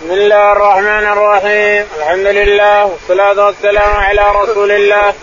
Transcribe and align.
بسم 0.00 0.12
الله 0.12 0.52
الرحمن 0.52 1.06
الرحيم. 1.12 1.86
الحمد 1.98 2.26
لله 2.26 2.84
والصلاة 2.84 3.46
والسلام 3.46 3.96
على 3.96 4.22
رسول 4.42 4.72
الله. 4.72 5.14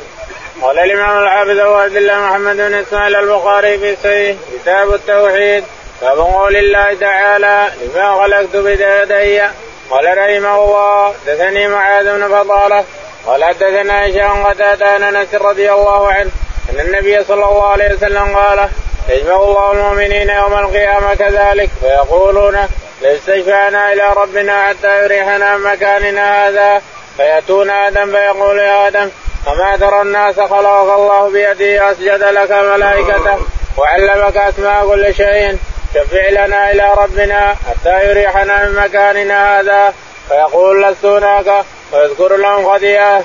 قال 0.62 0.80
الإمام 0.80 1.18
العابد 1.24 1.58
أبو 1.58 1.76
عبد 1.76 1.96
الله 1.96 2.20
محمد 2.20 2.56
بن 2.56 2.74
إسماعيل 2.74 3.16
البخاري 3.16 3.78
في 3.78 3.96
صحيح 4.04 4.36
كتاب 4.54 4.94
التوحيد. 4.94 5.64
باب 6.02 6.18
قول 6.18 6.56
الله 6.56 6.94
تعالى 6.94 7.72
لما 7.82 8.22
خلقت 8.22 8.56
بيدي 8.56 9.42
قال 9.90 10.18
رحمه 10.18 10.64
الله 10.64 11.14
دثني 11.28 11.68
معاذ 11.68 12.06
بن 12.18 12.28
فضالة 12.28 12.84
قال 13.26 13.44
حدثنا 13.44 14.08
هشام 14.08 14.44
قتادة 14.44 14.88
عن 14.88 15.04
أنس 15.04 15.36
رضي 15.36 15.72
الله 15.72 16.08
عنه 16.12 16.32
أن 16.70 16.80
النبي 16.80 17.24
صلى 17.24 17.46
الله 17.46 17.68
عليه 17.68 17.94
وسلم 17.94 18.36
قال 18.38 18.70
يجمع 19.10 19.36
الله 19.36 19.72
المؤمنين 19.72 20.30
يوم 20.30 20.54
القيامة 20.54 21.16
كذلك 21.16 21.70
فيقولون 21.82 22.58
لاستشفعنا 23.02 23.94
إلى 23.94 24.14
ربنا 24.14 24.68
حتى 24.68 25.04
يريحنا 25.04 25.58
من 25.58 25.64
مكاننا 25.64 26.48
هذا 26.48 26.82
فيأتون 27.18 27.70
آدم 27.70 28.12
فيقول 28.12 28.60
يا 28.60 28.88
آدم 28.88 29.10
أما 29.48 29.78
ترى 29.78 30.02
الناس 30.02 30.36
خلقك 30.36 30.96
الله 30.96 31.30
بيده 31.30 31.92
أسجد 31.92 32.24
لك 32.24 32.52
ملائكته 32.52 33.38
وعلمك 33.78 34.38
أسماء 34.38 34.88
كل 34.88 35.14
شيء 35.16 35.58
شفع 35.96 36.30
لنا 36.30 36.72
إلى 36.72 36.94
ربنا 36.98 37.56
حتى 37.70 38.10
يريحنا 38.10 38.66
من 38.66 38.76
مكاننا 38.76 39.60
هذا. 39.60 39.94
فيقول 40.30 40.84
لست 40.84 41.06
هناك 41.06 41.66
ويذكر 41.94 42.36
لهم 42.36 42.70
خطيئة 42.74 43.24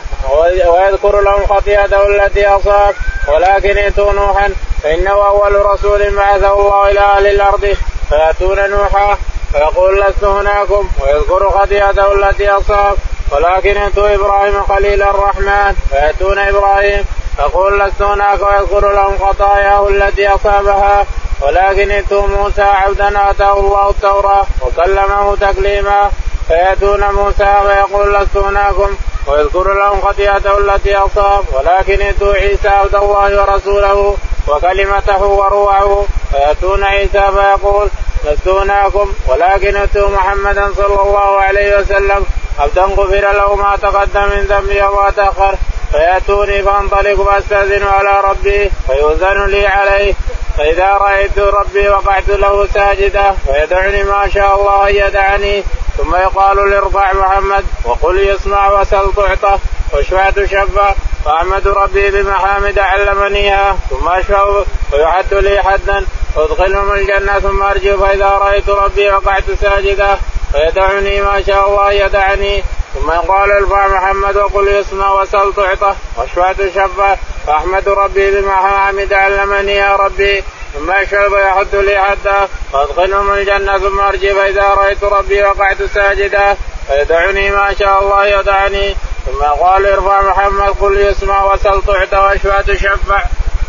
ويذكر 0.67 1.21
لهم 1.21 1.47
خطيئته 1.47 2.07
التي 2.07 2.47
أصاب 2.47 2.95
ولكن 3.29 3.79
ائتوا 3.79 4.13
نوحا 4.13 4.53
فإنه 4.83 5.11
أول 5.11 5.67
رسول 5.67 6.17
بعثه 6.17 6.61
الله 6.61 6.91
إلى 6.91 7.01
أهل 7.01 7.27
الأرض 7.27 7.77
فيأتون 8.09 8.71
نوحا 8.71 9.19
فيقول 9.53 10.01
لست 10.01 10.25
هناكم 10.25 10.89
ويذكر 11.03 11.51
خطيئته 11.51 12.13
التي 12.13 12.49
أصاب 12.51 12.97
ولكن 13.33 13.77
ائتوا 13.77 14.15
إبراهيم 14.15 14.63
خليل 14.63 15.03
الرحمن 15.03 15.75
فيأتون 15.91 16.39
إبراهيم 16.39 17.05
يقول 17.39 17.81
لست 17.81 18.03
هناك 18.03 18.41
ويذكر 18.43 18.93
لهم 18.93 19.19
خطاياه 19.19 19.89
التي 19.89 20.29
أصابها 20.29 21.07
ولكن 21.41 21.91
ائتوا 21.91 22.27
موسى 22.27 22.63
عبدا 22.63 23.31
آتاه 23.31 23.61
الله 23.61 23.91
التوراة 23.91 24.45
وكلمه 24.61 25.37
تكليما 25.37 26.11
فيأتون 26.53 27.05
موسى 27.11 27.55
ويقول 27.65 28.15
لست 28.15 28.37
هناكم 28.37 28.97
ويذكر 29.27 29.75
لهم 29.75 30.01
خطيئته 30.01 30.59
التي 30.59 30.97
أصاب 30.97 31.45
ولكن 31.53 32.03
ائتوا 32.03 32.35
عيسى 32.35 32.69
عبد 32.69 32.95
الله 32.95 33.41
ورسوله 33.41 34.17
وكلمته 34.49 35.23
وروعه. 35.23 36.07
فيأتون 36.31 36.85
عيسى 36.85 37.31
فيقول 37.35 37.89
لست 38.25 38.49
هناكم 38.49 39.13
ولكن 39.29 39.77
ائتوا 39.77 40.09
محمدا 40.09 40.73
صلى 40.77 41.03
الله 41.03 41.41
عليه 41.41 41.77
وسلم. 41.77 42.27
عبدا 42.59 42.83
غفر 42.83 43.33
له 43.33 43.55
ما 43.55 43.77
تقدم 43.83 44.23
من 44.23 44.47
ذنبه 44.49 44.89
وما 44.89 45.11
تأخر. 45.11 45.55
فيأتوني 45.93 46.63
فانطلق 46.63 47.31
فاستأذن 47.31 47.87
على 47.87 48.21
ربي 48.21 48.71
فيؤذن 48.87 49.47
لي 49.47 49.67
عليه. 49.67 50.15
فإذا 50.59 50.89
رأيت 50.89 51.39
ربي 51.39 51.89
وقعت 51.89 52.29
له 52.29 52.67
ساجدا 52.75 53.37
فيدعني 53.47 54.03
ما 54.03 54.29
شاء 54.35 54.61
الله 54.61 54.89
أن 54.89 54.95
يدعني. 54.95 55.65
ثم 55.97 56.15
يقال 56.17 56.71
لارفع 56.71 57.13
محمد 57.13 57.65
وقل 57.85 58.19
يسمع 58.19 58.81
وسل 58.81 59.13
تعطى 59.17 59.59
واشفع 59.93 60.31
تشفى 60.31 60.95
فأحمد 61.25 61.69
ربي 61.69 62.11
بمحامد 62.11 62.79
علمنيها 62.79 63.77
ثم 63.91 64.09
اشفع 64.09 64.63
ويحد 64.93 65.35
لي 65.35 65.63
حدا 65.63 66.07
وادخلهم 66.37 66.93
الجنة 66.93 67.39
ثم 67.39 67.63
أرجو 67.63 67.99
فإذا 67.99 68.29
رأيت 68.29 68.69
ربي 68.69 69.11
وقعت 69.11 69.45
ساجدا 69.61 70.19
فيدعني 70.53 71.21
ما 71.21 71.43
شاء 71.47 71.69
الله 71.69 71.93
يدعني. 71.93 72.65
ثم 72.95 73.11
يقال 73.11 73.53
ارفع 73.53 73.89
محمد 73.89 74.37
وقل 74.37 74.69
يسمع 74.69 75.21
وسل 75.21 75.53
تعطى 75.57 75.95
واشفع 76.17 76.53
تشفى 76.53 77.17
فأحمد 77.47 77.89
ربي 77.89 78.31
بمحامد 78.31 79.13
علمني 79.13 79.75
يا 79.75 79.97
ربي. 79.97 80.45
ثم 80.75 80.93
يشرب 80.93 81.33
ويحد 81.33 81.75
لي 81.75 81.99
حدا 81.99 82.49
وادخلهم 82.73 83.33
الجنة 83.33 83.79
ثم 83.79 84.01
ارجي 84.01 84.35
فاذا 84.35 84.63
رأيت 84.63 85.05
ربي 85.05 85.43
وقعت 85.43 85.83
ساجدا 85.83 86.57
فيدعني 86.87 87.51
ما 87.51 87.75
شاء 87.79 88.03
الله 88.03 88.27
يدعني. 88.27 88.97
ثم 89.27 89.43
قال 89.43 89.87
ارفع 89.87 90.23
محمد 90.23 90.69
قل 90.81 91.01
يسمع 91.01 91.53
وسل 91.53 91.83
تعطى 91.87 92.17
واشفع 92.17 92.61
تشفع. 92.61 93.23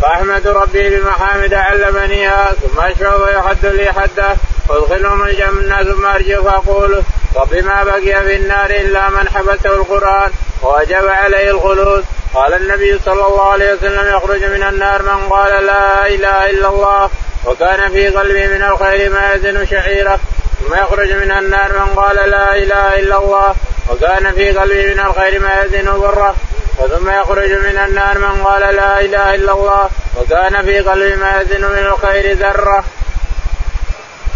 فأحمد 0.04 0.48
ربي 0.48 0.90
بمحامد 0.90 1.54
علمنيها 1.54 2.54
ثم 2.54 2.80
اشفع 2.80 3.16
ويحد 3.16 3.66
لي 3.66 3.94
حدا 3.94 4.38
وادخلهم 4.70 5.24
الجنة 5.24 5.84
ثم 5.84 6.06
ارجع 6.06 6.42
فأقول 6.42 7.04
ربي 7.36 7.62
ما 7.62 7.84
بقي 7.84 8.24
في 8.24 8.36
النار 8.36 8.70
إلا 8.70 9.10
من 9.10 9.30
حبسه 9.30 9.76
القرآن 9.76 10.32
ووجب 10.64 11.08
عليه 11.08 11.52
الخلود. 11.52 12.06
قال 12.34 12.54
النبي 12.54 13.00
صلى 13.06 13.28
الله 13.28 13.52
عليه 13.52 13.74
وسلم 13.74 14.18
يخرج 14.18 14.44
من 14.44 14.64
النار 14.64 15.02
من 15.02 15.30
قال 15.30 15.66
لا 15.66 16.08
إله 16.08 16.50
إلا 16.50 16.68
الله 16.68 17.10
وكان 17.46 17.92
في 17.92 18.08
قلبه 18.08 18.48
من 18.48 18.64
الخير 18.64 19.10
ما 19.10 19.34
يزن 19.34 19.66
شعيره. 19.66 20.20
ثم 20.60 20.74
يخرج 20.74 21.12
من 21.12 21.32
النار 21.32 21.74
من 21.74 21.96
قال 21.96 22.16
لا 22.16 22.56
إله 22.56 23.00
إلا 23.00 23.18
الله 23.18 23.56
وكان 23.90 24.32
في 24.32 24.52
قلبه 24.52 24.94
من 24.94 25.00
الخير 25.00 25.40
ما 25.40 25.64
يزن 25.64 26.00
بره 26.00 26.36
ثم 26.78 27.10
يخرج 27.10 27.52
من 27.52 27.78
النار 27.78 28.18
من 28.18 28.44
قال 28.44 28.76
لا 28.76 29.00
إله 29.00 29.36
إلا 29.36 29.52
الله 29.54 29.90
وكان 30.18 30.66
في 30.66 30.80
قلبه 30.80 31.16
ما 31.16 31.42
يزن 31.42 31.62
من 31.62 31.86
الخير 31.86 32.38
ذرة. 32.38 32.84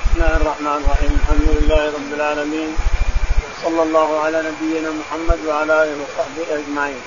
بسم 0.06 0.16
الله 0.16 0.36
الرحمن 0.36 0.84
الرحيم. 0.86 1.20
الحمد 1.22 1.48
لله 1.58 1.86
رب 1.86 2.14
العالمين. 2.14 2.76
صلى 3.64 3.84
الله 3.84 4.24
على 4.24 4.38
نبينا 4.38 4.90
محمد 4.90 5.40
وعلى 5.48 5.84
آله 5.84 5.96
وصحبه 6.04 6.60
أجمعين. 6.60 7.02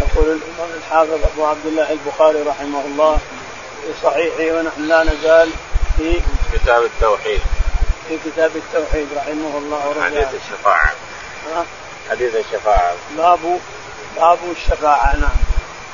يقول 0.00 0.26
الامام 0.26 0.70
الحافظ 0.76 1.18
أبو 1.32 1.46
عبد 1.46 1.66
الله 1.66 1.92
البخاري 1.92 2.42
رحمه 2.42 2.80
الله 2.84 3.18
في 3.82 3.92
صحيحه 4.02 4.58
ونحن 4.58 4.82
لا 4.82 5.04
نزال 5.04 5.50
في 5.98 6.20
كتاب 6.52 6.82
التوحيد. 6.82 7.40
في 8.08 8.18
كتاب 8.26 8.50
التوحيد 8.56 9.08
رحمه 9.16 9.58
الله 9.58 9.88
ورحمه 9.88 10.04
حديث 10.04 10.28
الشفاعة. 10.34 10.92
حديث 12.10 12.36
الشفاعة. 12.36 12.92
باب 13.16 13.60
باب 14.16 14.38
الشفاعة 14.56 15.16
نعم. 15.16 15.30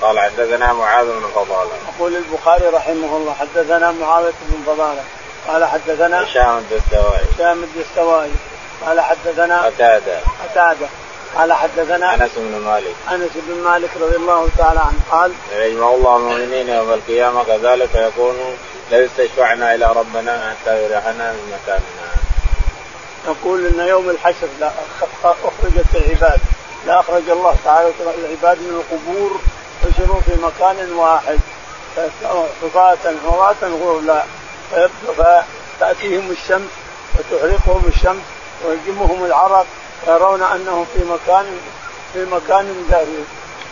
قال 0.02 0.20
حدثنا 0.20 0.72
معاذ 0.72 1.06
بن 1.06 1.26
فضالة. 1.34 1.70
يقول 1.96 2.16
البخاري 2.16 2.66
رحمه 2.66 3.16
الله 3.16 3.34
حدثنا 3.40 3.92
معاذ 3.92 4.24
بن 4.24 4.62
فضالة. 4.66 5.02
قال 5.48 5.64
حدثنا 5.64 6.24
هشام 6.24 6.58
الدستوائي 6.58 7.24
هشام 7.34 7.62
الدستوائي 7.62 8.32
قال 8.86 9.00
حدثنا 9.00 9.62
قتادة. 9.62 10.18
قتادة. 10.44 10.86
قال 11.36 11.52
حدثنا 11.52 12.14
أنس 12.14 12.30
بن 12.36 12.60
مالك. 12.60 12.94
أنس 13.12 13.30
بن 13.34 13.54
مالك 13.64 13.90
رضي 14.00 14.16
الله 14.16 14.48
تعالى 14.58 14.80
عنه 14.80 14.98
قال 15.10 15.32
يجمع 15.52 15.88
الله 15.88 16.16
المؤمنين 16.16 16.68
يوم 16.68 16.92
القيامة 16.92 17.44
كذلك 17.44 17.94
يكون 17.94 18.34
لو 18.92 19.06
استشفعنا 19.06 19.74
إلى 19.74 19.86
ربنا 19.86 20.50
حتى 20.50 20.84
يريحنا 20.84 21.32
من 21.32 21.58
مكاننا. 21.62 22.14
يقول 23.26 23.66
إن 23.66 23.88
يوم 23.88 24.10
الحشر 24.10 24.48
لا 24.60 24.70
أخرجت 25.24 25.94
العباد. 25.94 26.40
لا 26.86 27.00
أخرج 27.00 27.30
الله 27.30 27.56
تعالى 27.64 27.92
العباد 28.00 28.58
من 28.58 28.80
القبور 28.80 29.40
يحشرون 29.84 30.20
في 30.20 30.32
مكان 30.42 30.92
واحد. 30.92 31.38
حفاة 32.62 33.14
عراة 33.26 33.62
غرلا 33.62 34.24
فتأتيهم 35.16 36.30
الشمس 36.30 36.70
وتحرقهم 37.14 37.82
الشمس 37.86 38.22
ويلجمهم 38.66 39.24
العرق. 39.24 39.66
ويرون 40.06 40.42
أنهم 40.42 40.86
في 40.94 41.04
مكان 41.04 41.44
في 42.12 42.24
مكان 42.24 42.84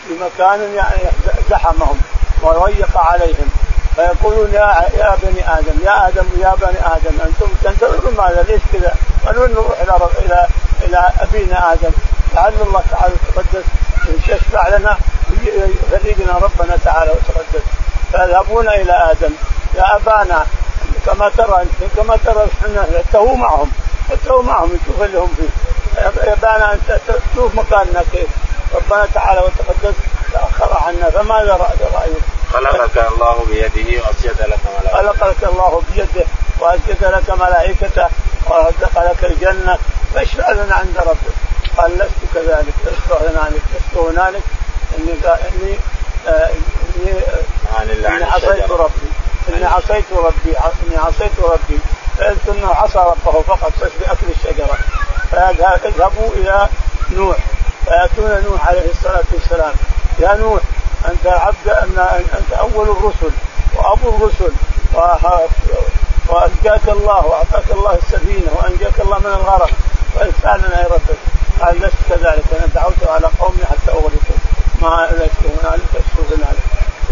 في 0.07 0.13
مكان 0.13 0.73
يعني 0.75 1.01
زحمهم 1.49 2.01
وضيق 2.41 2.97
عليهم. 2.97 3.49
فيقولون 3.95 4.53
يا 4.53 4.89
يا 4.97 5.17
بني 5.23 5.57
آدم 5.59 5.79
يا 5.83 6.07
آدم 6.07 6.25
يا 6.37 6.55
بني 6.61 6.95
آدم 6.95 7.17
أنتم 7.25 7.47
تنتظرون 7.63 8.13
ماذا؟ 8.17 8.45
ليش 8.49 8.61
كذا؟ 8.73 8.95
قالوا 9.25 9.47
نروح 9.47 9.79
إلى 9.81 10.09
إلى 10.25 10.47
إلى 10.93 11.11
أبينا 11.19 11.73
آدم. 11.73 11.91
لعل 12.35 12.53
الله 12.61 12.83
تعالى 12.91 13.13
وتقدس 13.13 13.65
يشفع 14.07 14.67
لنا 14.67 14.97
يفرجنا 15.43 16.37
ربنا 16.37 16.77
تعالى 16.85 17.11
وتقدس. 17.11 17.65
فيذهبون 18.11 18.67
إلى 18.67 19.11
آدم. 19.11 19.33
يا 19.75 19.95
أبانا 19.95 20.45
كما 21.05 21.29
ترى 21.29 21.61
أنت 21.61 21.91
كما 21.97 22.17
ترى 22.25 22.47
إحنا 22.61 22.87
تو 23.13 23.35
معهم. 23.35 23.71
تو 24.25 24.41
معهم 24.41 24.69
نشوف 24.83 25.01
اللي 25.01 25.17
هم 25.17 25.29
فيه 25.37 25.49
يا 26.01 26.33
أبانا 26.33 26.73
أنت 26.73 26.99
تشوف 27.33 27.55
مكاننا 27.55 28.03
كيف. 28.11 28.29
ربنا 28.75 29.07
تعالى 29.13 29.41
وتقدس 29.41 29.95
تاخر 30.33 30.77
عنا 30.85 31.09
فماذا 31.09 31.53
رأيك؟ 31.93 32.23
خلقك 32.53 32.97
الله 33.11 33.45
بيده 33.49 34.03
وأسجد 34.03 34.41
لك 34.41 34.59
ملائكته. 34.79 34.97
خلقك 34.97 35.43
الله 35.43 35.81
بيده 35.89 36.25
وأسجد 36.59 37.03
لك 37.03 37.29
ملائكته 37.29 38.07
ورزق 38.45 39.11
لك 39.11 39.23
الجنة. 39.23 39.77
فاشفع 40.13 40.51
لنا 40.51 40.75
عند 40.75 40.97
ربك. 40.97 41.35
قال 41.77 41.97
لست 41.97 42.33
كذلك. 42.33 42.73
لست 42.85 43.11
هنالك 43.11 43.61
لست 43.75 43.97
هنالك. 43.97 44.43
إني 44.97 45.11
إني 45.11 45.77
آه 46.27 46.49
إني, 46.97 47.13
آه 47.77 47.81
إني 48.07 48.23
عصيت 48.23 48.71
ربي. 48.71 49.09
إني 49.49 49.65
عصيت 49.65 50.05
ربي. 50.11 50.53
إني 50.87 50.97
عصيت 50.97 51.39
ربي. 51.39 51.79
فقلت 52.17 52.49
إنه 52.49 52.73
عصى 52.73 52.99
ربه 52.99 53.41
فقط 53.41 53.73
باكل 53.79 54.27
الشجرة. 54.35 54.77
اذهبوا 55.85 56.29
إلى 56.33 56.67
نوح. 57.11 57.37
فيأتون 57.85 58.43
نوح 58.49 58.67
عليه 58.67 58.89
الصلاة 58.91 59.23
والسلام. 59.33 59.73
يا 60.19 60.35
نوح 60.35 60.61
أنت 61.05 61.27
عبد 61.27 61.67
أن 61.67 61.97
أنت 62.39 62.53
أول 62.53 62.89
الرسل 62.89 63.31
وأبو 63.75 64.09
الرسل. 64.09 64.53
وانجاك 66.27 66.89
الله 66.89 67.25
وأعطاك 67.25 67.71
الله 67.71 67.95
السفينة 67.95 68.51
وأنجاك 68.55 68.99
الله 68.99 69.19
من 69.19 69.25
الغرق. 69.25 69.69
فاسالنا 70.15 70.81
يا 70.81 70.87
ربك. 70.87 71.19
قال 71.61 71.81
لست 71.81 72.01
كذلك. 72.09 72.43
أنا 72.53 72.67
دعوت 72.75 73.07
على 73.07 73.27
قومي 73.39 73.65
حتى 73.69 73.91
أغرقوا. 73.91 74.39
ما 74.81 75.07
لست 75.11 75.63
هنالك 75.63 75.89
اشكو 75.93 76.35
هنالك. 76.35 76.63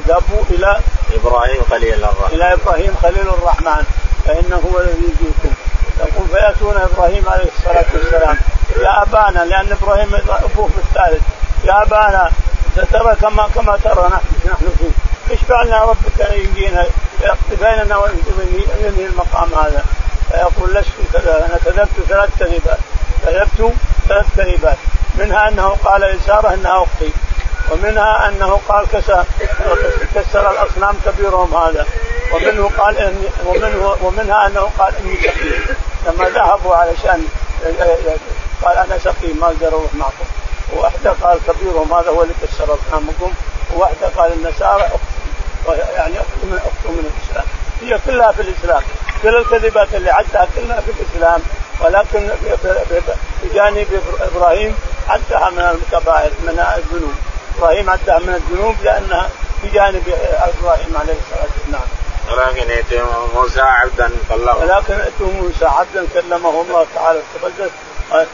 اذهبوا 0.06 0.44
إلى 0.50 0.80
إبراهيم 1.14 1.64
خليل 1.70 2.04
الرحمن. 2.04 2.34
إلى 2.34 2.54
إبراهيم 2.54 2.96
خليل 3.02 3.28
الرحمن 3.30 3.84
فإنه 4.26 4.56
هو 4.56 4.80
الذي 4.80 5.04
يجيكم. 5.04 5.54
يقول 6.00 6.28
فيأتون 6.28 6.78
إبراهيم 6.78 7.30
عليه 7.30 7.50
الصلاة 7.58 7.86
والسلام. 7.94 8.38
يا 8.80 9.02
أبانا 9.02 9.46
لأن 9.46 9.72
إبراهيم 9.72 10.16
أبوه 10.16 10.68
في 10.68 10.78
الثالث 10.78 11.22
يا 11.64 11.82
أبانا 11.84 12.32
ترى 12.92 13.16
كما 13.16 13.48
كما 13.56 13.78
ترى 13.84 14.08
نحن 14.08 14.52
نحن 14.52 14.70
فيه. 14.80 14.92
اشفع 15.36 15.64
لنا 15.64 15.84
ربك 15.84 16.22
ان 16.22 16.40
يجينا؟ 16.40 16.86
بيننا 17.62 17.98
وينهي 17.98 19.06
المقام 19.06 19.50
هذا. 19.54 19.84
فيقول 20.32 20.74
لست 20.74 20.90
كذا 21.14 21.46
أنا 21.46 21.58
كذبت 21.66 22.08
ثلاث 22.10 22.30
كذبات 22.40 22.80
كذبت 23.26 23.74
ثلاث 24.08 24.26
كذبات 24.38 24.78
منها 25.16 25.48
أنه 25.48 25.68
قال 25.68 26.02
لساره 26.02 26.54
إنها 26.54 26.84
أختي 26.84 27.12
ومنها 27.72 28.28
أنه 28.28 28.60
قال 28.70 28.88
كسر 28.94 29.26
كسر 30.16 30.52
الأصنام 30.52 30.96
كبيرهم 31.06 31.56
هذا. 31.56 31.86
ومنه 32.34 32.72
قال 32.78 32.98
إني 32.98 33.28
ومنه 33.46 33.96
ومنها 34.02 34.48
أنه 34.48 34.70
قال 34.80 34.94
إني 34.96 35.16
سقيم. 35.16 35.76
لما 36.08 36.30
ذهبوا 36.30 36.76
علشان 36.76 37.28
قال 38.64 38.78
أنا 38.78 38.98
سقيم 38.98 39.38
ما 39.42 39.48
أقدر 39.48 39.68
أروح 39.68 39.94
معكم. 39.94 40.26
واحدى 40.76 41.10
قال 41.10 41.40
كبيرهم 41.48 41.94
هذا 41.94 42.10
هو 42.10 42.22
اللي 42.24 42.34
كسر 42.42 42.64
أصنامكم. 42.64 43.34
وواحده 43.74 44.08
قال 44.18 44.34
النسارى 44.34 44.90
يعني 45.96 46.20
اخت 46.20 46.44
من 46.44 46.58
اخت 46.58 46.86
من 46.86 47.12
الإسلام. 47.12 47.46
هي 47.82 48.00
كلها 48.06 48.32
في 48.32 48.42
الإسلام. 48.42 48.82
كل 49.24 49.36
الكذبات 49.36 49.88
اللي 49.94 50.10
عدها 50.10 50.48
كلها 50.56 50.82
في 50.82 50.92
الإسلام 50.92 51.42
ولكن 51.80 52.30
بجانب 53.44 53.88
إبراهيم 54.22 54.76
عدها 55.10 55.50
من 55.50 55.60
الكبائر 55.60 56.32
من 56.44 56.66
الذنوب. 56.78 57.16
إبراهيم 57.58 57.90
عدها 57.90 58.20
من 58.20 58.34
الذنوب 58.36 58.76
لانها 58.84 59.30
بجانب 59.64 60.04
إبراهيم 60.34 60.98
عليه 60.98 61.14
الصلاة 61.14 61.48
والسلام. 61.58 61.88
ولكن 62.32 62.72
ائتوا 62.72 63.28
موسى 63.34 63.62
عبدا 63.62 64.12
كلمه. 64.30 64.58
ولكن 64.58 64.94
ائتوا 64.94 65.28
موسى 65.42 65.66
عبدا 65.66 66.08
كلمه 66.14 66.62
الله 66.62 66.86
تعالى 66.96 67.20
تقدس 67.42 67.72
نعم. 68.12 68.26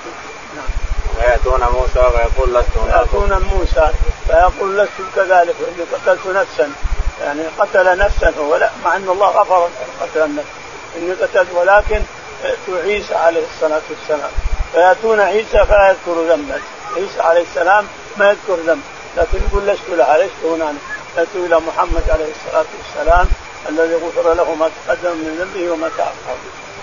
ويأتون 1.17 1.63
موسى 1.63 2.11
فيقول 2.11 2.53
لست 2.53 2.77
ويأتون 2.85 3.49
موسى 3.53 3.91
فيقول 4.27 4.77
لست 4.77 4.89
كذلك 5.15 5.55
وإني 5.61 5.85
قتلت 5.93 6.27
نفسا. 6.27 6.71
يعني 7.21 7.41
قتل 7.59 7.97
نفسا 7.97 8.33
هو 8.39 8.55
لا 8.55 8.69
مع 8.85 8.95
أن 8.95 9.09
الله 9.09 9.27
غفر 9.27 9.69
قتل 10.01 10.21
النفس. 10.21 10.47
إني 10.97 11.13
قتلت 11.13 11.47
ولكن 11.55 12.01
ائتوا 12.45 12.81
عيسى 12.83 13.15
عليه 13.15 13.43
الصلاة 13.55 13.81
والسلام. 13.89 14.31
فيأتون 14.73 15.19
عيسى 15.19 15.65
فلا 15.65 15.89
يذكر 15.89 16.21
ذنبا 16.29 16.59
عيسى 16.95 17.21
عليه 17.21 17.41
السلام 17.41 17.87
ما 18.17 18.29
يذكر 18.29 18.55
ذنب 18.67 18.81
لكن 19.17 19.37
يقول 19.47 19.67
لست 19.67 19.89
لها 19.89 20.17
لست 20.17 20.45
هنا؟ 20.45 20.73
يأتوا 21.17 21.45
إلى 21.45 21.59
محمد 21.59 22.03
عليه 22.09 22.31
الصلاة 22.31 22.65
والسلام 22.77 23.27
الذي 23.69 23.95
غفر 23.95 24.33
له 24.33 24.55
ما 24.55 24.69
تقدم 24.85 25.17
من 25.17 25.37
ذنبه 25.39 25.71
وما 25.71 25.89
تأخر 25.97 26.37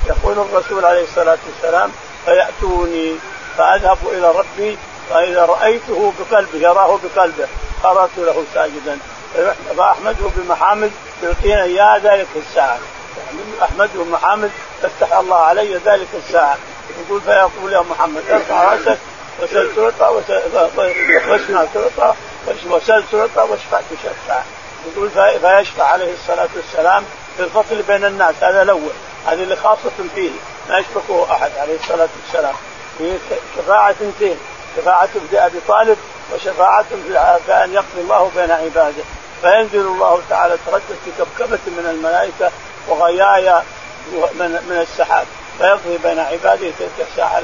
يقول 0.06 0.38
الرسول 0.38 0.84
عليه 0.84 1.04
الصلاة 1.04 1.38
والسلام 1.46 1.90
فيأتوني 2.24 3.16
فأذهب 3.58 3.98
إلى 4.12 4.32
ربي 4.32 4.78
فإذا 5.10 5.44
رأيته 5.44 6.12
بقلبه 6.18 6.58
يراه 6.58 6.98
بقلبه 7.04 7.46
قرأت 7.82 8.10
له 8.18 8.44
ساجدا. 8.54 8.98
فأحمده 9.76 10.30
بمحامد 10.36 10.92
يعطينا 11.22 11.62
إياه 11.62 11.96
ذلك 11.96 12.28
الساعة. 12.36 12.78
أحمده 13.62 13.90
بمحامد 13.94 14.50
فتح 14.82 15.16
الله 15.16 15.36
علي 15.36 15.74
ذلك 15.74 16.08
الساعة. 16.14 16.56
يقول 17.06 17.20
فيقول 17.20 17.72
يا 17.72 17.80
محمد 17.80 18.22
ارفع 18.30 18.74
رأسك 18.74 18.98
وسل 19.42 19.76
تعطى 19.76 20.22
واسمع 21.28 21.64
تعطى 21.74 22.14
وسل 22.70 23.04
تعطى 23.12 23.50
واشفع 23.50 23.80
تشفع 23.90 24.42
يقول 24.92 25.10
فيشفع 25.10 25.84
عليه 25.84 26.14
الصلاة 26.14 26.48
والسلام 26.56 27.04
في 27.36 27.42
الفصل 27.42 27.82
بين 27.82 28.04
الناس. 28.04 28.34
هذا 28.40 28.62
الأول. 28.62 28.92
هذه 29.26 29.42
اللي 29.42 29.56
خاصة 29.56 29.90
فيه. 30.14 30.30
ما 30.68 30.78
يشبكه 30.78 31.26
أحد 31.32 31.50
عليه 31.58 31.76
الصلاة 31.76 32.08
والسلام. 32.22 32.54
في 32.98 33.18
شفاعة 33.56 33.90
اثنتين 33.90 34.38
شفاعة 34.76 35.08
في 35.30 35.46
أبي 35.46 35.60
طالب 35.68 35.98
وشفاعة 36.34 36.82
في 36.82 37.18
أن 37.64 37.72
يقضي 37.72 38.00
الله 38.00 38.30
بين 38.36 38.50
عباده. 38.50 39.04
فينزل 39.42 39.86
الله 39.86 40.22
تعالى 40.30 40.56
تردد 40.66 40.96
في 41.04 41.10
كبكبة 41.18 41.58
من 41.66 41.86
الملائكة 41.90 42.50
وغيايا 42.88 43.62
من 44.68 44.86
السحاب. 44.90 45.26
فيقضي 45.58 45.98
بين 45.98 46.18
عباده 46.18 46.70
تلك 46.78 47.06
الساعة 47.10 47.42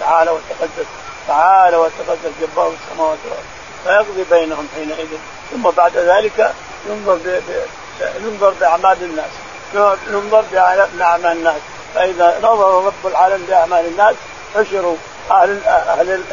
تعالى 0.00 0.30
وتقدس. 0.30 0.86
تعالى 1.28 1.76
وتقدس 1.76 2.32
جبار 2.40 2.72
السماوات 2.72 3.18
والأرض. 3.24 3.44
فيقضي 3.84 4.24
بينهم 4.30 4.68
حينئذ. 4.74 5.08
ثم 5.50 5.70
بعد 5.70 5.96
ذلك 5.96 6.52
ينظر 6.88 7.18
ينظر 8.20 8.50
بأعمال 8.60 8.96
الناس. 9.02 9.30
ننظر 10.10 10.44
بأعمال 10.52 11.32
الناس. 11.32 11.60
فإذا 11.94 12.38
نظر 12.42 12.84
رب 12.84 13.06
العالمين 13.06 13.46
بأعمال 13.46 13.86
الناس 13.86 14.14
حشروا 14.54 14.96
أهل 15.30 15.64
أهل 15.66 16.24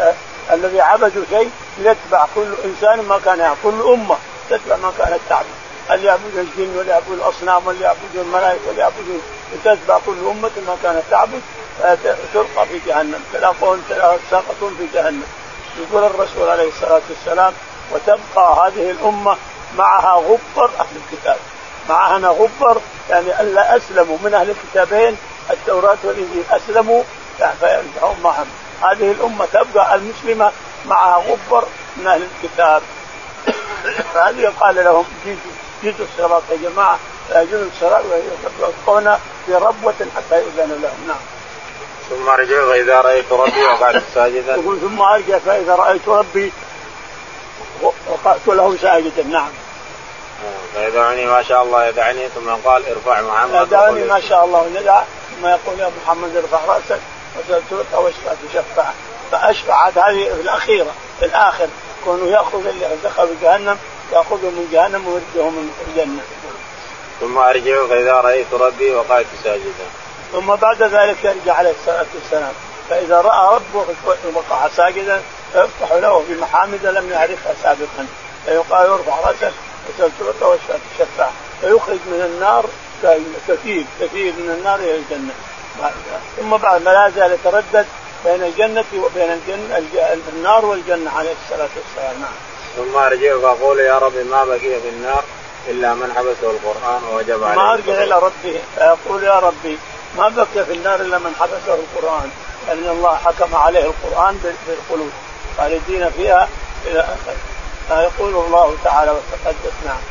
الذي 0.51 0.81
عبدوا 0.81 1.23
شيء 1.29 1.51
يتبع 1.79 2.25
كل 2.35 2.53
إنسان 2.65 3.01
ما 3.01 3.19
كان 3.25 3.39
يعبد. 3.39 3.57
كل 3.63 3.81
أمة 3.93 4.17
تتبع 4.49 4.75
ما 4.75 4.91
كانت 4.97 5.19
تعبد. 5.29 5.45
اللي 5.91 6.07
يعبدون 6.07 6.39
الجن 6.39 6.77
واللي 6.77 6.91
يعبدون 6.91 7.17
الأصنام 7.17 7.67
واللي 7.67 7.83
يعبدون 7.83 8.25
الملائكة 8.25 8.67
واللي 8.67 8.81
يعبدون 8.81 9.21
تتبع 9.63 9.99
كل 10.05 10.17
أمة 10.31 10.51
ما 10.67 10.77
كانت 10.83 11.03
تعبد 11.11 11.41
تلقى 12.33 12.65
في 12.65 12.79
جهنم. 12.87 13.23
تلاقون 13.33 13.83
ساقطون 14.31 14.75
في 14.77 14.87
جهنم. 14.93 15.23
يقول 15.79 16.03
الرسول 16.03 16.49
عليه 16.49 16.69
الصلاة 16.69 17.01
والسلام 17.09 17.53
وتبقى 17.91 18.67
هذه 18.67 18.91
الأمة 18.91 19.37
معها 19.77 20.11
غبر 20.11 20.69
أهل 20.79 20.95
الكتاب. 20.95 21.37
معها 21.89 22.17
غبر 22.17 22.81
يعني 23.09 23.41
الا 23.41 23.77
أسلموا 23.77 24.17
من 24.23 24.33
أهل 24.33 24.49
الكتابين 24.49 25.17
التوراة 25.51 25.97
والإنجيل 26.03 26.43
أسلموا 26.51 27.03
فينتهون 27.37 28.19
معهم. 28.23 28.47
هذه 28.81 29.11
الأمة 29.11 29.45
تبقى 29.45 29.95
المسلمة 29.95 30.51
معها 30.85 31.17
غبر 31.17 31.65
من 31.97 32.07
أهل 32.07 32.27
الكتاب. 32.43 32.81
فهذه 34.13 34.39
يقال 34.39 34.75
لهم 34.75 35.05
جيتوا 35.25 35.68
جيتوا 35.83 36.05
الصراط 36.05 36.43
يا 36.51 36.69
جماعة 36.69 36.99
يجون 37.35 37.71
الصراط 37.75 38.03
ويبقون 38.05 39.17
في 39.45 39.55
ربوة 39.55 39.93
حتى 40.15 40.41
يؤذن 40.41 40.79
لهم. 40.81 41.07
نعم. 41.07 41.17
ثم 42.09 42.29
ارجع 42.29 42.67
فإذا 42.69 43.01
رأيت 43.01 43.31
ربي 43.31 43.63
وقعت 43.63 44.03
ساجدا. 44.15 44.55
يقول 44.55 44.79
ثم 44.79 45.01
أرجع 45.01 45.37
فإذا 45.37 45.75
رأيت 45.75 46.07
ربي 46.07 46.51
وقعت 48.07 48.47
له 48.47 48.77
ساجدا. 48.81 49.23
نعم. 49.23 49.49
فيدعني 50.73 51.25
ما 51.25 51.43
شاء 51.43 51.63
الله 51.63 51.85
يدعني 51.85 52.27
ثم 52.29 52.49
قال 52.69 52.83
ارفع 52.89 53.21
محمد. 53.21 53.67
يدعني 53.67 54.03
ما 54.03 54.19
شاء 54.19 54.45
الله 54.45 54.67
يدع 54.75 55.01
ثم 55.35 55.47
يقول 55.47 55.79
يا 55.79 55.91
محمد 56.03 56.35
ارفع 56.35 56.65
رأسك 56.65 56.99
وتلقى 57.49 58.03
واشفع 58.03 58.31
تشفع. 58.49 58.85
فاشفع 59.31 59.89
هذه 59.89 60.27
الأخيرة 60.27 60.91
في 61.19 61.25
الآخر 61.25 61.67
كونه 62.05 62.25
يأخذ 62.25 62.67
اللي 62.67 62.87
دخلوا 63.03 63.35
جهنم 63.41 63.77
ياخذهم 64.13 64.53
من 64.53 64.69
جهنم 64.71 65.07
ويرجعهم 65.07 65.53
من 65.53 65.69
الجنة. 65.87 66.21
ثم 67.19 67.37
ارجع 67.37 67.87
فإذا 67.87 68.13
رأيت 68.13 68.53
ربي 68.53 68.91
وقعت 68.91 69.25
ساجدا. 69.43 69.87
ثم 70.31 70.55
بعد 70.55 70.83
ذلك 70.83 71.23
يرجع 71.23 71.53
عليه 71.53 71.71
الصلاة 71.71 72.05
والسلام 72.15 72.53
فإذا 72.89 73.21
رأى 73.21 73.55
ربه 73.55 73.85
وقع 74.33 74.67
ساجدا 74.67 75.21
فيفتح 75.53 75.91
له 75.91 76.23
بمحامد 76.29 76.85
لم 76.85 77.11
يعرفها 77.11 77.53
سابقا 77.63 78.07
فيقال 78.45 78.89
ارفع 78.89 79.19
راسك 79.19 79.53
وتلقى 79.99 80.49
واشفع 80.49 80.75
تشفع 80.97 81.29
فيخرج 81.61 81.99
من 82.05 82.21
النار 82.21 82.65
كثير 83.47 83.85
كثير 84.01 84.33
من 84.33 84.55
النار 84.57 84.79
إلى 84.79 84.95
الجنة 84.95 85.33
ثم 86.39 86.57
بعد 86.57 86.81
ما 86.81 86.89
لا 86.89 87.09
زال 87.09 87.31
يتردد 87.31 87.85
بين 88.25 88.43
الجنة 88.43 88.85
وبين 88.97 89.31
الجنة 89.31 89.83
النار 90.33 90.65
والجنة 90.65 91.11
عليه 91.11 91.33
الصلاة 91.43 91.69
والسلام 91.75 92.21
نعم. 92.21 92.48
ثم 92.79 92.97
أرجع 92.97 93.39
فأقول 93.39 93.79
يا 93.79 93.97
رب 93.97 94.17
ما 94.17 94.43
بقي 94.45 94.59
في 94.59 94.89
النار 94.89 95.23
إلا 95.67 95.93
من 95.93 96.13
حبسه 96.15 96.51
القرآن 96.51 97.01
ووجب 97.03 97.43
عليه 97.43 97.55
ما 97.55 97.73
أرجع 97.73 98.03
إلى 98.03 98.19
ربي. 98.19 98.59
فيقول 98.75 99.23
يا 99.23 99.39
ربي 99.39 99.77
ما 100.17 100.29
بقي 100.29 100.65
في 100.65 100.73
النار 100.73 101.01
إلا 101.01 101.17
من 101.17 101.35
حبسه 101.39 101.73
القرآن. 101.73 102.29
لأن 102.67 102.89
الله 102.89 103.15
حكم 103.15 103.55
عليه 103.55 103.85
القرآن 103.85 104.53
بالخلود 104.67 105.11
خالدين 105.57 106.09
فيها 106.09 106.49
إلى 106.85 106.99
آخر. 106.99 107.35
فيقول 107.87 108.45
الله 108.45 108.75
تعالى 108.83 109.11
وتقدس. 109.11 109.73
نعم. 109.85 110.01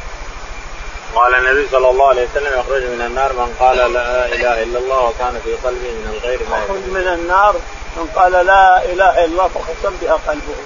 قال 1.14 1.34
النبي 1.34 1.68
صلى 1.72 1.90
الله 1.90 2.08
عليه 2.08 2.28
وسلم 2.30 2.60
يخرج 2.60 2.82
من 2.82 3.00
النار 3.06 3.32
من 3.32 3.56
قال 3.60 3.76
لا 3.76 4.26
إله 4.26 4.62
إلا 4.62 4.78
الله 4.78 5.00
وكان 5.04 5.40
في 5.44 5.52
قلبه 5.52 5.90
من 5.90 6.14
الغير 6.14 6.40
ما 6.50 6.58
يخرج 6.58 6.84
من 6.86 7.08
النار 7.14 7.54
من 7.96 8.10
قال 8.16 8.32
لا 8.32 8.84
إله 8.84 9.10
إلا 9.10 9.24
الله 9.24 9.48
فخصم 9.48 9.96
بها 10.02 10.18
قلبه. 10.28 10.56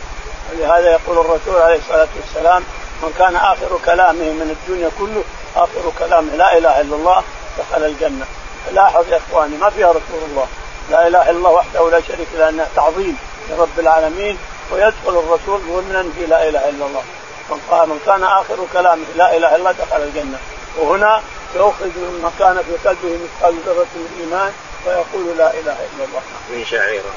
ولهذا 0.52 0.90
يقول 0.90 1.18
الرسول 1.18 1.62
عليه 1.62 1.78
الصلاة 1.78 2.08
والسلام 2.16 2.64
من 3.02 3.14
كان 3.18 3.36
آخر 3.36 3.78
كلامه 3.86 4.24
من 4.32 4.56
الدنيا 4.56 4.90
كله 4.98 5.24
آخر 5.56 5.92
كلامه 5.98 6.36
لا 6.36 6.58
إله 6.58 6.80
إلا 6.80 6.96
الله 6.96 7.22
دخل 7.58 7.84
الجنة. 7.84 8.26
لاحظ 8.72 9.08
يا 9.08 9.16
إخواني 9.16 9.56
ما 9.56 9.70
فيها 9.70 9.90
رسول 9.90 10.22
الله. 10.30 10.46
لا 10.90 11.06
إله 11.06 11.22
إلا 11.22 11.30
الله 11.30 11.50
وحده 11.50 11.90
لا 11.90 12.00
شريك 12.00 12.28
له 12.34 12.38
لانها 12.38 12.68
تعظيم 12.76 13.18
لرب 13.50 13.78
العالمين 13.78 14.38
ويدخل 14.72 15.18
الرسول 15.18 15.60
ضمنا 15.68 16.04
في 16.18 16.26
لا 16.26 16.48
إله 16.48 16.68
إلا 16.68 16.86
الله. 16.86 17.02
من 17.50 17.60
قال 17.70 17.88
من 17.88 18.00
كان 18.06 18.22
آخر 18.22 18.56
كلامه 18.72 19.04
لا 19.16 19.36
إله 19.36 19.48
إلا 19.48 19.56
الله 19.56 19.72
دخل 19.72 20.02
الجنة. 20.02 20.38
وهنا 20.78 21.22
يؤخذ 21.54 21.86
من 21.98 22.32
كان 22.38 22.62
في 22.62 22.88
قلبه 22.88 23.18
مثقال 23.24 23.54
ذرة 23.66 23.86
من 23.94 24.06
الايمان 24.16 24.52
ويقول 24.86 25.38
لا 25.38 25.50
إله 25.50 25.76
إلا 25.86 26.04
الله. 26.04 26.22
من 26.50 26.64
شعيره. 26.64 27.12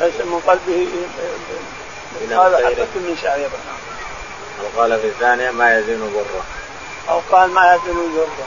ليس 0.00 0.20
من 0.20 0.40
قلبه 0.46 0.88
هذا 2.30 2.56
حبة 2.56 2.86
من 2.94 3.18
شعيرة 3.22 3.50
وقال 4.62 5.00
في 5.00 5.06
الثانية 5.06 5.50
ما 5.50 5.78
يزن 5.78 6.00
بره 6.14 6.44
أو 7.08 7.20
قال 7.32 7.50
ما 7.50 7.74
يزن 7.74 8.16
ذرة 8.16 8.46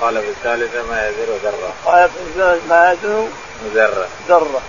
قال 0.00 0.22
في 0.22 0.28
الثالثة 0.28 0.82
ما 0.90 1.08
يزن 1.08 1.38
ذرة 1.42 1.72
قال 1.84 2.08
في 2.08 2.16
الثالثة 2.16 2.68
ما 2.68 2.92
يزن 2.92 3.28
ذرة 3.74 4.08
ذرة 4.28 4.62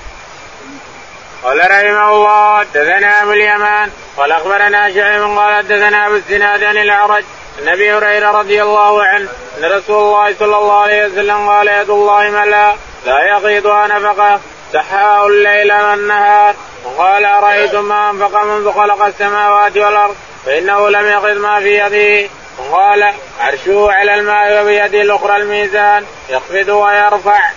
قال 1.43 1.59
رحمه 1.59 2.09
الله 2.09 2.59
حدثنا 2.59 3.23
أبو 3.23 3.31
اليمان. 3.31 3.91
قال 4.17 4.31
أخبرنا 4.31 4.93
شعيب 4.93 5.23
قال 5.23 5.55
حدثنا 5.55 6.07
أبو 6.07 6.15
الزناد 6.15 6.63
عن 6.63 6.77
الأعرج. 6.77 7.23
عن 7.61 7.67
أبي 7.67 7.93
هريرة 7.93 8.31
رضي 8.31 8.61
الله 8.63 9.03
عنه 9.03 9.29
أن 9.57 9.65
رسول 9.65 10.03
الله 10.03 10.35
صلى 10.39 10.57
الله 10.57 10.81
عليه 10.81 11.05
وسلم 11.05 11.49
قال 11.49 11.67
يد 11.67 11.89
الله 11.89 12.29
ملا 12.29 12.75
لا 13.05 13.27
يغيضها 13.29 13.87
نفقة. 13.87 14.39
سحاء 14.73 15.27
الليل 15.27 15.73
والنهار. 15.73 16.55
وقال 16.85 17.25
أرأيتم 17.25 17.83
ما 17.83 18.09
أنفق 18.09 18.43
منذ 18.43 18.71
خلق 18.71 19.05
السماوات 19.05 19.77
والأرض؟ 19.77 20.15
فإنه 20.45 20.89
لم 20.89 21.05
يغض 21.05 21.37
ما 21.37 21.59
في 21.59 21.77
يده. 21.79 22.29
وقال 22.59 23.13
عرشه 23.39 23.91
على 23.91 24.15
الماء 24.15 24.61
وبيده 24.61 25.01
الأخرى 25.01 25.37
الميزان. 25.37 26.05
يخفض 26.29 26.69
ويرفع. 26.69 27.51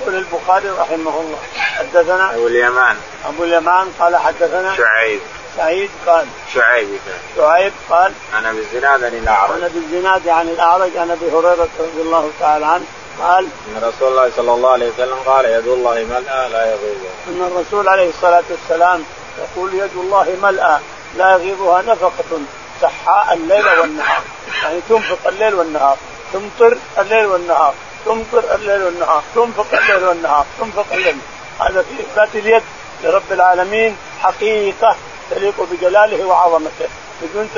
يقول 0.00 0.14
البخاري 0.14 0.68
رحمه 0.68 1.20
الله 1.20 1.38
حدثنا 1.78 2.34
أبو 2.34 2.46
اليمان. 2.46 2.96
أبو 3.28 3.44
اليمان 3.44 3.92
قال 4.00 4.16
حدثنا 4.16 4.76
شعيب. 4.76 5.20
سعيد 5.56 5.90
قال 6.06 6.26
شعيب. 6.54 7.00
شعيب 7.36 7.72
قال 7.90 8.12
عن 8.34 8.46
ابي 8.46 8.58
الزناد 8.58 9.04
عن 9.04 9.12
الأعرج. 9.12 9.52
عن 9.52 9.62
ابي 9.62 9.78
الزناد 9.78 10.28
عن 10.28 10.48
الأعرج 10.48 10.96
عن 10.96 11.10
ابي 11.10 11.26
هريره 11.26 11.68
رضي 11.80 12.00
الله 12.00 12.30
تعالى 12.40 12.66
عنه. 12.66 12.84
قال 13.20 13.44
إن 13.68 13.82
رسول 13.82 14.08
الله 14.08 14.30
صلى 14.36 14.52
الله 14.52 14.70
عليه 14.70 14.90
وسلم 14.90 15.16
قال 15.26 15.44
يد 15.44 15.66
الله 15.66 15.94
ملأى 15.94 16.48
لا 16.48 16.66
يغيظها 16.66 17.12
إن 17.28 17.42
الرسول 17.42 17.88
عليه 17.88 18.08
الصلاة 18.08 18.42
والسلام 18.50 19.04
يقول 19.38 19.74
يد 19.74 19.96
الله 19.96 20.36
ملأى 20.42 20.78
لا 21.16 21.32
يغيظها 21.32 21.82
نفقة 21.82 22.40
سحاء 22.80 23.34
الليل 23.34 23.68
والنهار. 23.80 24.22
يعني 24.62 24.80
تنفق 24.88 25.26
الليل 25.26 25.54
والنهار 25.54 25.96
تمطر 26.32 26.76
الليل 26.98 27.26
والنهار 27.26 27.74
تمطر 28.06 28.54
الليل 28.54 28.82
والنهار 28.82 29.22
تنفق 29.34 29.66
الليل 29.74 30.04
والنهار 30.04 30.46
تنفق 30.60 30.86
الليل. 30.92 31.16
هذا 31.60 31.82
في 31.82 32.02
إثبات 32.02 32.28
اليد 32.34 32.62
لرب 33.04 33.32
العالمين 33.32 33.96
حقيقة 34.20 34.96
تليق 35.30 35.54
بجلاله 35.70 36.24
وعظمته 36.24 36.88
بدون 37.22 37.48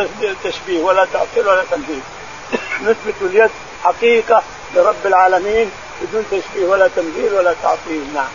تشبيه 0.45 0.83
ولا 0.83 1.07
تعطيل 1.13 1.49
ولا 1.49 1.65
تمثيل 1.71 2.01
نثبت 2.87 3.15
اليد 3.21 3.51
حقيقة 3.85 4.43
لرب 4.75 5.07
العالمين 5.07 5.71
بدون 6.03 6.25
تشبيه 6.31 6.67
ولا 6.67 6.89
تمثيل 6.89 7.35
ولا 7.35 7.55
تعطيل. 7.63 8.07
نعم. 8.15 8.29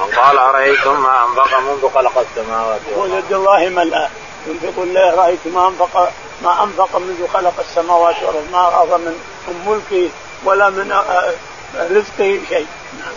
من 0.00 0.14
قال 0.18 0.38
أرأيتم 0.38 1.02
ما 1.02 1.24
أنفق 1.24 1.58
منذ 1.60 1.90
خلق 1.94 2.18
السماوات 2.18 2.80
والأرض؟ 2.96 3.24
يد 3.24 3.32
الله 3.32 3.68
ملأى 3.68 4.08
ينفق 4.46 4.82
الله 4.82 5.14
رأيت 5.14 5.46
ما 5.46 5.68
أنفق 5.68 6.12
ما 6.42 6.64
أنفق 6.64 6.96
منذ 6.96 7.28
خلق 7.32 7.54
السماوات 7.60 8.14
والأرض؟ 8.16 8.48
ما 8.52 8.58
أعظم 8.58 9.00
من 9.00 9.64
ملكه 9.66 10.10
ولا 10.44 10.70
من 10.70 10.92
آه، 10.92 11.32
رزقه 11.76 12.40
شيء. 12.48 12.66
نعم. 12.98 13.12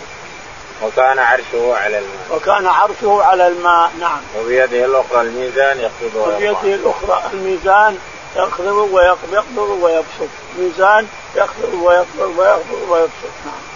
وكان 0.84 1.20
عرشه 1.20 1.76
على 1.76 1.98
الماء. 1.98 2.36
وكان 2.36 2.68
عرشه 2.68 3.24
على 3.24 3.48
الماء. 3.48 3.92
نعم. 4.00 4.20
وبيده 4.40 4.86
الأخرى 4.86 5.22
الميزان 5.22 5.78
ويرفع 5.78 6.36
وبيده 6.36 6.76
الأخرى 6.76 7.24
الميزان 7.34 7.98
يخفض 8.36 8.90
ويقبض 8.92 9.58
ويبسط. 9.82 10.30
ميزان 10.60 11.08
يخفض 11.36 11.74
ويقبض 11.74 12.38
ويخفض 12.38 12.90
ويبسط. 12.90 13.32
نعم. 13.46 13.72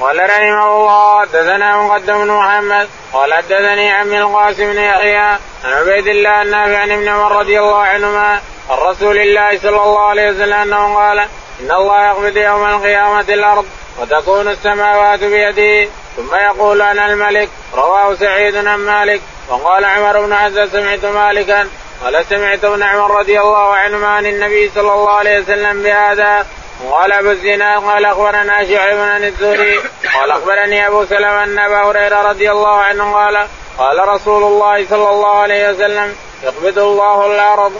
قال 0.00 0.30
رحمه 0.30 0.76
الله 0.76 1.20
حدثنا 1.20 1.76
مقدم 1.76 2.24
بن 2.24 2.30
محمد 2.30 2.88
قال 3.12 3.34
حدثني 3.34 3.92
عمي 3.92 4.18
القاسم 4.18 4.72
بن 4.72 4.78
يحيى 4.78 5.16
عن 5.16 5.38
عبيد 5.64 6.06
الله 6.06 6.42
النافع 6.42 6.78
عن 6.78 6.90
ابن 6.90 7.08
عمر 7.08 7.38
رضي 7.38 7.58
الله 7.58 7.82
عنهما 7.82 8.40
عن 8.70 8.78
رسول 8.78 9.18
الله 9.18 9.58
صلى 9.58 9.82
الله 9.82 10.00
عليه 10.00 10.30
وسلم 10.30 10.52
أنه 10.52 10.94
قال 10.94 11.18
إن 11.60 11.70
الله 11.70 12.06
يقبض 12.06 12.36
يوم 12.36 12.64
القيامة 12.64 13.20
الأرض 13.20 13.66
وتكون 13.98 14.48
السماوات 14.48 15.20
بيده. 15.20 15.90
ثم 16.16 16.34
يقول 16.34 16.82
أنا 16.82 17.06
الملك. 17.06 17.48
رواه 17.74 18.14
سعيد 18.14 18.56
عن 18.56 18.78
مالك 18.78 19.20
وقال 19.48 19.84
عمر 19.84 20.26
بن 20.26 20.32
عز 20.32 20.58
سمعت 20.72 21.04
مالكا. 21.04 21.68
قال 22.04 22.24
سمعت 22.28 22.64
ابن 22.64 22.82
عمر 22.82 23.18
رضي 23.18 23.40
الله 23.40 23.74
عنهما 23.74 24.08
عن 24.08 24.26
النبي 24.26 24.70
صلى 24.74 24.92
الله 24.92 25.10
عليه 25.10 25.40
وسلم 25.40 25.82
بهذا. 25.82 26.46
قال 26.90 27.12
أبو 27.12 27.30
الزناد 27.30 27.82
قال 27.82 28.04
أخبرنا 28.04 28.64
شعيب 28.64 29.00
عن 29.00 29.24
الزهري 29.24 29.78
قال 30.14 30.30
أخبرني 30.30 30.86
أبو 30.86 31.04
سلمة 31.04 31.44
أن 31.44 31.58
أبا 31.58 31.82
هريرة 31.82 32.22
رضي 32.22 32.50
الله 32.50 32.76
عنه 32.76 33.14
قال 33.14 33.46
قال 33.78 34.08
رسول 34.08 34.42
الله 34.42 34.86
صلى 34.86 35.10
الله 35.10 35.34
عليه 35.34 35.70
وسلم 35.70 36.16
يقبض 36.42 36.78
الله 36.78 37.26
الأرض. 37.26 37.72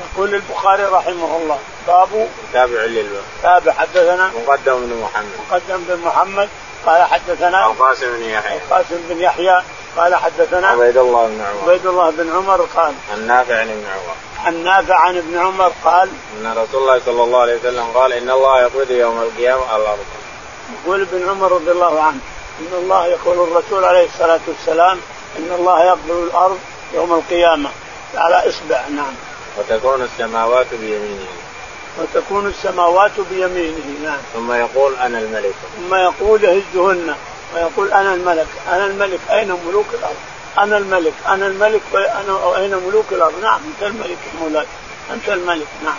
يقول 0.00 0.34
البخاري 0.34 0.82
رحمه 0.82 1.36
الله 1.36 1.58
باب 1.86 2.28
تابع 2.52 2.80
للباب. 2.80 3.22
تابع 3.42 3.72
حدثنا 3.72 4.30
مقدم 4.46 4.86
بن 4.86 5.00
محمد. 5.02 5.32
مقدم 5.50 5.84
بن 5.88 6.00
محمد 6.04 6.48
قال 6.86 7.02
حدثنا 7.02 7.66
القاسم 7.66 8.06
بن 8.06 8.22
يحيى. 8.22 8.56
القاسم 8.56 8.96
بن 9.08 9.20
يحيى 9.20 9.62
قال 9.96 10.14
حدثنا 10.14 10.66
عبيد 10.66 10.96
الله 10.96 11.26
بن 11.26 11.40
عمر 11.40 11.62
عبيد 11.62 11.86
الله 11.86 12.10
بن 12.10 12.32
عمر 12.32 12.68
قال 12.76 12.94
النافع 13.14 13.60
عن 13.60 13.68
ابن 13.70 13.84
عمر 13.86 14.14
عن 14.44 14.64
نافع 14.64 14.94
عن 14.94 15.16
ابن 15.16 15.38
عمر 15.38 15.72
قال 15.84 16.08
أن 16.40 16.52
رسول 16.56 16.82
الله 16.82 17.00
صلى 17.06 17.22
الله 17.22 17.40
عليه 17.40 17.58
وسلم 17.58 17.84
قال 17.94 18.12
إن 18.12 18.30
الله 18.30 18.60
يقبض 18.60 18.90
يوم 18.90 19.22
القيامة 19.22 19.64
على 19.66 19.82
الأرض. 19.82 19.98
يقول 20.84 21.02
ابن 21.02 21.28
عمر 21.28 21.52
رضي 21.52 21.70
الله 21.70 22.02
عنه 22.02 22.18
إن 22.60 22.78
الله 22.82 23.06
يقول 23.06 23.48
الرسول 23.48 23.84
عليه 23.84 24.06
الصلاة 24.06 24.40
والسلام 24.48 25.00
إن 25.38 25.52
الله 25.58 25.84
يقبض 25.84 26.10
الأرض 26.10 26.58
يوم 26.94 27.12
القيامة 27.12 27.70
على 28.14 28.48
إصبع 28.48 28.88
نعم. 28.88 29.14
وتكون 29.58 30.02
السماوات 30.02 30.66
بيمينه. 30.74 31.26
وتكون 31.98 32.46
السماوات 32.46 33.20
بيمينه 33.30 33.98
نعم. 34.04 34.18
ثم 34.34 34.52
يقول 34.52 34.96
أنا 34.96 35.18
الملك. 35.18 35.54
ثم 35.76 35.94
يقول 35.94 36.44
يهزهن 36.44 37.14
ويقول 37.54 37.92
أنا 37.92 38.14
الملك 38.14 38.46
أنا 38.68 38.86
الملك 38.86 39.20
أين 39.30 39.56
ملوك 39.66 39.86
الأرض؟ 39.94 40.16
أنا 40.58 40.76
الملك 40.76 41.14
أنا 41.28 41.46
الملك 41.46 41.80
وأنا 41.92 42.56
اين 42.56 42.74
ملوك 42.86 43.06
الأرض؟ 43.12 43.42
نعم 43.42 43.60
أنت 43.66 43.82
الملك 43.82 44.18
المولى 44.34 44.66
أنت 45.12 45.28
الملك 45.28 45.66
نعم. 45.84 45.98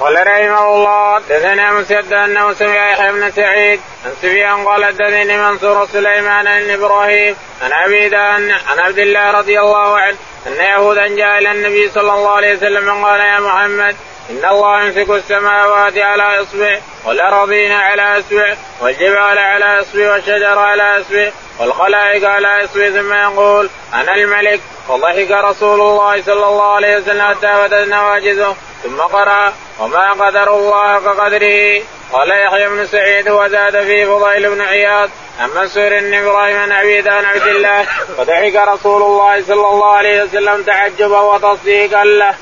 قال 0.00 0.26
رحمه 0.26 0.74
الله 0.74 1.14
حدثنا 1.14 1.72
مسدد 1.72 2.12
أنه 2.12 2.52
سمع 2.52 2.92
يحيى 2.92 3.12
بن 3.12 3.30
سعيد 3.30 3.80
عن 4.04 4.12
سفيان 4.22 4.64
قال 4.64 4.84
حدثني 4.84 5.36
منصور 5.36 5.86
سليمان 5.86 6.46
عن 6.46 6.70
إبراهيم 6.70 7.36
عن 7.62 7.72
عبيد 7.72 8.14
عن 8.14 8.78
عبد 8.78 8.98
الله 8.98 9.30
رضي 9.30 9.60
الله 9.60 9.98
عنه 9.98 10.16
أن 10.46 10.52
يهودا 10.52 11.06
جاء 11.06 11.38
إلى 11.38 11.50
النبي 11.50 11.90
صلى 11.90 12.12
الله 12.12 12.30
عليه 12.30 12.56
وسلم 12.56 13.04
قال 13.04 13.20
يا 13.20 13.40
محمد 13.40 13.96
إن 14.30 14.48
الله 14.50 14.82
يمسك 14.82 15.10
السماوات 15.10 15.98
على 15.98 16.42
إصبع 16.42 16.78
والأراضين 17.06 17.72
على 17.72 18.18
إصبع 18.18 18.54
والجبال 18.80 19.38
على 19.38 19.80
إصبع 19.80 20.12
والشجر 20.12 20.58
على 20.58 21.00
إصبع 21.00 21.30
والخلائق 21.58 22.28
على 22.28 22.64
إصبع. 22.64 22.90
ثم 22.90 23.12
يقول 23.12 23.70
أنا 23.94 24.14
الملك 24.14 24.60
فضحك 24.88 25.30
رسول 25.30 25.80
الله 25.80 26.22
صلى 26.22 26.46
الله 26.46 26.74
عليه 26.74 26.96
وسلم 26.96 27.22
حتى 27.22 27.52
بدت 27.62 27.88
نواجذه. 27.88 28.56
ثم 28.82 29.00
قرأ 29.00 29.52
وما 29.80 30.12
قدر 30.12 30.56
الله 30.56 31.00
كقدره. 31.00 31.82
قال 32.12 32.30
يحيى 32.30 32.68
بن 32.68 32.86
سعيد 32.86 33.28
وزاد 33.28 33.84
فيه 33.84 34.06
فضيل 34.06 34.50
بن 34.50 34.60
عياض 34.60 35.10
عن 35.40 35.50
منصور 35.56 35.88
بن 35.88 36.14
إبراهيم 36.14 36.56
عن 36.56 36.72
عبيد 36.72 37.08
عن 37.08 37.24
عبد 37.24 37.46
الله. 37.46 37.82
فضحك 38.18 38.56
رسول 38.56 39.02
الله 39.02 39.42
صلى 39.42 39.66
الله 39.66 39.92
عليه 39.92 40.22
وسلم 40.22 40.62
تعجبا 40.62 41.20
وتصديقا 41.20 42.04
له. 42.04 42.34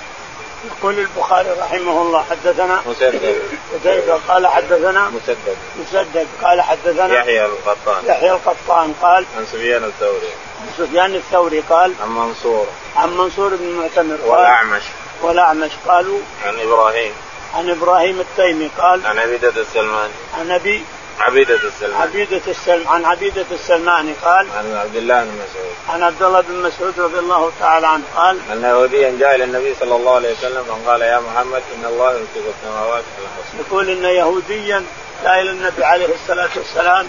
يقول 0.64 0.98
البخاري 0.98 1.50
رحمه 1.50 2.02
الله 2.02 2.24
حدثنا 2.30 2.80
مسدد. 2.86 3.42
مسدد 3.74 4.20
قال 4.28 4.46
حدثنا 4.46 5.08
مسدد. 5.08 5.56
مسدد. 5.80 6.26
قال 6.42 6.62
حدثنا 6.62 7.14
يحيى 7.14 7.44
القطان. 7.44 8.06
يحيى 8.06 8.30
القطان 8.30 8.94
قال 9.02 9.24
عن 9.36 9.46
سفيان 9.52 9.84
الثوري. 9.84 10.30
عن 10.60 10.68
سفيان 10.78 11.14
الثوري 11.14 11.60
قال 11.60 11.92
عن 12.02 12.08
منصور. 12.08 12.66
عن 12.96 13.16
منصور 13.16 13.56
بن 13.56 13.70
معتمر 13.70 14.18
والأعمش. 14.26 14.82
والأعمش 15.22 15.70
قالوا 15.88 16.18
عن 16.44 16.60
إبراهيم. 16.60 17.12
عن 17.54 17.70
إبراهيم 17.70 18.20
التيمي 18.20 18.70
قال 18.78 19.06
عن 19.06 19.18
عبيدة 19.18 19.52
السلماني. 19.56 20.12
عن 20.38 20.50
أبي 20.50 20.84
عبيدة 21.20 21.54
السلمان 21.64 22.00
عبيدة 22.02 22.40
السلم 22.48 22.88
عن 22.88 23.04
عبيدة 23.04 23.44
السلماني 23.50 24.12
قال 24.24 24.46
عن 24.58 24.76
عبد 24.76 24.96
الله 24.96 25.24
بن 25.24 25.30
مسعود. 25.30 25.74
عن 25.88 26.02
عبد 26.02 26.22
الله 26.22 26.40
بن 26.40 26.62
مسعود 26.62 27.00
رضي 27.00 27.18
الله 27.18 27.52
تعالى 27.60 27.86
عنه 27.86 28.02
قال 28.16 28.38
أن 28.52 28.62
يهوديا 28.62 29.16
جاء 29.20 29.34
إلى 29.34 29.44
النبي 29.44 29.74
صلى 29.80 29.96
الله 29.96 30.14
عليه 30.14 30.32
وسلم 30.32 30.64
فقال 30.64 31.00
يا 31.02 31.20
محمد 31.20 31.62
إن 31.76 31.84
الله 31.84 32.10
يمسك 32.12 32.54
السماوات 32.58 33.04
على 33.18 33.26
الأرض 33.26 33.66
يقول 33.66 33.90
إن 33.90 34.04
يهوديا 34.04 34.84
جاء 35.24 35.40
إلى 35.40 35.50
النبي 35.50 35.84
عليه 35.84 36.14
الصلاة 36.14 36.50
والسلام 36.56 37.08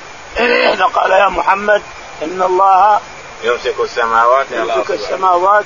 قال 0.95 1.11
يا 1.11 1.29
محمد 1.29 1.81
إن 2.23 2.41
الله 2.41 2.99
يمسك 3.43 3.75
السماوات 3.79 4.45
على 4.53 4.73
يمسك 4.73 4.91
السماوات 4.91 5.65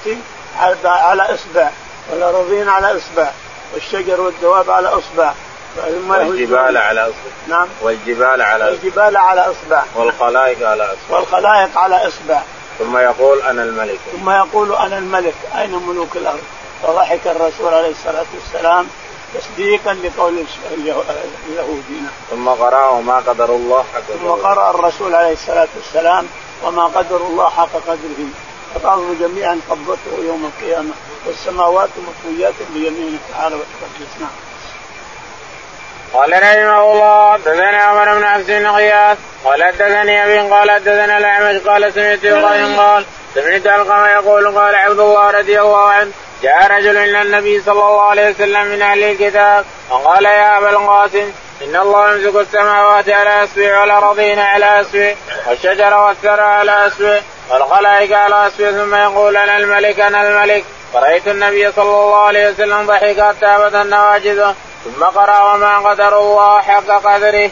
على- 0.60 0.86
على 0.86 1.22
اصبع 1.22 1.70
والارضين 2.12 2.70
على 2.70 2.98
أصبع 2.98 3.32
والشجر 3.74 4.22
والدواب 4.22 4.70
على 4.70 4.88
أصبع. 4.88 5.34
ثم 5.76 6.12
والجبال 6.12 6.78
على 6.78 7.02
أصبع. 7.02 7.14
نعم. 7.48 7.68
والجبال 7.82 8.42
على 8.42 8.64
أصبع. 8.64 8.74
الجبال 8.74 9.18
على 9.18 9.42
أصبع. 9.42 9.84
والخلائق 9.96 10.68
على 10.68 10.84
أصبع. 10.84 11.18
والخلائق 11.18 11.78
على 11.78 12.08
أصبع. 12.08 12.42
ثم 12.80 12.98
يقول 12.98 13.42
أنا 13.42 13.64
الملك. 13.64 14.00
ثم 14.12 14.30
يقول 14.30 14.74
أنا 14.74 14.98
الملك. 14.98 15.34
أين 15.58 15.72
ملوك 15.72 16.18
الأرض؟ 16.18 16.42
فضحك 16.84 17.28
الرسول 17.28 17.74
عليه 17.74 17.92
الصلاة 17.92 18.26
والسلام 18.34 18.88
تصديقا 19.34 19.94
لقول 19.94 20.46
اليهودي. 21.48 22.02
ثم 22.32 22.50
قرأ 22.50 22.90
وما 22.90 23.16
قدر 23.16 23.56
الله 23.56 23.86
حق 23.94 24.02
ثم 24.02 24.28
قدره. 24.28 24.44
قرأ 24.44 24.70
الرسول 24.70 25.16
عليه 25.16 25.34
الصلاة 25.34 25.68
والسلام 25.76 26.28
وما 26.64 26.86
قدر 26.86 27.18
الله 27.18 27.50
حق 27.50 27.74
قدره. 27.88 28.30
الأرض 28.76 29.18
جميعا 29.20 29.60
قبضته 29.70 30.24
يوم 30.24 30.52
القيامة 30.56 30.94
والسماوات 31.26 31.90
مطويات 32.08 32.54
بيمينه 32.74 33.18
تعالى 33.32 33.56
وتقدس 33.56 34.20
نعم. 34.20 34.53
قال 36.14 36.34
رحمه 36.34 36.92
الله 36.92 37.34
حدثنا 37.34 37.78
عمر 37.78 38.16
بن 38.18 38.24
عبد 38.24 38.48
بن 38.52 38.68
غياث 38.68 39.18
قال 39.46 39.64
حدثني 39.64 40.24
أبي 40.24 40.54
قال 40.54 40.72
حدثنا 40.72 41.18
الأعمش 41.18 41.62
قال 41.62 41.94
سمعت 41.94 42.26
إبراهيم 42.26 42.80
قال 42.80 43.06
سمعت 43.36 43.66
القمه 43.66 44.10
يقول 44.10 44.58
قال 44.58 44.76
عبد 44.76 45.00
الله 45.00 45.32
رضي 45.32 45.62
الله 45.62 45.90
عنه 45.90 46.12
جاء 46.44 46.68
رجل 46.72 46.98
إلى 46.98 47.22
النبي 47.22 47.62
صلى 47.62 47.74
الله 47.74 48.02
عليه 48.02 48.30
وسلم 48.30 48.66
من 48.66 48.82
أهل 48.82 49.04
الكتاب 49.04 49.66
فقال 49.90 50.26
يا 50.26 50.58
أبا 50.58 50.70
القاسم 50.70 51.32
إن 51.64 51.76
الله 51.76 52.12
يمسك 52.12 52.36
السماوات 52.36 53.10
على 53.10 53.44
اسبع 53.44 53.82
والأرضين 53.82 54.40
على 54.40 54.82
اسبع 54.82 55.14
والشجر 55.48 55.98
والثرى 55.98 56.42
على 56.42 56.88
اسبع 56.88 57.20
والخلائق 57.50 58.18
على 58.18 58.48
اسبع 58.48 58.72
ثم 58.72 58.96
يقول 58.96 59.38
أنا 59.38 59.58
الملك 59.58 60.00
أنا 60.00 60.22
الملك. 60.22 60.64
فرأيت 60.94 61.28
النبي 61.28 61.72
صلى 61.72 61.84
الله 61.84 62.16
عليه 62.16 62.50
وسلم 62.50 62.86
ضحك 62.88 63.22
حتى 63.22 63.58
بدت 63.60 63.76
نواجذه 63.76 64.56
ثم 64.84 65.04
قرأ 65.04 65.54
وما 65.54 65.90
قدر 65.90 66.20
الله 66.20 66.62
حق 66.62 66.88
قدره. 66.88 67.52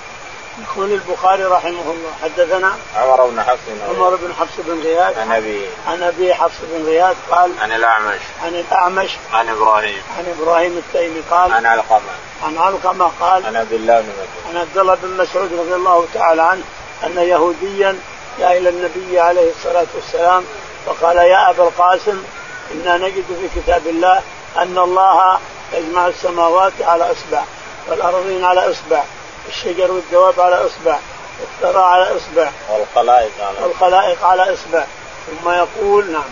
يقول 0.62 0.92
البخاري 0.92 1.44
رحمه 1.44 1.70
الله 1.70 2.12
حدثنا 2.24 2.74
عمر 2.96 3.26
بن 3.26 3.42
حفص. 3.42 3.60
عمر 3.90 4.16
بن 4.16 4.34
حفص 4.40 4.54
بن 4.58 4.82
غياث. 4.82 5.18
عن 5.18 5.32
أبي. 5.32 5.66
عن 5.88 6.04
أبي 6.04 6.34
حفص 6.34 6.58
بن 6.62 6.86
غياث 6.86 7.16
قال 7.32 7.52
عن 7.62 7.72
الأعمش. 7.72 8.20
عن 8.44 8.56
الأعمش. 8.56 9.18
عن 9.34 9.50
إبراهيم. 9.50 10.04
عن 10.18 10.36
إبراهيم 10.40 10.78
التيمي 10.78 11.22
قال 11.32 11.54
عن 11.54 11.66
علقمة. 11.66 12.12
عن 12.44 12.58
علقمة 12.58 13.12
قال 13.20 13.46
عن 13.46 13.56
عبد 13.56 13.74
الله 13.74 14.02
بن 14.02 14.10
مسعود. 14.10 14.50
عن 14.50 14.58
عبد 14.58 14.78
الله 14.78 14.98
بن 15.04 15.18
مسعود 15.18 15.54
رضي 15.54 15.76
الله 15.76 16.06
تعالى 16.14 16.42
عنه 16.42 16.64
أن 17.04 17.18
يهوديا 17.18 18.00
جاء 18.40 18.58
إلى 18.58 18.70
النبي 18.70 19.20
عليه 19.20 19.52
الصلاة 19.52 19.88
والسلام 19.96 20.44
فقال 20.86 21.18
يا 21.18 21.50
أبا 21.50 21.64
القاسم 21.64 22.24
إنا 22.72 22.98
نجد 22.98 23.26
في 23.42 23.62
كتاب 23.62 23.88
الله 23.88 24.22
أن 24.58 24.78
الله 24.78 25.40
يجمع 25.74 26.08
السماوات 26.08 26.74
على 26.82 27.12
إصبع 27.12 27.44
والأرضين 27.88 28.46
على 28.46 28.72
إصبع 28.72 29.04
الشجر 29.50 29.92
والدواب 29.92 30.40
على 30.40 30.56
إصبع 30.56 31.00
والثرى 31.42 31.84
على 31.84 32.04
إصبع 32.04 32.52
والخلائق 32.70 33.32
على 33.42 33.58
والخلائق 33.64 34.26
على 34.26 34.54
إصبع. 34.54 34.86
ثم 35.28 35.50
يقول 35.50 36.12
نعم. 36.12 36.24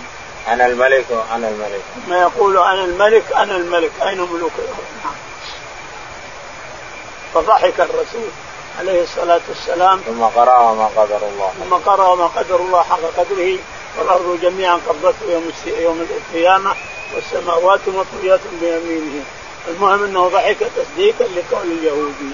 أنا 0.47 0.65
الملك 0.65 1.05
وأنا 1.09 1.49
الملك. 1.49 1.81
ثم 2.05 2.13
يقول 2.13 2.57
أنا 2.57 2.83
الملك 2.83 3.23
أنا 3.35 3.55
الملك. 3.55 3.91
أين 4.01 4.17
ملوك 4.17 4.51
الأرض؟ 4.57 4.85
نعم. 5.03 5.13
فضحك 7.33 7.79
الرسول 7.79 8.29
عليه 8.79 9.03
الصلاة 9.03 9.41
والسلام. 9.49 9.99
ثم 9.99 10.23
قرأ 10.23 10.59
وما 10.59 10.89
قدر 10.95 11.17
الله. 11.17 11.51
ثم 11.59 11.75
قرأ 11.75 12.07
وما 12.07 12.27
قدر 12.27 12.55
الله 12.55 12.83
حق 12.83 13.01
قدره 13.17 13.57
والأرض 13.99 14.39
جميعا 14.41 14.79
قبضته 14.89 15.41
يوم 15.67 16.07
القيامة 16.11 16.75
والسماوات 17.15 17.79
مطويات 17.87 18.39
بيمينه. 18.61 19.23
المهم 19.69 20.03
أنه 20.03 20.27
ضحك 20.27 20.57
تصديقا 20.75 21.23
لقول 21.23 21.71
اليهودي. 21.71 22.31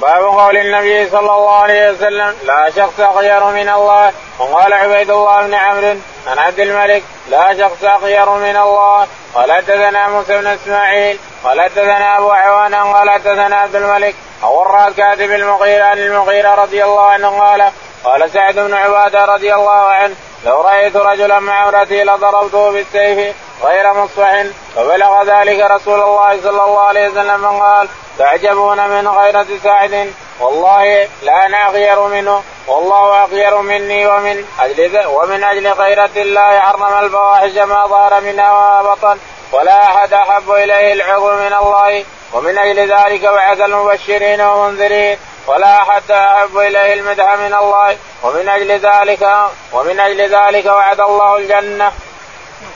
باب 0.00 0.24
قول 0.24 0.56
النبي 0.56 1.10
صلى 1.10 1.20
الله 1.20 1.56
عليه 1.56 1.90
وسلم 1.90 2.34
لا 2.44 2.70
شخص 2.76 3.00
اخير 3.00 3.44
من 3.44 3.68
الله. 3.68 4.12
وقال 4.38 4.72
عبيد 4.72 5.10
الله 5.10 5.46
بن 5.46 5.54
عمرو 5.54 5.96
عن 6.26 6.38
عبد 6.38 6.60
الملك 6.60 7.02
لا 7.30 7.58
شخص 7.58 7.84
اخير 7.84 8.30
من 8.30 8.56
الله. 8.56 9.06
قال 9.34 9.52
حدثنا 9.52 10.08
موسى 10.08 10.38
بن 10.38 10.46
إسماعيل 10.46 11.18
قال 11.44 11.60
حدثنا 11.60 12.18
أبو 12.18 12.30
عوان 12.30 12.74
قال 12.74 13.10
حدثنا 13.10 13.56
عبد 13.56 13.76
الملك. 13.76 14.14
أو 14.42 14.64
كاتب 14.96 15.32
المغيرة 15.32 15.84
عن 15.84 15.98
المغيرة 15.98 16.54
رضي 16.54 16.84
الله 16.84 17.10
عنه 17.10 17.40
قال 17.40 17.70
قال 18.04 18.30
سعد 18.30 18.54
بن 18.54 18.74
عبادة 18.74 19.24
رضي 19.24 19.54
الله 19.54 19.70
عنه 19.70 20.14
لو 20.46 20.60
رأيت 20.60 20.96
رجلا 20.96 21.38
مع 21.38 21.68
امرته 21.68 21.96
لضربته 21.96 22.70
بالسيف 22.70 23.36
غير 23.62 23.94
مصفح 23.94 24.44
فبلغ 24.76 25.22
ذلك 25.22 25.70
رسول 25.70 26.02
الله 26.02 26.40
صلى 26.42 26.64
الله 26.64 26.80
عليه 26.80 27.08
وسلم 27.08 27.46
قال 27.46 27.88
تعجبون 28.18 28.88
من 28.88 29.08
غيرة 29.08 29.46
سعد. 29.64 30.12
والله 30.40 31.08
لا 31.22 31.46
أنا 31.46 31.68
اغير 31.68 32.00
منه. 32.00 32.42
والله 32.66 33.22
أغير 33.22 33.56
مني 33.56 34.06
ومن 34.06 34.44
أجل 34.60 35.06
ومن 35.06 35.44
أجل 35.44 35.68
غيرة 35.68 36.10
الله 36.16 36.60
حرم 36.60 37.04
الفواحش 37.04 37.52
ما 37.52 37.86
ظهر 37.86 38.20
منها 38.20 38.52
وما 38.52 38.82
بطن. 38.82 39.18
ولا 39.52 39.82
أحد 39.82 40.12
أحب 40.12 40.50
إليه 40.50 40.92
العذر 40.92 41.34
من 41.34 41.54
الله. 41.62 42.04
ومن 42.32 42.58
أجل 42.58 42.92
ذلك 42.92 43.22
بعث 43.22 43.60
المبشرين 43.60 44.40
والمنذرين. 44.40 45.18
ولا 45.46 45.82
أحد 45.82 46.10
أحب 46.10 46.58
إليه 46.58 46.94
المدح 46.94 47.34
من 47.34 47.54
الله. 47.54 47.96
ومن 48.22 48.48
أجل 48.48 48.72
ذلك 48.72 49.28
ومن 49.72 50.00
أجل 50.00 50.20
ذلك 50.36 50.66
وعد 50.66 51.00
الله 51.00 51.36
الجنة. 51.36 51.92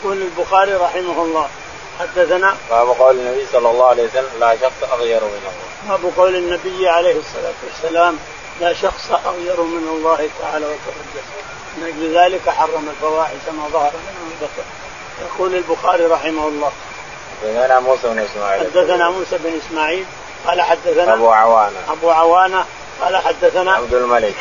يقول 0.04 0.22
البخاري 0.22 0.72
رحمه 0.74 1.22
الله. 1.22 1.48
حدثنا 2.00 2.56
باب 2.70 2.88
قول 2.88 3.18
النبي 3.18 3.46
صلى 3.52 3.70
الله 3.70 3.86
عليه 3.86 4.04
وسلم 4.04 4.30
لا 4.40 4.56
شخص 4.56 4.92
أغير 4.92 5.20
من 5.20 5.40
الله. 5.40 5.96
باب 5.96 6.12
قول 6.16 6.36
النبي 6.36 6.88
عليه 6.88 7.16
الصلاة 7.16 7.54
والسلام 7.64 8.18
لا 8.60 8.74
شخص 8.74 9.10
أغير 9.26 9.62
من 9.62 9.88
الله 9.88 10.28
تعالى 10.40 10.66
وتقدس 10.66 11.26
من 11.76 11.86
أجل 11.86 12.18
ذلك 12.18 12.50
حرم 12.50 12.88
الفواحش 12.88 13.32
ما 13.56 13.68
ظهر 13.72 13.92
منه 13.92 14.30
البطن 14.32 14.68
يقول 15.20 15.54
البخاري 15.54 16.06
رحمه 16.06 16.48
الله. 16.48 16.72
حدثنا 17.42 17.80
موسى 17.80 18.08
بن 18.08 18.18
إسماعيل. 18.18 18.60
حدثنا 18.60 19.10
موسى 19.10 19.38
بن 19.38 19.60
إسماعيل 19.66 20.04
قال 20.46 20.62
حدثنا 20.62 21.14
أبو 21.14 21.30
عوانة. 21.30 21.78
أبو 21.88 22.10
عوانة 22.10 22.64
قال 23.00 23.16
حدثنا 23.16 23.72
عبد 23.72 23.94
الملك. 23.94 24.34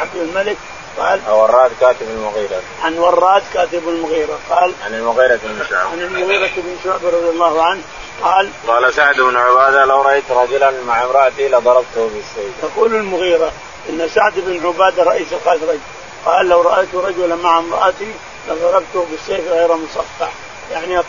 عبد 0.00 0.16
الملك 0.16 0.56
قال 0.98 1.20
أو 1.28 1.44
الراد 1.44 1.70
كاتب 1.80 2.08
المغيرة. 2.08 2.60
عن 2.84 2.98
وراد 2.98 3.42
كاتب 3.54 3.88
المغيرة. 3.88 4.38
قال 4.50 4.72
عن 4.84 4.94
المغيرة 4.94 5.40
بن 5.44 5.64
شعبة 5.70 5.90
عن 5.90 6.00
المغيرة 6.00 6.50
بن 6.56 6.76
شعبة 6.84 7.08
رضي 7.08 7.28
الله 7.30 7.62
عنه. 7.62 7.82
قال 8.22 8.50
قال 8.68 8.94
سعد 8.94 9.20
بن 9.20 9.36
عبادة 9.36 9.84
لو 9.84 10.02
رأيت 10.02 10.30
رجلا 10.30 10.70
مع 10.86 11.04
امرأتي 11.04 11.48
لضربته 11.48 12.08
بالسيف. 12.08 12.52
يقول 12.62 12.94
المغيرة 12.94 13.52
إن 13.88 14.08
سعد 14.14 14.32
بن 14.36 14.66
عبادة 14.66 15.02
رئيس 15.02 15.26
الخزرج 15.32 15.78
قال 16.26 16.48
لو 16.48 16.60
رأيت 16.60 16.94
رجلا 16.94 17.36
مع 17.36 17.58
امرأتي 17.58 18.14
لضربته 18.48 19.06
بالسيف 19.10 19.48
غير 19.48 19.74
مصفح. 19.74 20.32
يعني 20.72 21.02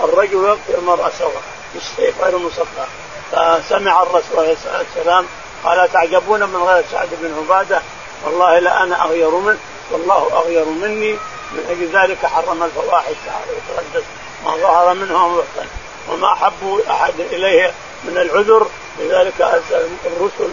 الرجل 0.00 0.44
يقتل 0.44 0.78
المرأة 0.78 1.10
سوا 1.18 1.40
بالسيف 1.74 2.24
غير 2.24 2.38
مصفح. 2.38 2.86
فسمع 3.32 4.02
الرسول 4.02 4.38
عليه 4.38 4.52
الصلاة 4.52 4.78
والسلام 4.78 5.26
قال 5.64 5.92
تعجبون 5.92 6.40
من 6.40 6.62
غير 6.62 6.84
سعد 6.92 7.08
بن 7.22 7.34
عبادة؟ 7.38 7.82
والله 8.24 8.58
لا 8.58 8.82
أنا 8.82 9.04
أغير 9.04 9.30
منه 9.30 9.58
والله 9.90 10.28
أغير 10.32 10.64
مني 10.64 11.12
من 11.52 11.66
أجل 11.70 12.02
ذلك 12.02 12.26
حرم 12.26 12.62
الفواحش 12.62 13.14
تعالى 13.26 13.52
وتقدس 13.52 14.04
ما 14.44 14.56
ظهر 14.56 14.94
منها 14.94 15.24
وما 15.24 15.36
بطن 15.36 15.66
وما 16.08 16.32
أحب 16.32 16.82
أحد 16.90 17.20
إليه 17.20 17.72
من 18.04 18.18
العذر 18.18 18.66
لذلك 19.00 19.40
أرسل 19.40 19.88
الرسل 20.06 20.50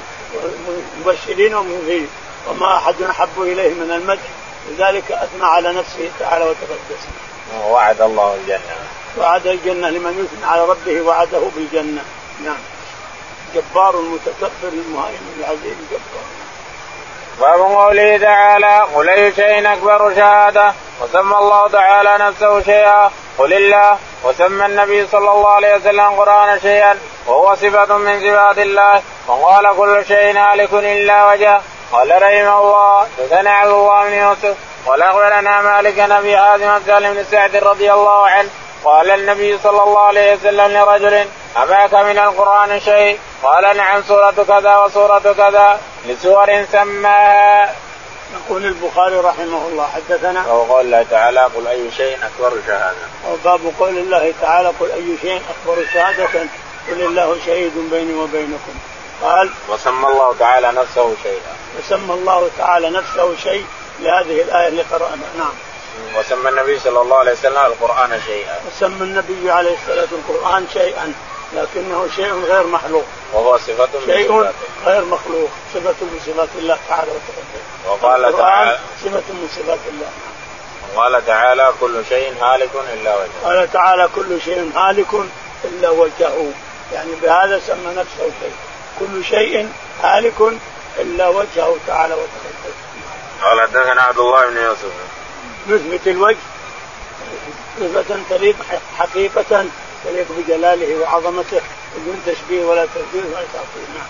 مبشرين 0.99 1.55
ومنذرين 1.55 2.07
وما 2.49 2.77
أحد 2.77 3.01
أحب 3.01 3.41
إليه 3.41 3.73
من 3.73 3.91
المدح 3.91 4.29
لذلك 4.69 5.11
أثنى 5.11 5.45
على 5.45 5.73
نفسه 5.73 6.11
تعالى 6.19 6.45
وتقدس. 6.45 7.03
وعد 7.65 8.01
الله 8.01 8.35
الجنة. 8.35 8.59
وعد 9.17 9.47
الجنة 9.47 9.89
لمن 9.89 10.25
يثني 10.25 10.45
على 10.45 10.65
ربه 10.65 11.01
وعده 11.01 11.41
بالجنة. 11.55 12.03
نعم. 12.43 12.57
جبار 13.55 13.95
متكبر 13.95 14.73
المهيمن 14.73 15.35
العزيز 15.39 15.75
جبار. 15.91 16.38
باب 17.39 17.59
قوله 17.59 18.17
تعالى 18.17 18.85
قل 18.95 19.09
اي 19.09 19.31
شيء 19.33 19.73
اكبر 19.73 20.15
شهادة 20.15 20.73
وسمى 21.01 21.37
الله 21.37 21.67
تعالى 21.67 22.17
نفسه 22.19 22.61
شيئا 22.61 23.11
قل 23.37 23.53
الله 23.53 23.97
وسمى 24.23 24.65
النبي 24.65 25.07
صلى 25.07 25.31
الله 25.31 25.49
عليه 25.49 25.75
وسلم 25.75 25.99
القرآن 25.99 26.59
شيئا 26.59 26.97
وهو 27.27 27.55
صفة 27.55 27.97
من 27.97 28.19
صفات 28.19 28.57
الله 28.57 29.01
وقال 29.27 29.75
كل 29.77 30.05
شيء 30.07 30.37
هالك 30.37 30.73
إلا 30.73 31.31
وجهه 31.31 31.61
قال 31.91 32.09
رحمه 32.09 32.59
الله 32.59 33.07
حدثنا 33.17 33.51
عبد 33.51 33.71
الله 33.71 34.03
بن 34.03 34.13
يوسف 34.13 34.55
قال 34.87 35.01
أخبرنا 35.01 35.61
مالك 35.61 35.99
نبي 35.99 36.37
حازم 36.37 36.79
سالم 36.85 37.13
بن 37.13 37.23
سعد 37.31 37.55
رضي 37.55 37.93
الله 37.93 38.25
عنه 38.27 38.49
قال 38.85 39.11
النبي 39.11 39.57
صلى 39.57 39.83
الله 39.83 39.99
عليه 39.99 40.33
وسلم 40.33 40.77
لرجل 40.77 41.25
أماك 41.57 41.93
من 41.93 42.19
القرآن 42.19 42.79
شيء؟ 42.79 43.19
قال 43.43 43.77
نعم 43.77 44.03
سورة 44.03 44.45
كذا 44.47 44.77
وسورة 44.77 45.33
كذا 45.37 45.79
لسور 46.05 46.65
سماها. 46.71 47.75
يقول 48.33 48.65
البخاري 48.65 49.15
رحمه 49.15 49.67
الله 49.67 49.87
حدثنا 49.87 50.51
وقول 50.51 50.85
الله 50.85 51.05
تعالى 51.11 51.43
قل 51.43 51.67
أي 51.67 51.91
شيء 51.97 52.17
أكبر 52.17 52.53
شهادة. 52.67 52.97
وباب 53.31 53.61
قول 53.79 53.97
الله 53.97 54.33
تعالى 54.41 54.71
قل 54.79 54.91
أي 54.91 55.17
شيء 55.21 55.41
أكبر 55.49 55.85
شهادة 55.93 56.25
قل 56.87 57.01
الله 57.01 57.37
شهيد 57.45 57.73
بيني 57.91 58.13
وبينكم. 58.13 58.73
قال 59.21 59.49
وسمى 59.69 60.07
الله 60.07 60.35
تعالى 60.39 60.71
نفسه 60.71 61.15
شيئا. 61.23 61.53
وسمى 61.79 62.13
الله 62.13 62.49
تعالى 62.57 62.89
نفسه 62.89 63.35
شيء 63.35 63.65
لهذه 63.99 64.41
الآية 64.41 64.67
اللي 64.67 64.81
قرأناها 64.81 65.35
نعم. 65.37 65.53
وسمى 66.19 66.49
النبي 66.49 66.79
صلى 66.79 67.01
الله 67.01 67.17
عليه 67.17 67.31
وسلم 67.31 67.65
القرآن 67.65 68.21
شيئا. 68.25 68.59
وسمى 68.67 69.03
النبي 69.03 69.51
عليه 69.51 69.73
الصلاة 69.73 70.01
والسلام 70.01 70.21
القرآن 70.29 70.67
شيئا 70.73 71.13
لكنه 71.53 72.07
شيء 72.15 72.33
غير 72.33 72.67
مخلوق. 72.67 73.05
وهو 73.33 73.57
صفة 73.57 73.89
من 73.93 74.05
شيء 74.05 74.51
غير 74.85 75.05
مخلوق 75.05 75.49
صفة 75.73 75.95
من 76.01 76.19
صفات 76.25 76.49
الله 76.55 76.77
تعالى 76.89 77.11
وتقدم. 77.11 77.63
وقال 77.87 78.37
تعالى 78.37 78.79
صفة 79.03 79.33
من 79.33 79.49
صفات 79.55 79.79
الله. 79.89 80.09
وقال 80.95 81.25
تعالى 81.25 81.73
كل 81.81 82.05
شيء 82.09 82.33
هالك 82.41 82.69
إلا 82.93 83.15
وجهه. 83.15 83.29
قال 83.43 83.71
تعالى 83.71 84.09
كل 84.15 84.41
شيء 84.41 84.71
هالك 84.75 85.13
إلا 85.65 85.89
وجهه 85.89 86.51
يعني 86.93 87.11
بهذا 87.21 87.61
سمى 87.67 87.93
نفسه 87.95 88.31
شيء. 88.41 88.53
كل 88.99 89.25
شيء 89.25 89.69
هالك 90.03 90.41
إلا 90.99 91.27
وجهه 91.27 91.77
تعالى 91.87 92.13
وتقدم. 92.13 92.73
قال 93.41 93.61
حدثنا 93.61 94.01
عبد 94.01 94.17
الله 94.17 94.47
بن 94.47 94.57
يوسف 94.57 94.91
يثبت 95.67 96.07
الوجه 96.07 96.37
صفة 97.79 98.19
تليق 98.29 98.55
حقيقة 98.97 99.65
تليق 100.05 100.27
بجلاله 100.37 101.01
وعظمته. 101.01 101.61
بدون 101.97 102.21
تشبيه 102.25 102.65
ولا 102.65 102.85
تشبيه 102.85 103.25
ولا 103.29 103.45
تعطيل 103.53 103.85
نعم. 103.95 104.07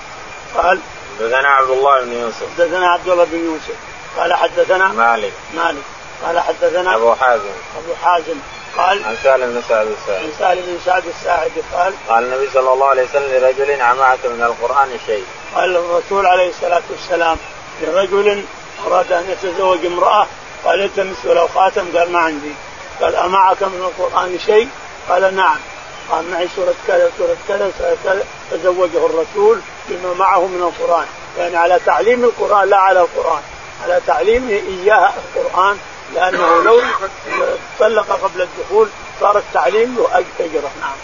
قال 0.55 0.79
حدثنا 1.19 1.49
عبد 1.49 1.69
الله 1.69 2.01
بن 2.01 2.13
يوسف. 2.13 2.43
حدثنا 2.57 2.87
عبد 2.87 3.09
الله 3.09 3.23
بن 3.23 3.45
يوسف. 3.45 3.75
قال 4.17 4.33
حدثنا 4.33 4.87
مالك. 4.87 5.33
مالك. 5.55 5.83
قال 6.25 6.39
حدثنا 6.39 6.95
أبو 6.95 7.15
حازم. 7.15 7.51
أبو 7.77 7.95
حازم. 8.03 8.35
قال 8.77 9.05
عن 9.05 9.15
سالم 9.23 9.53
بن 9.53 9.61
سعد 9.69 9.87
الساعدي. 9.87 10.25
عن 10.25 10.31
سالم 10.39 10.61
بن 10.61 10.79
سعد 10.85 11.03
الساعدي 11.05 11.61
قال 11.73 11.93
قال 12.09 12.23
النبي 12.23 12.49
صلى 12.53 12.73
الله 12.73 12.87
عليه 12.87 13.03
وسلم 13.03 13.31
لرجل 13.31 13.81
عمعك 13.81 14.25
من 14.25 14.43
القرآن 14.43 14.99
شيء. 15.05 15.25
قال 15.55 15.75
الرسول 15.75 16.25
عليه 16.25 16.49
الصلاة 16.49 16.81
والسلام 16.89 17.37
لرجل 17.81 18.43
أراد 18.87 19.11
أن 19.11 19.29
يتزوج 19.29 19.85
امرأة 19.85 20.27
قال 20.65 20.83
التمس 20.83 21.25
ولو 21.25 21.47
خاتم 21.47 21.97
قال 21.97 22.11
ما 22.11 22.19
عندي. 22.19 22.51
قال 23.01 23.15
أمعك 23.15 23.63
من 23.63 23.91
القرآن 23.91 24.39
شيء؟ 24.45 24.69
قال 25.09 25.35
نعم. 25.35 25.57
قال 26.11 26.31
معي 26.31 26.47
سورة 26.55 26.73
كذا 26.87 27.11
سورة 27.17 27.37
كذا 27.47 27.71
سورة 27.77 27.97
كذا. 28.03 28.23
فزوجه 28.51 29.05
الرسول 29.05 29.59
بما 29.89 30.13
معه 30.13 30.47
من 30.47 30.61
القرآن. 30.61 31.05
يعني 31.37 31.57
على 31.57 31.79
تعليم 31.85 32.23
القرآن 32.23 32.69
لا 32.69 32.77
على 32.77 33.01
القرآن. 33.01 33.41
على 33.83 34.01
تعليمه 34.07 34.51
إياها 34.51 35.13
القرآن 35.35 35.77
لأنه 36.15 36.63
لو 36.63 36.81
طلق 37.79 38.11
قبل 38.23 38.41
الدخول 38.41 38.89
صار 39.19 39.37
التعليم 39.37 39.95
له 39.95 40.23
أجرة 40.39 40.71
نعم. 40.81 40.95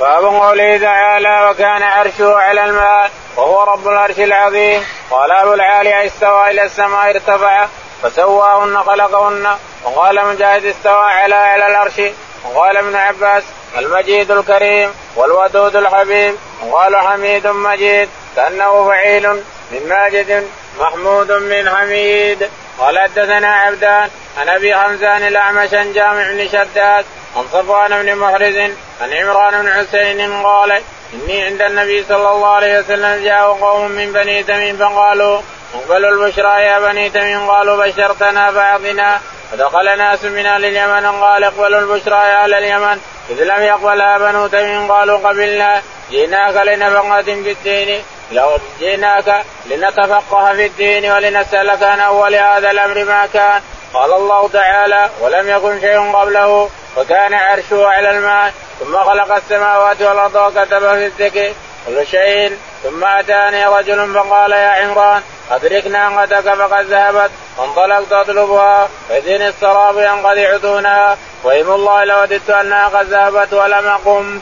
باب 0.00 0.24
قوله 0.24 0.78
تعالى 0.78 1.50
وكان 1.50 1.82
عرشه 1.82 2.36
على 2.36 2.64
الماء 2.64 3.10
وهو 3.36 3.62
رب 3.62 3.88
العرش 3.88 4.18
العظيم 4.18 4.84
قال 5.10 5.32
أبو 5.32 5.54
العالي 5.54 6.06
استوى 6.06 6.50
إلى 6.50 6.62
السماء 6.62 7.10
ارتفع 7.10 7.66
فسواهن 8.02 8.82
خلقهن. 8.82 9.56
وقال 9.84 10.26
مجاهد 10.26 10.64
استوى 10.64 11.04
على 11.04 11.34
على 11.34 11.66
العرش. 11.66 12.00
وقال 12.44 12.76
ابن 12.76 12.96
عباس 12.96 13.42
المجيد 13.78 14.30
الكريم 14.30 14.94
والودود 15.16 15.76
الحبيب. 15.76 16.34
وقال 16.62 16.96
حميد 16.96 17.46
مجيد 17.46 18.08
كأنه 18.36 18.88
فعيل 18.88 19.28
من 19.70 19.88
ماجد 19.88 20.48
محمود 20.80 21.32
من 21.32 21.70
حميد. 21.70 22.50
قال 22.78 22.98
حدثنا 22.98 23.54
عبدان 23.54 24.10
عن 24.38 24.48
أبي 24.48 24.74
حمزان 24.76 25.26
الاعمش 25.26 25.74
عن 25.74 25.92
جامع 25.92 26.30
بن 26.30 26.48
شداد 26.48 27.04
عن 27.36 27.44
صفوان 27.52 28.02
بن 28.02 28.14
محرز 28.16 28.56
عن 29.00 29.12
عمران 29.12 29.62
بن 29.62 29.72
حسين 29.72 30.42
قال 30.42 30.82
إني 31.14 31.42
عند 31.42 31.62
النبي 31.62 32.04
صلى 32.08 32.30
الله 32.30 32.48
عليه 32.48 32.78
وسلم 32.78 33.24
جاء 33.24 33.46
قوم 33.46 33.90
من 33.90 34.12
بني 34.12 34.42
تميم 34.42 34.76
فقالوا 34.76 35.40
اقبلوا 35.74 36.10
البشرى 36.10 36.62
يا 36.62 36.78
بني 36.78 37.10
تميم 37.10 37.50
قالوا 37.50 37.86
بشرتنا 37.86 38.52
فاعطنا 38.52 39.20
فدخل 39.52 39.98
ناس 39.98 40.24
من 40.24 40.46
أهل 40.46 40.64
اليمن 40.64 41.06
قال 41.06 41.44
اقبلوا 41.44 41.80
البشرى 41.80 42.16
يا 42.16 42.44
أهل 42.44 42.54
اليمن. 42.54 43.00
إذ 43.30 43.44
لم 43.44 43.62
يقبلها 43.62 44.18
بنو 44.18 44.46
تميم 44.46 44.92
قالوا 44.92 45.18
قبلنا. 45.18 45.82
جئناك 46.10 46.56
لنفقة 46.66 47.22
في 47.22 47.52
الدين. 47.52 48.02
لو 48.32 48.50
جئناك 48.80 49.44
لنتفقه 49.66 50.52
في 50.52 50.66
الدين 50.66 51.12
ولنسألك 51.12 51.82
عن 51.82 52.00
أول 52.00 52.34
هذا 52.34 52.70
الأمر 52.70 53.04
ما 53.04 53.26
كان. 53.32 53.60
قال 53.94 54.12
الله 54.12 54.48
تعالى 54.48 55.10
ولم 55.20 55.48
يكن 55.48 55.80
شيء 55.80 56.12
قبله 56.12 56.70
وكان 56.96 57.34
عرشه 57.34 57.86
على 57.86 58.10
الماء 58.10 58.52
ثم 58.80 58.96
خلق 58.96 59.34
السماوات 59.34 60.02
والأرض 60.02 60.36
وكتب 60.36 60.78
في 60.78 61.06
الذكر. 61.06 61.52
كل 61.86 62.06
شيء. 62.06 62.58
ثم 62.82 63.04
أتاني 63.04 63.64
رجل 63.66 64.14
فقال 64.14 64.52
يا 64.52 64.68
عمران 64.68 65.22
أدركنا 65.50 66.08
ناقتك 66.08 66.54
فقد 66.54 66.86
ذهبت 66.86 67.30
فانطلقت 67.56 68.12
أطلبها. 68.12 68.88
فإذن 69.08 69.42
السراب 69.46 69.98
ينقطع 69.98 70.56
دونها 70.56 71.18
وايم 71.44 71.70
الله 71.70 72.04
لوددت 72.04 72.50
انها 72.50 72.88
قد 72.88 73.06
ذهبت 73.06 73.52
ولم 73.52 73.86
أقم. 73.86 74.40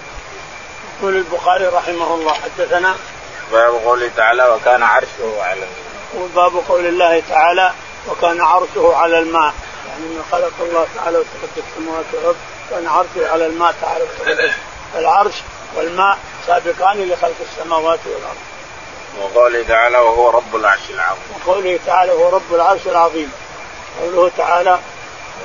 يقول 0.99 1.17
البخاري 1.17 1.67
رحمه 1.67 2.15
الله 2.15 2.33
حدثنا. 2.33 2.95
باب 3.53 3.75
قوله 3.85 4.11
تعالى 4.17 4.49
وكان 4.49 4.83
عرشه 4.83 5.43
على 5.43 5.55
الماء. 5.55 5.79
وباب 6.17 6.53
قول 6.69 6.87
الله 6.87 7.23
تعالى 7.29 7.73
وكان 8.09 8.41
عرشه 8.41 8.97
على 8.97 9.19
الماء. 9.19 9.53
يعني 9.89 10.11
من 10.11 10.25
خلق 10.33 10.53
الله 10.61 10.87
تعالى 10.97 11.19
وترك 11.19 11.51
السماوات 11.57 12.05
والأرض 12.13 12.37
كان 12.71 12.87
عرشه 12.87 13.33
على 13.33 13.47
الماء 13.47 13.75
تعالى 13.83 14.05
العرش 14.99 15.35
والماء 15.77 16.19
سابقان 16.47 17.09
لخلق 17.09 17.35
السماوات 17.41 17.99
والأرض. 18.07 18.37
وقوله 19.21 19.65
تعالى 19.69 19.99
وهو 19.99 20.31
رب 20.31 20.57
العرش 20.57 20.91
العظيم. 20.91 21.23
وقوله 21.47 21.79
تعالى 21.87 22.13
وهو 22.13 22.29
رب 22.29 22.55
العرش 22.55 22.87
العظيم. 22.87 23.33
قوله 24.01 24.31
تعالى 24.37 24.79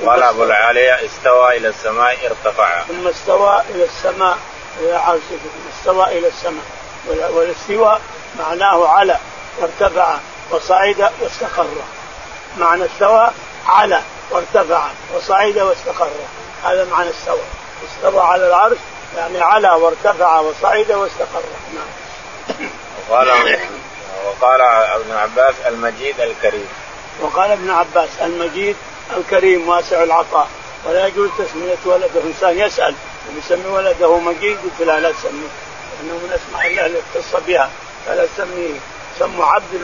قال 0.06 0.22
أبو 0.22 0.44
العالية 0.44 1.06
استوى 1.06 1.56
إلى 1.56 1.68
السماء 1.68 2.16
ارتفع. 2.26 2.82
ثم 2.82 3.08
استوى 3.08 3.62
إلى 3.70 3.84
السماء 3.84 4.38
إلى 4.80 4.94
عرشه 4.94 5.38
استوى 5.78 6.18
إلى 6.18 6.28
السماء 6.28 6.64
والاستواء 7.08 8.00
معناه 8.38 8.88
على 8.88 9.18
وارتفع 9.60 10.16
وصعد 10.50 11.10
واستقر. 11.20 11.66
معنى 12.58 12.84
استوى 12.84 13.30
على 13.66 14.00
وارتفع 14.30 14.88
وصعد 15.16 15.58
واستقر 15.58 16.10
هذا 16.64 16.84
معنى 16.84 17.10
استوى 17.10 17.40
استوى 17.88 18.20
على 18.22 18.46
العرش 18.46 18.78
يعني 19.16 19.40
على 19.40 19.68
وارتفع 19.68 20.40
وصعد 20.40 20.90
واستقر. 20.90 21.42
نعم. 21.74 22.68
وقال 23.08 23.28
وقال 24.26 24.60
ابن 24.60 25.12
عباس 25.12 25.54
المجيد 25.66 26.20
الكريم. 26.20 26.68
وقال 27.20 27.50
ابن 27.50 27.70
عباس 27.70 28.08
المجيد 28.22 28.76
الكريم 29.16 29.68
واسع 29.68 30.02
العطاء. 30.02 30.48
ولا 30.84 31.06
يجوز 31.06 31.30
تسمية 31.38 31.76
ولده. 31.84 32.20
إنسان 32.24 32.58
يسأل 32.58 32.94
يسمي 33.38 33.66
ولده 33.66 34.18
مجيد؟ 34.18 34.58
قلت 34.58 34.88
لا 34.88 35.00
لا 35.00 35.12
تسميه. 35.12 35.48
لأنه 36.00 36.14
من 36.14 36.38
أسماء 36.38 36.66
الله 36.66 36.86
اللي 36.86 36.98
اختص 36.98 37.36
بها. 37.46 37.70
فلا 38.06 38.26
تسميه 38.26 38.74
سموا 39.18 39.46
عبد 39.46 39.80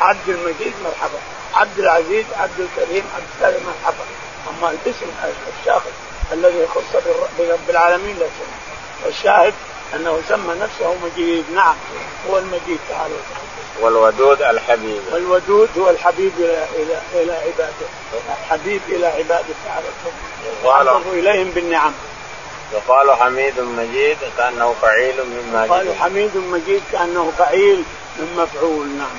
عبد 0.00 0.28
المجيد 0.28 0.74
مرحبا. 0.84 1.18
عبد 1.54 1.78
العزيز 1.78 2.24
عبد 2.36 2.60
الكريم 2.60 3.04
عبد 3.16 3.26
الكريم 3.34 3.66
مرحبا. 3.66 4.04
أما 4.48 4.70
الاسم 4.70 5.06
الشاخص 5.60 5.90
الذي 6.32 6.58
يخص 6.58 7.02
برب 7.38 7.70
العالمين 7.70 8.16
لا 8.16 8.26
سمى 8.26 8.67
الشاهد 9.06 9.54
أنه 9.94 10.20
سمى 10.28 10.54
نفسه 10.54 10.94
مجيد 11.04 11.44
نعم 11.54 11.74
هو 12.30 12.38
المجيد 12.38 12.78
تعالى 12.88 13.14
والودود 13.80 14.42
الحبيب. 14.42 15.00
والودود 15.12 15.68
هو 15.78 15.90
الحبيب 15.90 16.32
إلى 16.38 16.66
إلى 16.76 17.00
إلى 17.14 17.32
عباده. 17.32 17.86
الحبيب 18.40 18.80
إلى 18.88 19.06
عباده 19.06 19.54
تعالى 19.64 19.86
وعرض 20.64 21.06
إليهم 21.12 21.50
بالنعم. 21.50 21.92
وقالوا 22.72 23.14
حميد 23.14 23.60
مجيد 23.60 24.18
كأنه 24.38 24.74
فعيل 24.82 25.14
مما 25.24 25.66
قالوا 25.74 25.94
حميد 25.94 26.36
مجيد 26.36 26.82
كأنه 26.92 27.32
فعيل 27.38 27.84
من 28.18 28.36
مفعول. 28.36 28.88
نعم. 28.88 29.18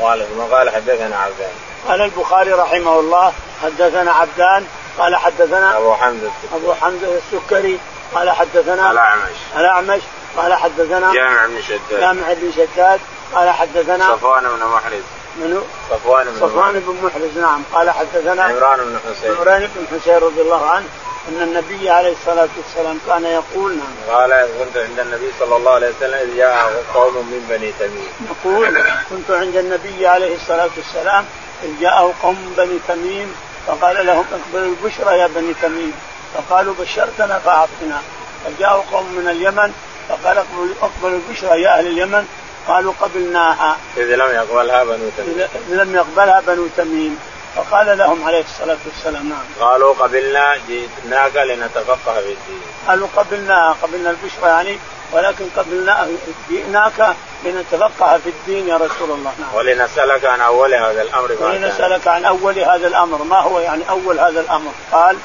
قال 0.00 0.26
ثم 0.28 0.54
قال 0.54 0.70
حدثنا 0.70 1.16
عبدان. 1.16 1.52
قال 1.88 2.00
البخاري 2.00 2.52
رحمه 2.52 3.00
الله 3.00 3.32
حدثنا 3.62 4.12
عبدان 4.12 4.66
قال 4.98 5.16
حدثنا 5.16 5.78
أبو 5.78 5.94
حمزة 5.94 6.30
أبو 6.54 6.72
حمزة 6.74 7.18
السكري 7.18 7.78
قال 8.14 8.30
حدثنا 8.30 8.90
الاعمش 8.90 9.36
الاعمش 9.56 10.00
قال 10.36 10.54
حدثنا 10.54 11.14
جامع 11.14 11.46
بن 11.46 11.62
شداد. 11.62 12.00
جامع 12.00 12.32
بن 12.32 12.52
شداد. 12.52 13.00
قال 13.34 13.50
حدثنا 13.50 14.16
صفوان 14.16 14.42
بن 14.42 14.66
محرز. 14.66 15.02
منو؟ 15.40 15.62
صفوان 15.90 16.26
بن 16.26 16.40
صفوان 16.40 16.72
بن 16.72 16.96
محرز 17.02 17.38
نعم. 17.38 17.62
قال 17.72 17.90
حدثنا 17.90 18.42
عمران 18.42 18.78
بن 18.78 18.98
حسين. 19.10 19.36
عمران 19.36 19.68
بن 19.74 19.98
حسين 19.98 20.16
رضي 20.16 20.40
الله 20.40 20.70
عنه 20.70 20.86
أن 21.28 21.42
النبي 21.42 21.90
عليه 21.90 22.12
الصلاة 22.12 22.48
والسلام 22.56 22.98
كان 23.06 23.24
يقول 23.24 23.76
نعم. 23.76 24.16
قال 24.16 24.48
كنت 24.58 24.76
عند 24.76 25.00
النبي 25.00 25.30
صلى 25.40 25.56
الله 25.56 25.72
عليه 25.72 25.88
وسلم 25.88 26.14
إذ 26.14 26.36
جاء 26.36 26.84
قوم 26.94 27.14
من 27.14 27.46
بني 27.48 27.72
تميم. 27.72 28.08
يقول 28.30 28.82
كنت 29.10 29.30
عند 29.30 29.56
النبي 29.56 30.06
عليه 30.06 30.36
الصلاة 30.36 30.70
والسلام 30.76 31.24
إذ 31.62 31.80
جاءه 31.80 32.14
قوم 32.22 32.34
من 32.34 32.54
بني 32.56 32.78
تميم 32.88 33.34
فقال 33.66 34.06
لهم 34.06 34.24
اقبلوا 34.32 34.74
البشرى 34.74 35.18
يا 35.18 35.26
بني 35.26 35.54
تميم. 35.62 35.92
فقالوا 36.34 36.74
بشرتنا 36.80 37.38
فأعطنا. 37.38 38.02
فجاءوا 38.44 38.82
قوم 38.92 39.12
من 39.12 39.28
اليمن 39.28 39.72
فقال 40.08 40.38
اقبلوا 40.82 41.18
البشرى 41.28 41.62
يا 41.62 41.78
أهل 41.78 41.86
اليمن. 41.86 42.28
قالوا 42.68 42.92
قبلناها. 43.00 43.76
إذ 43.96 44.14
لم 44.14 44.34
يقبلها 44.34 44.84
بنو 44.84 45.10
تميم. 45.16 45.48
إذ 45.68 45.74
لم 45.74 45.94
يقبلها 45.94 46.42
بنو 46.46 46.66
تميم. 46.76 47.18
فقال 47.56 47.98
لهم 47.98 48.24
عليه 48.24 48.44
الصلاة 48.44 48.76
والسلام 48.86 49.28
نعم. 49.28 49.68
قالوا 49.68 49.94
قبلنا 49.94 50.56
جئناك 50.68 51.36
لنتفقه 51.36 52.14
في 52.14 52.32
الدين. 52.32 52.62
قالوا 52.88 53.08
قبلناها 53.16 53.76
قبلنا 53.82 54.10
البشرى 54.10 54.48
يعني 54.48 54.78
ولكن 55.12 55.44
قبلنا 55.56 56.08
جئناك 56.50 57.14
لنتفقه 57.44 58.18
في 58.18 58.30
الدين 58.30 58.68
يا 58.68 58.76
رسول 58.76 59.10
الله 59.10 59.32
نعم. 59.38 59.54
ولنسألك 59.54 60.24
عن 60.24 60.40
أول 60.40 60.74
هذا 60.74 61.02
الأمر 61.02 61.36
ولنسألك 61.40 62.08
عن 62.08 62.24
أول 62.24 62.58
هذا 62.58 62.86
الأمر. 62.86 63.22
ما 63.22 63.40
هو 63.40 63.60
يعني 63.60 63.82
أول 63.90 64.20
هذا 64.20 64.40
الأمر؟ 64.40 64.70
قال 64.92 65.16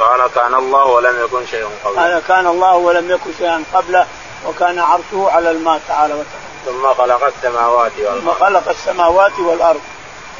قال 0.00 0.30
كان 0.34 0.54
الله 0.54 0.84
ولم 0.84 1.24
يكن 1.24 1.46
شيء 1.46 1.68
قبله. 1.84 2.02
قال 2.02 2.22
كان 2.28 2.46
الله 2.46 2.74
ولم 2.76 3.10
يكن 3.10 3.30
شيئا 3.38 3.64
قبله 3.74 4.06
وكان 4.46 4.78
عرشه 4.78 5.30
على 5.30 5.50
الماء 5.50 5.80
تعالى 5.88 6.14
وتعالى. 6.14 6.46
ثم 6.66 6.94
خلق 6.94 7.24
السماوات 7.24 7.92
والأرض. 7.98 8.20
ثم 8.20 8.30
خلق 8.44 8.68
السماوات 8.68 9.38
والأرض. 9.38 9.80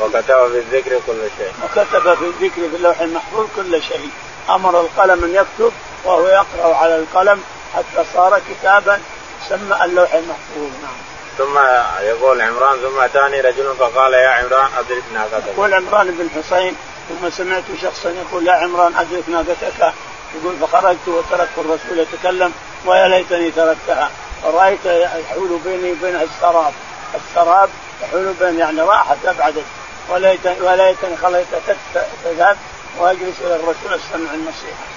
وكتب 0.01 0.49
في 0.53 0.59
الذكر 0.59 1.01
كل 1.07 1.21
شيء. 1.39 1.53
وكتب 1.65 2.15
في 2.15 2.25
الذكر 2.25 2.69
في 2.71 2.77
اللوح 2.77 3.01
المحفوظ 3.01 3.47
كل 3.57 3.83
شيء. 3.83 4.11
أمر 4.51 4.81
القلم 4.81 5.25
أن 5.25 5.35
يكتب 5.35 5.73
وهو 6.05 6.29
يقرأ 6.29 6.77
على 6.77 6.97
القلم 6.97 7.43
حتى 7.75 8.05
صار 8.15 8.41
كتابا 8.51 9.01
سمى 9.49 9.85
اللوح 9.85 10.15
المحفوظ. 10.15 10.71
نعم. 10.83 10.97
ثم 11.39 11.59
يقول 12.03 12.43
عمران 12.43 12.79
ثم 12.79 13.01
أتاني 13.01 13.41
رجل 13.41 13.75
فقال 13.79 14.15
يا 14.15 14.29
عمران 14.29 14.69
ادرك 14.79 15.03
ناقتك 15.15 15.45
يقول 15.55 15.75
عمران 15.75 16.11
بن 16.11 16.29
حسين 16.31 16.77
ثم 17.09 17.31
سمعت 17.31 17.65
شخصا 17.83 18.11
يقول 18.11 18.47
يا 18.47 18.53
عمران 18.53 18.95
ادرك 18.97 19.29
ناقتك 19.29 19.93
يقول 20.35 20.57
فخرجت 20.61 21.09
وتركت 21.09 21.59
الرسول 21.59 21.99
يتكلم 21.99 22.53
ويا 22.87 23.09
ليتني 23.09 23.51
تركتها. 23.51 24.11
رايت 24.45 24.87
يحول 24.87 25.59
بيني 25.65 25.93
وبينها 25.93 26.23
السراب. 26.23 26.73
السراب 27.15 27.69
يحول 28.03 28.35
بين 28.41 28.59
يعني 28.59 28.81
راحت 28.81 29.27
أبعدت. 29.27 29.65
وليتني 30.11 30.61
وليتني 30.61 31.17
خليتها 31.17 31.77
تذهب 32.25 32.57
وأجلس 32.99 33.41
إلى 33.41 33.57
الرسول 33.57 33.95
استمع 33.95 34.35
النصيحه. 34.35 34.96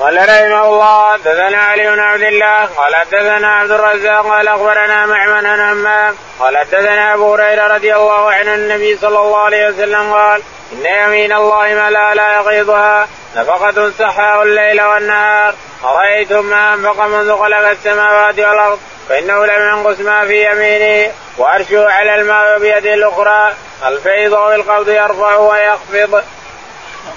قال 0.00 0.16
رحمه 0.16 0.64
الله 0.64 1.12
حدثنا 1.12 1.58
علي 1.58 1.90
بن 1.90 2.00
عبد 2.00 2.22
الله 2.22 2.64
قال 2.64 2.96
حدثنا 2.96 3.48
عبد 3.54 3.70
الرزاق 3.70 4.26
قال 4.26 4.48
أخبرنا 4.48 5.06
معمن 5.06 5.46
عن 5.46 5.60
همام 5.60 6.16
قال 6.40 6.58
حدثنا 6.58 7.14
أبو 7.14 7.34
هريرة 7.34 7.66
رضي 7.66 7.94
الله 7.94 8.32
عنه 8.32 8.54
النبي 8.54 8.96
صلى 8.96 9.18
الله 9.18 9.38
عليه 9.38 9.68
وسلم 9.68 10.12
قال 10.12 10.42
إن 10.72 10.86
يمين 10.86 11.32
الله 11.32 11.74
ما 11.74 11.90
لا 11.90 12.14
لا 12.14 12.34
يغيضها 12.34 13.08
نفقة 13.36 13.90
سحاء 13.98 14.42
الليل 14.42 14.82
والنهار. 14.82 15.54
أرأيتم 15.84 16.44
ما 16.44 16.74
أنفق 16.74 17.06
منذ 17.06 17.36
خلق 17.36 17.68
السماوات 17.68 18.38
والأرض؟ 18.38 18.78
فإنه 19.08 19.46
لم 19.46 19.62
ينقص 19.68 20.00
ما 20.00 20.26
في 20.26 20.50
يمينه 20.50 21.12
وأرشه 21.38 21.90
على 21.90 22.14
الماء 22.14 22.58
بيده 22.58 22.94
الأخرى. 22.94 23.54
الفيض 23.86 24.30
بالقبض 24.30 24.88
يرفع 24.88 25.36
ويخفض. 25.36 26.24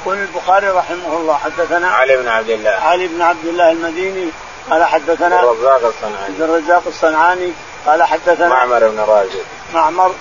يقول 0.01 0.17
البخاري 0.17 0.67
رحمه 0.67 1.17
الله 1.17 1.33
حدثنا 1.33 1.87
علي 1.87 2.17
بن 2.17 2.27
عبد 2.27 2.49
الله. 2.49 2.71
علي 2.71 3.07
بن 3.07 3.21
عبد 3.21 3.45
الله 3.45 3.71
المديني 3.71 4.29
قال 4.69 4.83
حدثنا 4.83 5.39
الرزاق 5.39 5.85
الصنعاني. 5.85 6.25
عبد 6.25 6.41
الرزاق 6.41 6.83
الصنعاني 6.87 7.51
قال 7.85 8.03
حدثنا 8.03 8.47
معمر 8.47 8.87
بن 8.87 8.99
راشد 8.99 9.43
معمر 9.73 10.11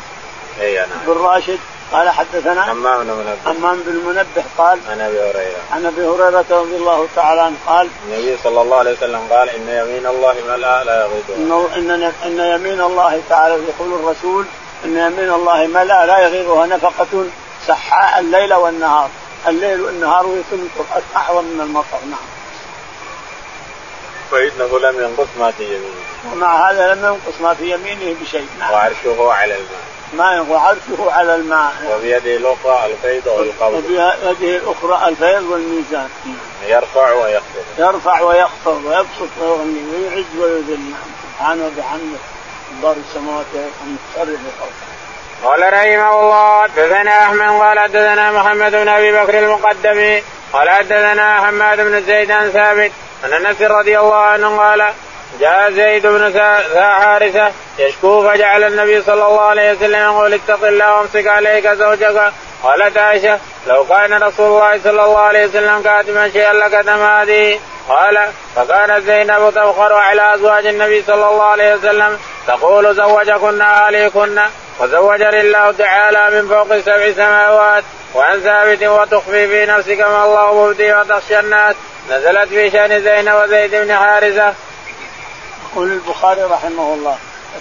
إي 0.61 0.76
نعم. 0.76 0.87
بن 1.07 1.12
راشد 1.12 1.59
قال 1.92 2.11
حدثنا 2.11 2.62
حمام 2.62 3.04
بن 3.04 3.11
منبه. 3.11 3.37
حمام 3.44 3.81
بن 3.87 3.94
منبه 3.94 4.44
قال 4.59 4.78
عن 4.90 5.00
أبي 5.00 5.20
هريرة. 5.20 5.57
عن 5.72 5.87
أبي 5.87 6.07
هريرة 6.07 6.44
رضي 6.50 6.76
الله 6.76 7.09
تعالى 7.16 7.40
عنه 7.40 7.57
قال 7.66 7.88
النبي 8.09 8.37
صلى 8.44 8.62
الله 8.62 8.76
عليه 8.76 8.92
وسلم 8.92 9.20
قال 9.31 9.48
إن 9.48 9.68
يمين 9.68 10.07
الله 10.07 10.35
ملا 10.48 10.85
لا 10.85 11.07
يغيضها 11.07 11.76
إن 11.76 12.12
ان 12.24 12.38
يمين 12.38 12.81
الله 12.81 13.22
تعالى 13.28 13.54
يقول 13.54 13.94
الرسول 13.94 14.46
إن 14.85 14.96
يمين 14.96 15.31
الله 15.31 15.66
ملا 15.66 16.07
لا 16.07 16.18
يغيضها 16.18 16.66
نفقة 16.66 17.24
سحاء 17.66 18.20
الليل 18.20 18.54
والنهار. 18.54 19.09
الليل 19.46 19.81
والنهار 19.81 20.27
ويتمطر 20.27 20.85
أعظم 21.16 21.44
من 21.44 21.61
المطر 21.61 21.98
نعم. 22.11 22.29
فإنه 24.31 24.79
لم 24.79 25.01
ينقص 25.05 25.29
ما 25.38 25.51
في 25.51 25.64
يمينه. 25.64 26.33
ومع 26.33 26.70
هذا 26.70 26.94
لم 26.94 27.05
ينقص 27.05 27.40
ما 27.40 27.55
في 27.55 27.74
يمينه 27.74 28.16
بشيء 28.20 28.46
نعم. 28.59 28.72
وعرشه 28.72 29.33
على 29.33 29.55
الماء. 29.55 29.81
ما 30.12 30.40
وعرشه 30.40 31.12
على 31.12 31.35
الماء. 31.35 31.72
وبيده 31.96 32.37
الأخرى 32.37 32.87
الفيض 32.92 33.27
والقبض. 33.27 33.74
وبيده 33.74 34.57
الأخرى 34.57 35.09
الفيض 35.09 35.42
والميزان. 35.42 36.09
يرفع 36.66 37.12
ويخفض. 37.12 37.64
يرفع 37.79 38.20
ويخفض 38.20 38.85
ويبسط 38.85 39.29
ويغني 39.40 39.81
ويعز 39.92 40.24
ويذل. 40.38 40.92
سبحانه 41.38 41.66
وبحمده 41.66 42.18
دار 42.83 42.96
السماوات 43.09 43.46
المتصرف 43.55 44.40
خلقه 44.61 44.98
قال 45.44 45.72
رحمه 45.72 46.20
الله 46.20 46.62
حدثنا 46.62 47.22
أحمد 47.22 47.61
قال 47.61 47.79
حدثنا 47.79 48.33
محمد 48.33 48.70
بن 48.70 48.88
أبي 48.88 49.12
بكر 49.12 49.38
المقدمي 49.38 50.22
قال 50.53 50.70
حدثنا 50.70 51.46
حماد 51.46 51.81
بن 51.81 52.03
زيد 52.03 52.31
عن 52.31 52.51
ثابت 52.51 52.92
عن 53.24 53.33
أنس 53.33 53.62
رضي 53.62 53.98
الله 53.98 54.16
عنه 54.16 54.59
قال 54.59 54.92
جاء 55.40 55.70
زيد 55.70 56.07
بن 56.07 56.40
حارثة 56.77 57.53
يشكو 57.79 58.29
فجعل 58.29 58.64
النبي 58.64 59.03
صلى 59.03 59.27
الله 59.27 59.40
عليه 59.40 59.72
وسلم 59.72 60.01
يقول 60.01 60.35
اتق 60.35 60.64
الله 60.66 60.94
وامسك 60.94 61.27
عليك 61.27 61.68
زوجك. 61.68 62.33
قالت 62.62 62.98
عائشة 62.98 63.38
لو 63.66 63.85
كان 63.85 64.22
رسول 64.22 64.46
الله 64.46 64.81
صلى 64.85 65.05
الله 65.05 65.18
عليه 65.18 65.46
وسلم 65.46 65.83
كاتما 65.83 66.31
شيئا 66.31 66.53
لكتم 66.53 67.03
هذه 67.03 67.61
قال 67.88 68.18
فكانت 68.57 69.05
زينب 69.07 69.51
تفخر 69.51 69.92
على 69.92 70.35
أزواج 70.35 70.66
النبي 70.66 71.03
صلى 71.03 71.29
الله 71.29 71.44
عليه 71.44 71.74
وسلم 71.74 72.18
تقول 72.46 72.94
زوجكن 72.94 73.61
اهليكن 73.61 74.40
وزوجني 74.79 75.41
الله 75.41 75.73
تعالى 75.73 76.41
من 76.41 76.49
فوق 76.49 76.79
سبع 76.79 77.12
سماوات 77.12 77.85
وعن 78.14 78.41
ثابت 78.41 78.83
وتخفي 78.83 79.49
في 79.49 79.67
نفسك 79.67 80.01
ما 80.01 80.25
الله 80.25 80.67
مبدي 80.67 80.95
وتخشى 80.95 81.41
الناس. 81.41 81.75
نزلت 82.11 82.49
في 82.49 82.71
شأن 82.71 83.03
زينب 83.03 83.35
وزيد 83.35 83.75
بن 83.75 83.97
حارثة. 83.97 84.55
يقول 85.73 85.93
البخاري 85.93 86.43
رحمه 86.43 86.95
الله. 86.95 87.19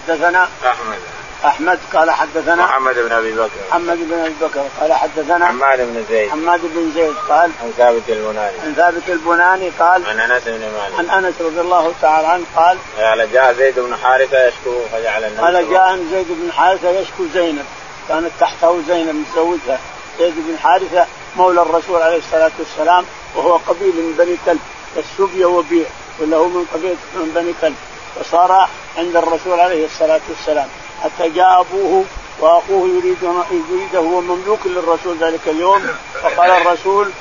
حدثنا 0.07 0.49
احمد 0.65 1.16
أحمد 1.45 1.79
قال 1.93 2.11
حدثنا 2.11 2.55
محمد 2.55 2.95
بن 2.95 3.11
أبي 3.11 3.31
بكر. 3.31 3.49
محمد 3.69 3.97
بن 3.97 4.13
أبي 4.13 4.33
بكر 4.41 4.63
قال 4.79 4.93
حدثنا 4.93 5.47
حماد 5.47 5.79
بن 5.79 6.03
زيد. 6.09 6.29
حماد 6.29 6.61
بن 6.63 6.91
زيد 6.95 7.15
قال 7.29 7.51
عن 7.63 7.71
ثابت 7.77 8.09
البناني. 8.09 8.59
عن 8.65 8.73
ثابت 8.73 9.09
البناني 9.09 9.69
قال 9.79 10.05
عن 10.05 10.19
أنس 10.19 10.43
بن 10.43 10.59
مالك. 10.59 10.99
عن 10.99 11.25
أنس 11.25 11.35
رضي 11.41 11.61
الله 11.61 11.93
تعالى 12.01 12.27
عنه 12.27 12.43
قال 12.55 12.77
قال 12.97 13.31
جاء 13.31 13.53
زيد 13.53 13.79
بن 13.79 13.95
حارثة 14.03 14.47
يشكو 14.47 14.79
فجعل 14.91 15.23
النبي 15.23 15.41
قال 15.41 15.69
جاء 15.69 15.97
زيد 16.11 16.27
بن 16.29 16.51
حارثة 16.51 16.89
يشكو 16.89 17.23
زينب 17.33 17.65
كانت 18.09 18.31
تحته 18.39 18.81
زينب 18.87 19.15
متزوجها 19.15 19.79
زيد 20.19 20.33
بن 20.37 20.57
حارثة 20.57 21.05
مولى 21.35 21.61
الرسول 21.61 22.01
عليه 22.01 22.17
الصلاة 22.17 22.51
والسلام 22.59 23.05
وهو 23.35 23.57
قبيل 23.57 23.95
من 23.95 24.15
بني 24.17 24.37
كلب 24.45 24.59
السبيه 24.97 25.45
وبيع 25.45 25.85
ولا 26.19 26.37
هو 26.37 26.47
من 26.47 26.65
قبيلة 26.73 26.95
من 27.15 27.31
بني 27.35 27.53
كلب 27.61 27.75
فصار 28.19 28.69
عند 28.97 29.15
الرسول 29.15 29.59
عليه 29.59 29.85
الصلاة 29.85 30.21
والسلام. 30.29 30.67
حتى 31.03 31.29
جاء 31.29 31.61
ابوه 31.61 32.05
وأخوه 32.39 32.87
يريد 32.87 33.17
يريده 33.71 33.99
هو 33.99 34.21
مملوك 34.21 34.59
للرسول 34.65 35.17
ذلك 35.17 35.47
اليوم. 35.47 35.87
فقال 36.23 36.51
الرسول 36.51 37.11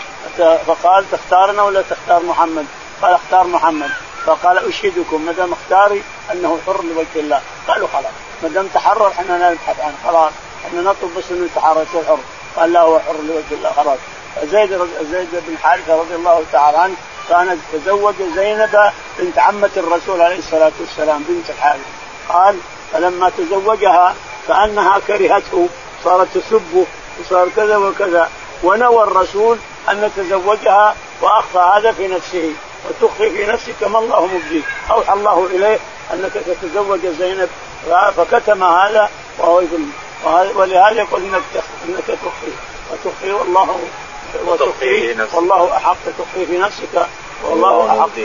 فقال 0.67 1.05
تختارنا 1.13 1.63
ولا 1.63 1.83
تختار 1.83 2.23
محمد؟ 2.23 2.67
قال 3.03 3.13
اختار 3.13 3.47
محمد. 3.47 3.91
فقال 4.27 4.69
أشهدكم 4.69 5.23
ما 5.27 5.33
دام 5.33 5.53
اختاري 5.53 6.03
أنه 6.33 6.59
حر 6.67 6.83
لوجه 6.83 7.17
الله. 7.17 7.41
قالوا 7.69 7.89
خلاص 7.93 8.13
ما 8.43 8.49
دام 8.49 8.67
تحرر 8.67 9.09
إحنا 9.09 9.51
نبحث 9.51 9.81
عنه 9.81 9.95
خلاص. 10.07 10.33
إحنا 10.67 10.81
نطلب 10.81 11.11
بس 11.19 11.25
إنه 11.31 11.45
يتحرر 11.45 11.83
يصير 11.83 12.05
حر. 12.05 12.19
قال 12.57 12.73
لا 12.73 12.81
هو 12.81 12.99
حر 12.99 13.17
لوجه 13.29 13.53
الله 13.53 13.73
خلاص. 13.73 13.99
زيد 14.45 14.71
زيد 15.11 15.29
بن 15.33 15.59
حارثة 15.63 16.01
رضي 16.01 16.15
الله 16.15 16.45
تعالى 16.53 16.79
عنه 16.79 16.95
كان 17.29 17.61
تزوج 17.73 18.15
زينب 18.37 18.91
بنت 19.19 19.39
عمة 19.39 19.71
الرسول 19.77 20.21
عليه 20.21 20.39
الصلاة 20.39 20.73
والسلام 20.81 21.25
بنت 21.29 21.51
الحارث 21.51 21.81
قال 22.29 22.59
فلما 22.93 23.31
تزوجها 23.39 24.15
كانها 24.49 24.99
كرهته 25.07 25.69
صارت 26.05 26.29
تسبه 26.35 26.87
وصار 27.21 27.49
كذا 27.57 27.77
وكذا. 27.77 28.31
ونوى 28.65 29.03
الرسول 29.03 29.59
أن 29.89 30.05
يتزوجها 30.05 30.95
وأخفى 31.23 31.59
هذا 31.59 31.93
في 31.93 32.09
نفسه 32.09 32.53
وتخفي 32.89 33.31
في 33.31 33.47
نفسك 33.47 33.83
ما 33.83 33.99
الله 33.99 34.27
مبديه. 34.27 34.63
أوحى 34.91 35.13
الله 35.13 35.47
إليه 35.47 35.79
أنك 36.13 36.33
تتزوج 36.33 37.07
زينب 37.07 37.49
فكتم 38.17 38.63
هذا 38.63 39.11
وهو 39.39 39.61
يقول 39.61 39.87
ولهذا 40.57 41.01
يقول 41.01 41.23
إنك 41.23 41.43
إنك 41.89 42.07
تخفي. 42.07 42.53
وتخفي 42.93 43.33
والله 43.33 43.81
وتخفي 44.47 45.17
والله 45.35 45.77
أحق 45.77 45.97
تخفي 46.19 46.47
في 46.47 46.59
نفسك 46.59 47.07
والله 47.45 47.87
أحق. 47.87 48.19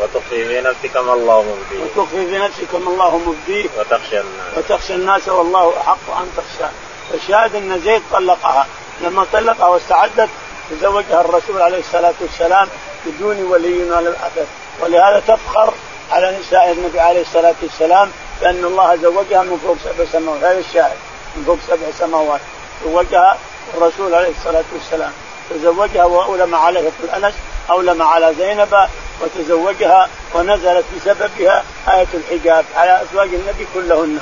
وتخفي 0.00 0.48
في 0.48 0.60
نفسك 0.60 0.96
ما 0.96 1.12
الله 1.12 1.42
مبديه. 1.42 1.84
وتخفي 1.84 2.26
في 2.26 2.38
نفسك 2.38 2.74
ما 2.74 2.90
الله 2.90 3.18
مبديه. 3.18 3.68
وتخشى 3.78 4.20
الناس. 4.20 4.56
وتخشى 4.56 4.94
الناس 4.94 5.28
والله 5.28 5.72
أحق 5.80 6.16
أن 6.20 6.30
تخشى. 6.36 6.70
فالشاهد 7.10 7.54
أن 7.54 7.80
زيد 7.84 8.02
طلقها. 8.12 8.66
لما 9.00 9.26
طلقها 9.32 9.66
واستعدت 9.66 10.28
تزوجها 10.70 11.20
الرسول 11.20 11.62
عليه 11.62 11.78
الصلاة 11.78 12.14
والسلام 12.20 12.68
بدون 13.06 13.44
ولي 13.44 13.90
ولا 13.90 13.98
الاثر 13.98 14.46
ولهذا 14.80 15.22
تفخر 15.28 15.74
على 16.10 16.38
نساء 16.38 16.72
النبي 16.72 17.00
عليه 17.00 17.20
الصلاة 17.20 17.54
والسلام 17.62 18.10
بأن 18.40 18.64
الله 18.64 18.96
زوجها 18.96 19.42
من 19.42 19.58
فوق 19.66 19.76
سبع 19.84 20.04
سماوات. 20.12 20.44
هذا 20.44 20.58
الشاهد. 20.58 20.96
من 21.36 21.44
فوق 21.44 21.58
سبع 21.68 21.86
سماوات. 21.98 22.40
زوجها 22.84 23.38
الرسول 23.74 24.14
عليه 24.14 24.30
الصلاة 24.38 24.64
والسلام. 24.72 25.12
تزوجها 25.50 26.04
واولم 26.04 26.54
عليه 26.54 26.80
يقول 26.80 27.24
انس 27.24 27.34
أولم 27.70 28.02
على 28.02 28.34
زينب 28.38 28.88
وتزوجها 29.20 30.08
ونزلت 30.34 30.84
بسببها 30.96 31.64
آية 31.88 32.06
الحجاب 32.14 32.64
على 32.76 33.02
أزواج 33.02 33.28
النبي 33.28 33.66
كلهن. 33.74 34.18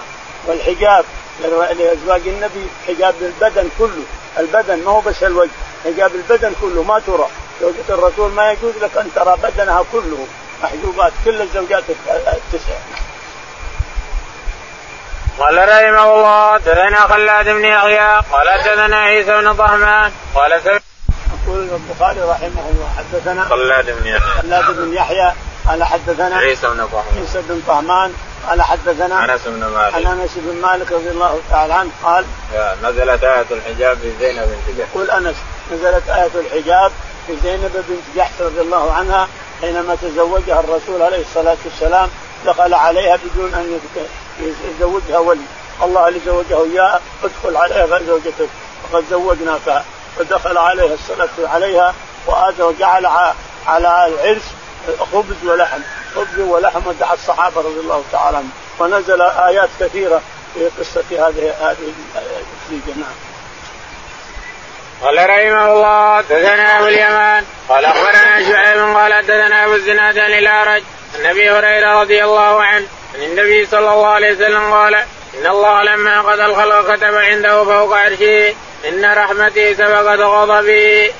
والحجاب 0.47 1.05
لأزواج 1.79 2.23
النبي 2.27 2.67
حجاب 2.89 3.15
البدن 3.23 3.69
كله. 3.79 4.05
البدن 4.39 4.85
ما 4.85 4.91
هو 4.91 5.01
بس 5.01 5.23
الوجه 5.23 5.51
حجاب 5.85 6.15
البدن 6.15 6.55
كله 6.61 6.83
ما 6.83 6.99
ترى. 6.99 7.27
زوجة 7.61 7.89
الرسول 7.89 8.31
ما 8.31 8.53
يجوز 8.53 8.75
لك 8.83 8.97
أن 8.97 9.11
ترى 9.15 9.37
بدنها 9.43 9.85
كله. 9.93 10.27
محجوبات 10.63 11.13
كل 11.25 11.41
الزوجات 11.43 11.85
التسع 12.11 12.75
قال 15.39 15.59
رحمه 15.59 16.15
الله 16.15 16.53
حدثنا 16.53 16.97
خلاد 16.97 17.45
بن 17.49 17.65
يحيى 17.65 18.21
قال 18.33 18.51
حدثنا 18.51 18.97
عيسى 18.97 19.31
بن 19.31 19.55
طهمان 19.55 20.13
قال 20.35 20.63
سمعت 20.65 20.83
يقول 21.47 21.69
البخاري 21.89 22.21
رحمه 22.21 22.69
الله 22.71 22.89
حدثنا 22.99 23.45
خلاد 23.45 23.87
بن 23.87 24.07
يحيى. 24.07 24.43
خلاد 24.43 24.77
بن 24.77 24.93
يحيى 24.93 25.33
قال 25.69 25.85
حدثنا 25.85 26.37
عيسى 26.37 26.67
بن 26.67 26.87
طهمان. 26.87 27.19
عيسى 27.19 27.43
بن 27.49 27.63
طهمان 27.67 28.13
قال 28.49 28.63
حدثنا 28.63 29.25
أنس 29.25 29.41
بن 29.47 29.65
مالك. 29.65 29.95
عن 29.95 30.07
أنس 30.07 30.31
بن 30.37 30.61
مالك 30.61 30.93
رضي 30.93 31.11
الله 31.11 31.41
تعالى 31.51 31.75
عنه 31.75 31.91
قال 32.05 32.25
نزلت 32.83 33.25
آية 33.25 33.47
الحجاب 33.51 33.99
في 33.99 34.13
زينب 34.21 34.49
بنت 34.49 34.79
جحش. 34.79 34.89
يقول 34.95 35.11
أنس 35.11 35.37
نزلت 35.73 36.09
آية 36.09 36.31
الحجاب 36.35 36.93
في 37.27 37.37
زينب 37.43 37.85
بنت 37.89 38.17
جحش 38.17 38.41
رضي 38.41 38.61
الله 38.61 38.93
عنها 38.93 39.29
حينما 39.61 39.97
تزوجها 40.03 40.61
الرسول 40.61 41.03
عليه 41.03 41.21
الصلاة 41.21 41.57
والسلام 41.65 42.09
دخل 42.47 42.75
عليها 42.75 43.19
بدون 43.25 43.55
أن 43.55 43.81
يزوجها 44.71 45.19
ولي. 45.19 45.41
الله 45.83 46.09
اللي 46.09 46.21
زوجه 46.27 46.65
اياها 46.65 47.01
ادخل 47.25 47.57
عليها 47.57 47.87
فزوجتك 47.87 48.49
وقد 48.93 49.05
زوجناك. 49.11 49.83
فدخل 50.21 50.59
عليها 50.59 50.95
الصلاة 50.95 51.49
عليها 51.55 51.95
وآتى 52.27 52.63
وجعل 52.63 53.07
على 53.67 54.09
العرس 54.09 54.43
خبز 55.13 55.45
ولحم. 55.45 55.81
خبز 56.15 56.39
ولحم 56.39 56.87
ودعا 56.87 57.15
الصحابة 57.15 57.61
رضي 57.61 57.81
الله 57.81 58.05
تعالى 58.13 58.37
عنهم. 58.37 58.51
ونزل 58.79 59.23
آيات 59.23 59.69
كثيرة 59.81 60.21
في 60.55 60.69
قصة 60.79 61.05
هذه 61.11 61.55
هذه 61.61 61.93
الزيجة 62.67 62.99
نعم. 62.99 63.15
قال 65.03 65.17
رحمه 65.17 65.73
الله 65.73 66.17
حدثنا 66.17 66.79
أبو 66.79 66.87
اليمان 66.87 67.45
قال 67.69 67.85
أخبرنا 67.85 68.49
شعيب 68.49 68.97
قال 68.97 69.15
حدثنا 69.15 69.65
أبو 69.65 69.75
الزناد 69.75 70.19
عن 70.19 70.33
الأعرج 70.33 70.83
عن 71.19 71.27
أبي 71.27 71.51
هريرة 71.51 72.01
رضي 72.01 72.25
الله 72.25 72.63
عنه 72.63 72.87
عن 73.15 73.23
النبي 73.23 73.67
صلى 73.67 73.93
الله 73.93 74.07
عليه 74.07 74.33
وسلم 74.33 74.73
قال 74.73 75.05
إن 75.35 75.47
الله 75.47 75.83
لما 75.83 76.21
قضى 76.21 76.45
الخلق 76.45 76.95
كتب 76.95 77.15
عنده 77.15 77.65
فوق 77.65 77.97
عرشه. 77.97 78.55
إن 78.89 79.05
رحمتي 79.05 79.75
سبقت 79.75 80.19
غضبي. 80.19 81.13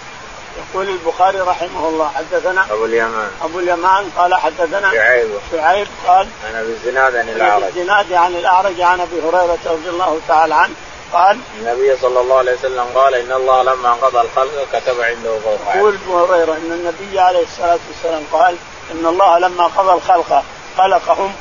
يقول 0.59 0.89
البخاري 0.89 1.41
رحمه 1.41 1.89
الله 1.89 2.11
حدثنا 2.15 2.67
أبو 2.71 2.85
اليمان. 2.85 3.31
أبو 3.43 3.59
اليمان 3.59 4.11
قال 4.17 4.35
حدثنا 4.35 4.93
شعيب. 4.93 5.29
شعيب 5.53 5.87
قال 6.07 6.29
عن 6.49 6.55
أبي 6.55 6.73
الزناد 6.73 7.17
عن 7.17 7.29
الأعرج. 7.29 7.65
الزناد 7.65 8.13
عن 8.13 8.35
الأعرج 8.35 8.81
عن 8.81 9.01
أبي 9.01 9.21
هريرة 9.21 9.59
رضي 9.67 9.89
الله 9.89 10.21
تعالى 10.29 10.55
عنه 10.55 10.75
قال 11.13 11.39
النبي 11.61 11.97
صلى 11.97 12.21
الله 12.21 12.39
عليه 12.39 12.55
وسلم 12.55 12.85
قال 12.95 13.15
إن 13.15 13.33
الله 13.33 13.63
لما 13.63 13.93
قضى 13.93 14.21
الخلق 14.21 14.67
كتب 14.73 15.01
عنده 15.01 15.39
فوق 15.45 15.75
يقول 15.75 15.95
أبو 15.95 16.25
هريرة 16.25 16.53
إن 16.53 16.73
النبي 16.73 17.21
عليه 17.21 17.43
الصلاة 17.43 17.79
والسلام 17.89 18.23
قال 18.33 18.57
إن 18.93 19.07
الله 19.07 19.39
لما 19.39 19.67
قضى 19.67 19.93
الخلق 19.93 20.45
خلقهم 20.79 21.35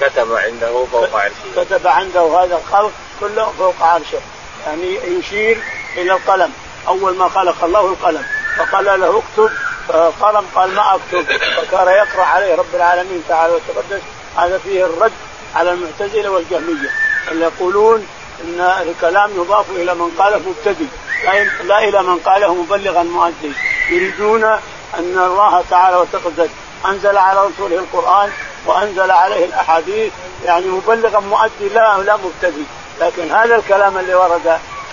كتب 0.00 0.32
عنده 0.32 0.84
فوق 0.92 1.16
عرشه. 1.16 1.64
كتب 1.64 1.86
عنده 1.86 2.20
هذا 2.20 2.56
الخلق 2.56 2.92
كله 3.20 3.52
فوق 3.58 3.82
عرشه. 3.82 4.20
يعني 4.66 5.18
يشير 5.18 5.58
إلى 5.96 6.12
القلم. 6.12 6.52
أول 6.88 7.16
ما 7.16 7.28
خلق 7.28 7.64
الله 7.64 7.80
القلم. 7.80 8.24
فقال 8.58 9.00
له 9.00 9.18
اكتب. 9.18 9.50
فالقلم 9.88 10.46
قال 10.54 10.74
ما 10.74 10.94
أكتب. 10.94 11.22
فكان 11.56 11.88
يقرأ 11.88 12.24
عليه 12.24 12.54
رب 12.54 12.74
العالمين 12.74 13.24
تعالى 13.28 13.52
وتقدس. 13.54 14.02
هذا 14.36 14.58
فيه 14.58 14.84
الرد 14.84 15.12
على 15.54 15.70
المعتزلة 15.72 16.30
والجهمية. 16.30 16.90
اللي 17.30 17.44
يقولون 17.44 18.06
إن 18.44 18.60
الكلام 18.60 19.30
يضاف 19.36 19.70
إلى 19.70 19.94
من 19.94 20.10
قاله 20.18 20.38
مبتدئ. 20.38 20.86
لا 21.64 21.78
إلى 21.78 22.02
من 22.02 22.18
قاله 22.18 22.54
مبلغا 22.54 23.02
مؤدي. 23.02 23.52
يريدون 23.90 24.44
أن 24.44 24.58
الله 24.98 25.64
تعالى 25.70 25.96
وتقدس. 25.96 26.50
أنزل 26.86 27.16
على 27.16 27.40
رسوله 27.46 27.78
القرآن 27.78 28.30
وأنزل 28.66 29.10
عليه 29.10 29.44
الأحاديث 29.44 30.12
يعني 30.44 30.66
مبلغا 30.66 31.20
مؤدي 31.20 31.68
لا 31.74 31.98
لا 31.98 32.16
مبتدئ. 32.16 32.62
لكن 33.00 33.32
هذا 33.32 33.56
الكلام 33.56 33.98
اللي 33.98 34.14
ورد 34.14 34.46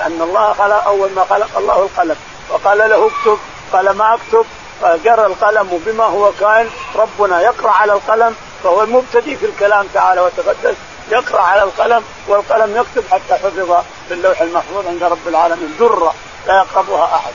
أن 0.05 0.21
الله 0.21 0.53
خلق 0.53 0.86
أول 0.86 1.10
ما 1.15 1.25
خلق 1.29 1.58
الله 1.58 1.79
القلم 1.84 2.15
وقال 2.49 2.77
له 2.77 3.08
اكتب 3.08 3.38
قال 3.73 3.89
ما 3.91 4.13
أكتب؟ 4.13 4.45
فجرى 4.82 5.25
القلم 5.25 5.82
بما 5.86 6.03
هو 6.03 6.32
كائن 6.39 6.69
ربنا 6.95 7.41
يقرأ 7.41 7.71
على 7.71 7.93
القلم 7.93 8.36
فهو 8.63 8.84
المبتدئ 8.84 9.36
في 9.36 9.45
الكلام 9.45 9.88
تعالى 9.93 10.21
وتقدس 10.21 10.75
يقرأ 11.12 11.41
على 11.41 11.63
القلم 11.63 12.03
والقلم 12.27 12.77
يكتب 12.77 13.03
حتى 13.12 13.34
حفظ 13.34 13.84
في 14.08 14.13
اللوح 14.13 14.41
المحفوظ 14.41 14.88
عند 14.88 15.03
رب 15.03 15.27
العالمين 15.27 15.75
درة 15.79 16.13
لا 16.47 16.58
يقربها 16.58 17.05
أحد. 17.15 17.32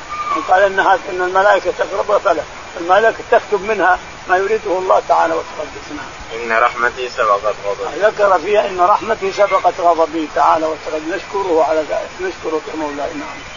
قال 0.51 0.62
إنها 0.62 0.94
إن 1.11 1.23
الملائكة 1.23 1.73
تقربها 1.79 2.18
فلا 2.18 2.42
الملائكة 2.81 3.18
تكتب 3.31 3.62
منها 3.62 3.99
ما 4.29 4.37
يريده 4.37 4.79
الله 4.79 5.03
تعالى 5.09 5.35
وتقدس 5.35 5.87
نعم. 5.97 6.43
إن 6.43 6.63
رحمتي 6.63 7.09
سبقت 7.09 7.55
غضبي. 7.67 8.01
ذكر 8.01 8.39
فيها 8.39 8.69
إن 8.69 8.81
رحمتي 8.81 9.33
سبقت 9.33 9.81
غضبي 9.81 10.29
تعالى 10.35 10.67
وتقدس 10.67 11.03
نشكره 11.15 11.67
على 11.69 11.81
ذلك 11.81 12.11
نشكرك 12.21 12.63
يا 12.69 12.77
مولاي 12.77 13.15
نعم. 13.15 13.55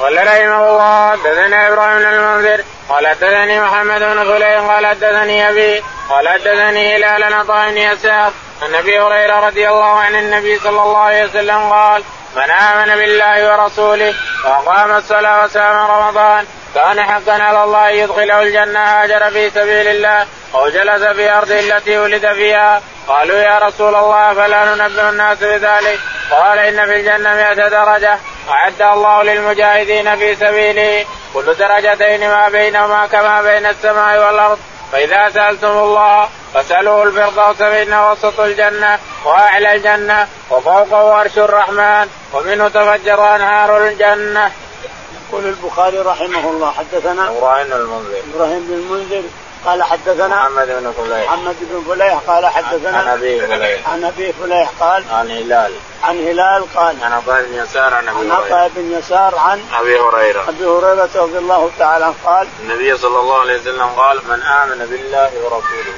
قال 0.00 0.16
رحمه 0.16 0.70
الله 0.70 1.10
حدثنا 1.10 1.68
إبراهيم 1.68 1.98
بن 1.98 2.06
المنذر 2.06 2.64
قال 2.88 3.06
حدثني 3.06 3.60
محمد 3.60 4.00
بن 4.00 4.24
سليم 4.24 4.70
قال 4.70 4.86
حدثني 4.86 5.48
أبي 5.48 5.82
قال 6.10 6.28
حدثني 6.28 6.96
هلال 6.96 7.34
عطاء 7.34 7.70
بن 7.70 7.76
يسار 7.76 8.32
عن 8.62 8.74
أبي 8.74 9.00
هريرة 9.00 9.46
رضي 9.46 9.68
الله 9.68 9.98
عن 9.98 10.14
النبي 10.14 10.58
صلى 10.58 10.82
الله 10.82 10.98
عليه 10.98 11.24
وسلم 11.24 11.72
قال 11.72 12.02
من 12.36 12.50
آمن 12.50 12.96
بالله 12.96 13.52
ورسوله 13.52 14.14
واقام 14.44 14.90
الصلاة 14.90 15.44
وسام 15.44 15.90
رمضان 15.90 16.46
كان 16.74 17.02
حقا 17.02 17.42
على 17.42 17.64
الله 17.64 17.88
يدخله 17.88 18.42
الجنة 18.42 18.80
هاجر 18.80 19.30
في 19.30 19.50
سبيل 19.50 19.88
الله 19.88 20.26
أو 20.54 20.68
جلس 20.68 21.02
في 21.02 21.30
ارضه 21.30 21.60
التي 21.60 21.98
ولد 21.98 22.32
فيها. 22.32 22.82
قالوا 23.08 23.38
يا 23.38 23.58
رسول 23.58 23.94
الله 23.94 24.34
فلا 24.34 24.64
ننبه 24.64 25.08
الناس 25.08 25.38
بذلك؟ 25.38 26.00
قال 26.30 26.58
إن 26.58 26.86
في 26.86 26.96
الجنة 26.96 27.34
مئة 27.34 27.68
درجة. 27.68 28.18
أعد 28.50 28.82
الله 28.82 29.22
للمجاهدين 29.22 30.16
في 30.16 30.34
سبيله 30.34 31.06
كل 31.34 31.54
درجتين 31.54 32.28
ما 32.28 32.48
بينهما 32.48 33.06
كما 33.06 33.42
بين 33.42 33.66
السماء 33.66 34.18
والأرض. 34.18 34.58
فإذا 34.92 35.30
سألتم 35.30 35.66
الله 35.66 36.28
فاسألوه 36.54 37.02
الفردوس 37.02 37.56
فإنه 37.56 38.12
وسط 38.12 38.40
الجنة 38.40 38.98
وأعلى 39.24 39.74
الجنة 39.74 40.28
وفوقه 40.50 41.14
عرش 41.14 41.38
الرحمن 41.38 42.08
ومنه 42.32 42.68
تفجر 42.68 43.36
أنهار 43.36 43.78
الجنة. 43.78 44.52
يقول 45.44 45.56
البخاري 45.64 45.98
رحمه 45.98 46.50
الله. 46.50 46.70
حدثنا 46.70 47.28
إبراهيم 47.28 47.66
بن 47.66 47.72
المنذر. 47.72 48.22
إبراهيم 48.34 48.66
بن 48.66 48.74
المنذر 48.74 49.22
قال 49.66 49.82
حدثنا 49.82 50.48
محمد 50.48 50.66
بن 50.66 50.92
فليح. 50.92 51.32
محمد 51.32 51.56
بن 51.60 51.84
فليح 51.88 52.18
قال 52.26 52.46
حدثنا 52.46 52.98
عن 52.98 53.08
أبي 53.08 53.40
فليح. 53.40 53.88
عن 53.88 54.04
أبي 54.04 54.32
فليح 54.32 54.70
قال 54.80 55.04
عن 55.12 55.30
هلال. 55.30 55.72
عن 56.02 56.16
هلال 56.16 56.64
قال 56.74 56.96
عن 57.02 57.12
عطاء 57.12 57.42
بن 57.42 57.54
يسار 57.54 57.94
عن 57.94 58.08
أبي 58.08 58.18
عن 58.18 58.30
عطاء 58.30 58.70
بن 58.76 58.98
يسار 58.98 59.34
عن 59.38 59.60
أبي 59.80 60.00
هريرة. 60.00 60.48
أبي 60.48 60.66
هريرة 60.66 61.10
رضي 61.14 61.38
الله 61.38 61.70
تعالى 61.78 62.04
عنه 62.04 62.14
قال 62.24 62.48
النبي 62.62 62.98
صلى 62.98 63.20
الله 63.20 63.40
عليه 63.40 63.60
وسلم 63.60 63.86
قال 63.86 64.20
من 64.28 64.42
آمن 64.42 64.86
بالله 64.86 65.30
ورسوله. 65.44 65.94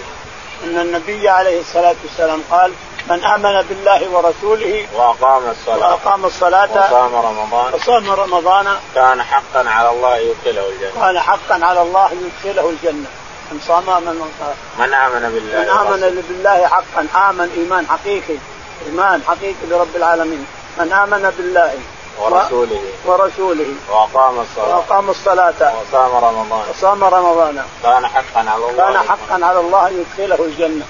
إن 0.65 0.79
النبي 0.79 1.29
عليه 1.29 1.61
الصلاة 1.61 1.97
والسلام 2.05 2.43
قال 2.51 2.73
من 3.11 3.25
آمن 3.25 3.63
بالله 3.69 4.09
ورسوله 4.11 4.87
وأقام 4.95 5.43
الصلاة. 5.51 5.91
وأقام 5.91 6.25
الصلاة. 6.25 6.71
وصام 6.71 7.15
رمضان. 7.17 7.75
وصام 7.75 8.11
رمضان. 8.11 8.77
كان 8.95 9.23
حقا 9.23 9.65
على 9.69 9.91
الله 9.91 10.17
يدخله 10.17 10.69
الجنة. 10.69 11.01
كان 11.01 11.21
حقا 11.21 11.65
على 11.65 11.83
الله 11.83 12.11
يدخله 12.13 12.69
الجنة. 12.71 13.07
من 13.53 13.61
صام 13.67 13.87
من 13.87 14.31
من 14.79 14.95
آمن 14.95 15.31
بالله 15.35 15.59
من 15.59 15.69
آمن 15.69 16.23
بالله 16.29 16.67
حقا 16.67 17.31
آمن 17.31 17.49
إيمان 17.57 17.87
حقيقي. 17.87 18.39
إيمان 18.87 19.23
حقيقي 19.29 19.67
برب 19.71 19.97
العالمين. 19.97 20.47
من 20.79 20.93
آمن 20.93 21.33
بالله 21.39 21.75
ورسوله. 22.19 22.81
ورسوله. 23.05 23.75
وأقام 23.91 24.41
الصلاة. 24.41 24.77
وأقام 24.77 25.11
الصلاة. 25.11 25.61
وصام 25.61 26.25
رمضان. 26.25 26.65
وصام 26.71 27.05
رمضان. 27.05 27.65
كان 27.83 28.07
حقا 28.07 28.51
على 28.51 28.71
الله 28.71 28.85
كان 28.85 28.99
حقا 28.99 29.47
على 29.47 29.61
الله 29.61 29.89
يدخله 29.89 30.45
الجنة. 30.45 30.85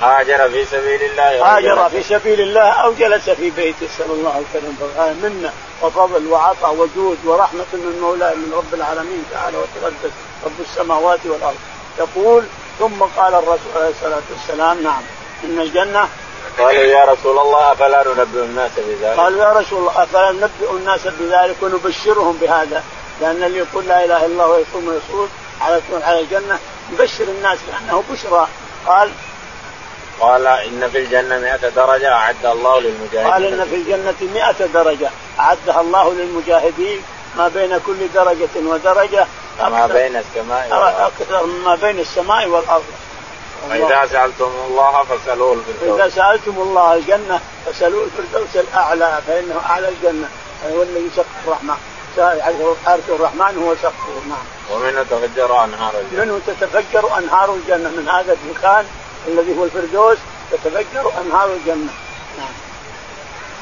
هاجر 0.00 0.48
في 0.50 0.64
سبيل 0.64 1.02
الله 1.02 1.56
هاجر 1.56 1.88
في 1.88 2.02
سبيل 2.02 2.40
الله 2.40 2.68
أو 2.68 2.92
جلس 2.92 3.30
في 3.30 3.50
بيته 3.50 3.88
صلى 3.98 4.12
الله 4.12 4.30
عليه 4.30 4.44
وسلم 4.50 5.16
منا 5.22 5.52
وفضل 5.82 6.26
وعطاء 6.26 6.74
وجود 6.74 7.18
ورحمة 7.24 7.64
من 7.72 7.98
مولاه 8.02 8.34
من 8.34 8.52
رب 8.56 8.74
العالمين 8.74 9.24
تعالى 9.32 9.56
وتقدس 9.56 10.12
رب 10.44 10.60
السماوات 10.60 11.20
والأرض. 11.24 11.56
يقول 11.98 12.44
ثم 12.78 13.02
قال 13.16 13.34
الرسول 13.34 13.72
عليه 13.76 13.88
الصلاة 13.88 14.22
والسلام 14.30 14.82
نعم 14.82 15.02
إن 15.44 15.60
الجنة 15.60 16.08
قالوا 16.58 16.82
يا 16.82 17.04
رسول 17.04 17.38
الله 17.38 17.72
أفلا 17.72 18.04
ننبئ 18.06 18.40
الناس 18.40 18.70
بذلك؟ 18.76 19.18
قالوا 19.18 19.44
يا 19.44 19.52
رسول 19.52 19.78
الله 19.78 20.02
أفلا 20.02 20.32
ننبئ 20.32 20.70
الناس 20.70 21.00
بذلك 21.06 21.56
ونبشرهم 21.62 22.38
بهذا؟ 22.40 22.84
لأن 23.20 23.42
اللي 23.42 23.58
يقول 23.58 23.86
لا 23.86 24.04
إله 24.04 24.16
إلا 24.16 24.26
الله 24.26 24.46
ويصوم 24.46 24.88
ويصوم 24.88 25.28
على 25.60 25.80
على 26.02 26.20
الجنة 26.20 26.58
نبشر 26.92 27.24
الناس 27.24 27.58
بأنه 27.68 28.04
بشرى. 28.10 28.48
قال 28.86 29.10
قال 30.20 30.46
إن 30.46 30.88
في 30.92 30.98
الجنة 30.98 31.38
مئة 31.38 31.68
درجة 31.68 32.12
أعدها 32.12 32.52
الله 32.52 32.80
للمجاهدين. 32.80 33.32
قال 33.32 33.44
إن 33.44 33.64
في 33.64 33.74
الجنة 33.74 34.14
مئة 34.34 34.66
درجة 34.66 35.10
أعدها 35.38 35.80
الله 35.80 36.14
للمجاهدين 36.14 37.02
ما 37.36 37.48
بين 37.48 37.78
كل 37.86 38.08
درجة 38.14 38.48
ودرجة 38.56 39.26
ما 39.60 39.86
بين 39.86 40.16
السماء 40.16 40.68
والأرض. 40.70 41.12
أكثر 41.20 41.46
مما 41.46 41.74
بين 41.74 41.98
السماء 41.98 42.48
والأرض. 42.48 42.84
فإذا 43.70 44.06
سألتم 44.12 44.50
الله 44.68 45.04
فاسألوه 45.04 45.52
الفردوس. 45.52 46.00
إذا 46.00 46.08
سألتم 46.08 46.54
الله 46.58 46.94
الجنة 46.94 47.40
فاسألوه 47.66 48.04
الفردوس 48.04 48.56
الأعلى 48.56 49.18
فإنه 49.26 49.60
أعلى 49.66 49.88
الجنة. 49.88 50.28
هو 50.72 50.82
الذي 50.82 51.10
سقف 51.16 51.26
الرحمن. 51.46 51.76
عرش 52.86 53.02
الرحمن 53.08 53.64
هو 53.64 53.74
سقفه 53.74 54.22
نعم 54.28 54.46
ومنه 54.72 55.02
تفجر 55.02 55.64
أنهار 55.64 55.92
الجنة. 56.00 56.24
منه 56.24 56.40
تتفجر 56.46 57.18
أنهار 57.18 57.54
الجنة 57.54 57.88
من 57.88 58.08
هذا 58.08 58.36
المكان 58.44 58.86
الذي 59.28 59.58
هو 59.58 59.64
الفردوس 59.64 60.18
تتفجر 60.50 61.12
أنهار 61.20 61.48
الجنة. 61.52 61.92
نعم 62.38 62.54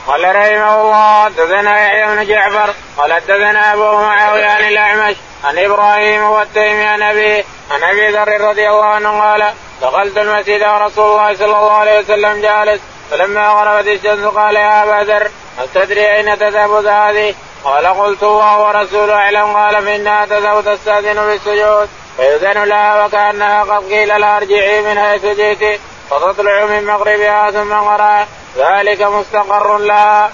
قال 0.07 0.37
رحمه 0.37 0.81
الله 0.81 1.25
حدثنا 1.25 1.87
يحيى 1.87 2.07
بن 2.07 2.27
جعفر 2.27 2.75
قال 2.97 3.13
حدثنا 3.13 3.73
أبو 3.73 3.83
معاوية 3.83 4.47
عن 4.47 4.65
الأعمش 4.65 5.17
عن 5.45 5.59
إبراهيم 5.59 6.23
والتيمي 6.23 6.85
عن 6.85 7.03
أبي 7.03 7.45
عن 7.71 7.83
أبي 7.83 8.09
ذر 8.09 8.41
رضي 8.41 8.69
الله 8.69 8.85
عنه 8.85 9.21
قال 9.21 9.53
دخلت 9.83 10.19
المسجد 10.19 10.63
ورسول 10.63 11.05
الله 11.05 11.35
صلى 11.35 11.45
الله 11.45 11.73
عليه 11.73 11.99
وسلم 11.99 12.43
جالس 12.43 12.81
فلما 13.11 13.49
غربت 13.49 13.87
الشمس 13.87 14.25
قال 14.25 14.57
يا 14.57 14.83
أبا 14.83 15.13
ذر 15.13 15.31
هل 15.59 15.69
تدري 15.75 16.17
أين 16.17 16.39
تذهب 16.39 16.87
هذه؟ 16.87 17.35
قال 17.65 17.87
قلت 17.87 18.23
الله 18.23 18.61
ورسوله 18.61 19.15
أعلم. 19.15 19.57
قال 19.57 19.85
فإنها 19.85 20.27
تذهب 20.27 20.65
تستأذن 20.65 21.27
بالسجود. 21.27 21.89
فيؤذن 22.17 22.65
لها 22.65 23.07
وكانها 23.07 23.63
قد 23.63 23.85
قيل 23.93 24.21
لها 24.21 24.37
أرجعي 24.37 24.83
من 24.83 24.99
حيث 25.01 25.25
جئت 25.25 25.81
فتطلع 26.11 26.65
من 26.65 26.85
مغربها 26.85 27.51
ثم 27.51 27.73
قرأ 27.73 28.27
ذلك 28.57 29.03
مستقر 29.03 29.79
لها 29.79 30.33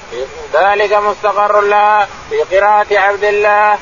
ذلك 0.55 0.93
مستقر 0.93 1.61
لها 1.61 2.09
في 2.31 2.57
قراءة 2.57 2.99
عبد 2.99 3.24
الله. 3.24 3.78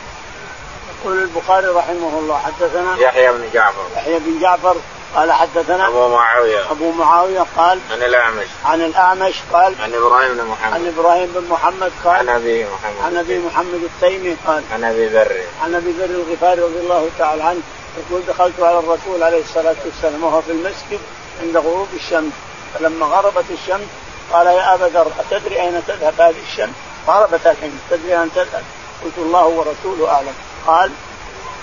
يقول 1.01 1.19
البخاري 1.19 1.67
رحمه 1.67 2.19
الله 2.19 2.39
حدثنا 2.39 2.97
يحيى 2.99 3.33
بن 3.33 3.49
جعفر. 3.55 3.83
يحيى 3.97 4.19
بن 4.19 4.41
جعفر 4.41 4.77
قال 5.15 5.33
حدثنا 5.33 5.89
أبو 5.89 6.09
معاوية. 6.09 6.71
أبو 6.71 6.93
معاوية 6.93 7.45
قال 7.57 7.81
عن 7.93 8.03
الأعمش. 8.03 8.47
عن 8.65 8.81
الأعمش 8.83 9.35
قال 9.53 9.75
عن 9.83 9.95
إبراهيم 9.95 10.35
بن 10.35 10.45
محمد. 10.45 10.75
عن 10.75 10.95
إبراهيم 10.99 11.33
بن 11.35 11.49
محمد 11.51 11.93
قال 12.05 12.17
عن 12.17 12.29
أبي 12.29 12.65
محمد. 12.65 13.05
عن 13.05 13.17
أبي 13.17 13.39
محمد 13.39 13.83
التيمي 13.83 14.37
قال 14.47 14.63
عن 14.73 14.85
أبي 14.85 15.07
ذر. 15.07 15.37
عن 15.63 15.75
أبي 15.75 15.91
ذر 15.91 16.05
الغفاري 16.05 16.61
رضي 16.63 16.79
الله 16.81 17.09
تعالى 17.19 17.43
عنه 17.43 17.61
يقول 17.99 18.23
دخلت 18.29 18.61
على 18.61 18.79
الرسول 18.79 19.23
عليه 19.23 19.41
الصلاة 19.41 19.77
والسلام 19.85 20.25
وهو 20.25 20.41
في 20.43 20.53
المسجد 20.53 21.01
عند 21.43 21.57
غروب 21.57 21.89
الشمس. 21.95 22.33
فلما 22.75 23.07
غربت 23.07 23.45
الشمس 23.51 23.87
قال 24.33 24.47
يا 24.47 24.75
أبا 24.75 24.85
ذر 24.85 25.13
أتدري 25.21 25.61
أين 25.61 25.83
تذهب 25.87 26.21
هذه 26.21 26.43
الشمس؟ 26.53 26.75
غربت 27.09 27.47
الحين. 27.47 27.81
تدري 27.91 28.21
أين 28.21 28.31
تذهب؟ 28.35 28.63
قلت 29.05 29.19
الله 29.19 29.47
ورسوله 29.47 30.09
أعلم. 30.09 30.35
قال 30.67 30.91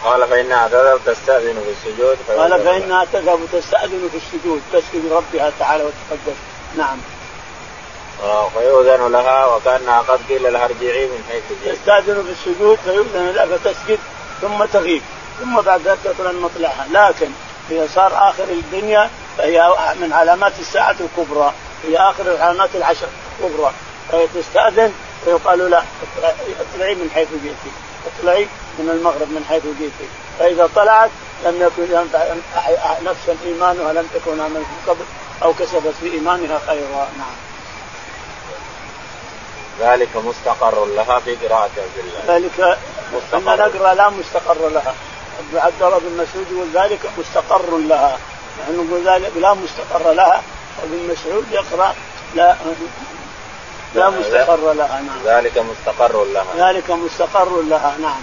قال 0.03 0.27
فإنها 0.27 0.67
تذهب 0.67 0.99
تستأذن 1.05 1.63
في 1.65 1.89
السجود. 1.89 2.17
قال 2.37 2.63
فإنها 2.63 3.05
تذهب 3.13 3.39
تستأذن 3.53 4.09
في 4.11 4.17
السجود. 4.17 4.61
تسجد 4.73 5.11
ربها 5.11 5.51
تعالى 5.59 5.83
وتقدس. 5.83 6.37
نعم. 6.77 6.97
فيؤذن 8.53 9.11
لها 9.11 9.45
وكأنها 9.45 10.01
قد 10.01 10.19
قيل 10.29 10.53
لها 10.53 10.65
ارجعي 10.65 11.05
من 11.05 11.23
حيث 11.29 11.43
جئت. 11.63 11.75
تستأذن 11.75 12.23
في 12.23 12.31
السجود 12.31 12.77
فيؤذن 12.85 13.31
لها 13.35 13.45
فتسجد 13.45 13.99
ثم 14.41 14.65
تغيب. 14.65 15.01
ثم 15.39 15.61
بعد 15.61 15.81
ذلك 15.81 15.99
تطلع 16.03 16.31
مطلعها 16.31 16.87
لكن 16.91 17.29
اذا 17.71 17.87
صار 17.95 18.29
آخر 18.29 18.43
الدنيا 18.43 19.09
فهي 19.37 19.73
من 20.01 20.13
علامات 20.13 20.53
الساعة 20.59 20.95
الكبرى. 20.99 21.53
هي 21.87 21.97
آخر 21.97 22.23
العلامات 22.23 22.69
العشر 22.75 23.07
الكبرى. 23.39 23.71
فهي 24.11 24.27
تستأذن 24.27 24.93
فيقال 25.25 25.69
لا 25.71 25.83
اطلعي 26.59 26.95
من 26.95 27.09
حيث 27.13 27.27
جئتي. 27.43 27.71
اطلعي 28.07 28.47
من 28.79 28.89
المغرب 28.89 29.29
من 29.31 29.45
حيث 29.49 29.63
جئتي. 29.63 30.07
فإذا 30.39 30.69
طلعت 30.75 31.09
لم 31.45 31.61
يكن 31.61 31.95
ينفع 31.95 32.25
نفسا 33.03 33.37
إيمانها 33.45 33.93
لم 33.93 34.07
تكن 34.13 34.41
عملت 34.41 34.57
من 34.57 34.83
قبل 34.87 35.05
أو 35.43 35.53
كسبت 35.53 35.93
في 36.01 36.13
ايمانها 36.13 36.59
خيرا. 36.67 37.07
نعم. 37.17 37.35
ذلك 39.79 40.09
مستقر 40.15 40.85
لها 40.85 41.19
في 41.19 41.35
قراءة 41.35 41.69
عبد 41.77 41.97
الله. 41.97 42.35
ذلك 42.35 42.77
أن 43.33 43.43
نقرأ 43.45 43.93
لا 43.93 44.09
مستقر 44.09 44.69
لها. 44.69 44.93
عبد 45.53 45.81
الله 45.81 45.99
بن 45.99 46.23
مسعود 46.23 46.45
يقول 46.51 46.67
ذلك 46.73 46.99
مستقر 47.17 47.77
لها. 47.77 48.17
نحن 48.61 48.87
نقول 48.87 49.07
ذلك 49.07 49.31
لا 49.41 49.53
مستقر 49.53 50.11
لها 50.11 50.41
وابن 50.81 51.13
مسعود 51.13 51.45
يقرأ 51.51 51.95
لا 52.35 52.55
لا 53.95 54.09
مستقر 54.09 54.73
لها 54.73 55.01
نعم. 55.01 55.37
ذلك 55.37 55.57
مستقر 55.57 56.23
لها. 56.23 56.71
ذلك 56.71 56.91
مستقر 56.91 57.61
لها 57.61 57.95
نعم. 58.01 58.21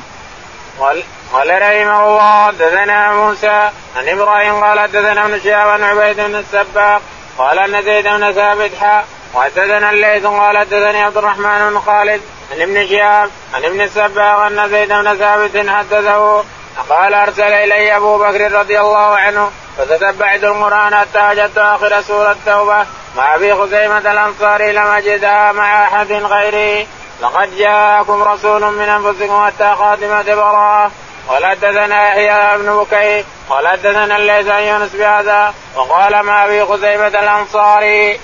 قال 0.80 1.02
قال 1.32 1.48
رحمه 1.48 2.06
الله 2.06 2.46
حدثنا 2.46 3.12
موسى 3.12 3.70
عن 3.96 4.08
إبراهيم 4.08 4.64
قال 4.64 4.80
حدثنا 4.80 5.26
ابن 5.26 5.40
شهاب 5.40 5.68
عن 5.68 5.82
عبيد 5.82 6.16
بن 6.16 6.34
السباق 6.34 7.02
قال 7.38 7.58
أن 7.58 7.82
زيد 7.82 8.04
بن 8.04 8.32
ثابت 8.32 8.70
حا 8.80 9.04
وحدثنا 9.34 9.90
الليث 9.90 10.26
قال 10.26 10.58
حدثني 10.58 11.02
عبد 11.02 11.16
الرحمن 11.16 11.70
بن 11.70 11.80
خالد 11.80 12.20
عن 12.52 12.60
ابن 12.60 12.86
شهاب 12.86 13.30
عن 13.54 13.64
ابن 13.64 13.80
السباق 13.80 14.40
أن 14.40 14.68
زيد 14.70 14.88
بن 14.88 15.16
ثابت 15.16 15.68
حدثه 15.68 16.44
قال 16.88 17.14
أرسل 17.14 17.42
إلي 17.42 17.96
أبو 17.96 18.18
بكر 18.18 18.52
رضي 18.52 18.80
الله 18.80 19.16
عنه 19.18 19.50
فتتبعت 19.78 20.44
القرآن 20.44 20.96
حتى 20.96 21.28
وجدت 21.28 21.58
آخر 21.58 22.02
سورة 22.02 22.32
التوبة 22.32 22.86
مع 23.16 23.34
أبي 23.34 23.54
خزيمة 23.54 23.98
الأنصاري 23.98 24.72
لم 24.72 24.86
أجدها 24.86 25.52
مع 25.52 25.84
أحد 25.84 26.12
غيره 26.12 26.86
لقد 27.22 27.56
جاءكم 27.56 28.22
رسول 28.22 28.60
من 28.60 28.88
أنفسكم 28.88 29.46
حتى 29.46 29.74
خاتمة 29.78 30.34
براءة 30.34 30.90
قال 31.28 31.46
حدثنا 31.46 32.08
يحيى 32.08 32.58
بن 32.58 32.76
بكير 32.76 33.24
قال 33.50 33.68
حدثنا 33.68 34.16
الليث 34.16 34.48
عن 34.48 34.62
يونس 34.62 34.92
بهذا 34.92 35.54
وقال 35.76 36.20
ما 36.20 36.44
أبي 36.44 36.64
خزيمة 36.64 37.06
الأنصاري. 37.06 38.20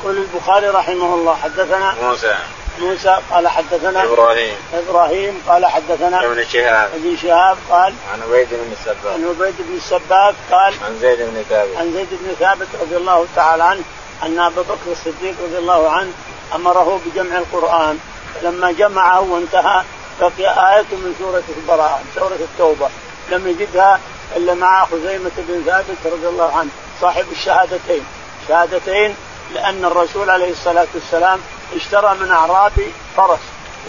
يقول 0.00 0.16
البخاري 0.16 0.68
رحمه 0.68 1.14
الله 1.14 1.36
حدثنا 1.42 1.94
موسى 2.02 2.34
موسى 2.80 3.18
قال 3.30 3.48
حدثنا 3.48 4.04
إبراهيم. 4.04 4.56
إبراهيم 4.74 5.42
قال 5.48 5.66
حدثنا 5.66 6.24
ابن 6.24 6.44
شهاب. 6.44 6.90
ابن 6.94 7.16
شهاب 7.16 7.56
قال 7.70 7.94
عن 8.12 8.22
عبيد 8.22 8.48
بن 8.50 8.72
السباق 8.72 9.14
عن 9.14 9.24
عبيد 9.24 9.54
بن 9.58 9.76
السباق 9.76 10.34
قال 10.50 10.74
عن 10.86 10.98
زيد 11.00 11.18
بن 11.18 11.44
ثابت. 11.50 11.76
عن 11.76 11.92
زيد 11.92 12.08
بن 12.10 12.34
ثابت 12.40 12.68
رضي 12.82 12.96
الله 12.96 13.26
تعالى 13.36 13.64
عنه 13.64 13.82
أن 14.22 14.38
أبا 14.38 14.62
بكر 14.62 14.92
الصديق 14.92 15.34
رضي 15.44 15.58
الله 15.58 15.90
عنه 15.90 16.12
أمره 16.54 17.00
بجمع 17.06 17.38
القرآن. 17.38 17.98
فلما 18.34 18.72
جمعه 18.72 19.20
وانتهى 19.20 19.82
بقي 20.20 20.76
آية 20.76 20.90
من 20.92 21.14
سورة 21.18 21.42
البراءة 21.58 22.00
سورة 22.14 22.38
التوبة. 22.40 22.88
لم 23.30 23.48
يجدها 23.48 24.00
إلا 24.36 24.54
مع 24.54 24.84
خزيمة 24.84 25.30
بن 25.38 25.62
ثابت 25.66 26.14
رضي 26.14 26.28
الله 26.28 26.52
عنه 26.56 26.70
صاحب 27.00 27.24
الشهادتين. 27.32 28.04
شهادتين 28.48 29.16
لأن 29.54 29.84
الرسول 29.84 30.30
عليه 30.30 30.50
الصلاة 30.50 30.86
والسلام 30.94 31.40
اشترى 31.76 32.14
من 32.20 32.30
أعرابي 32.30 32.92
فرس 33.16 33.38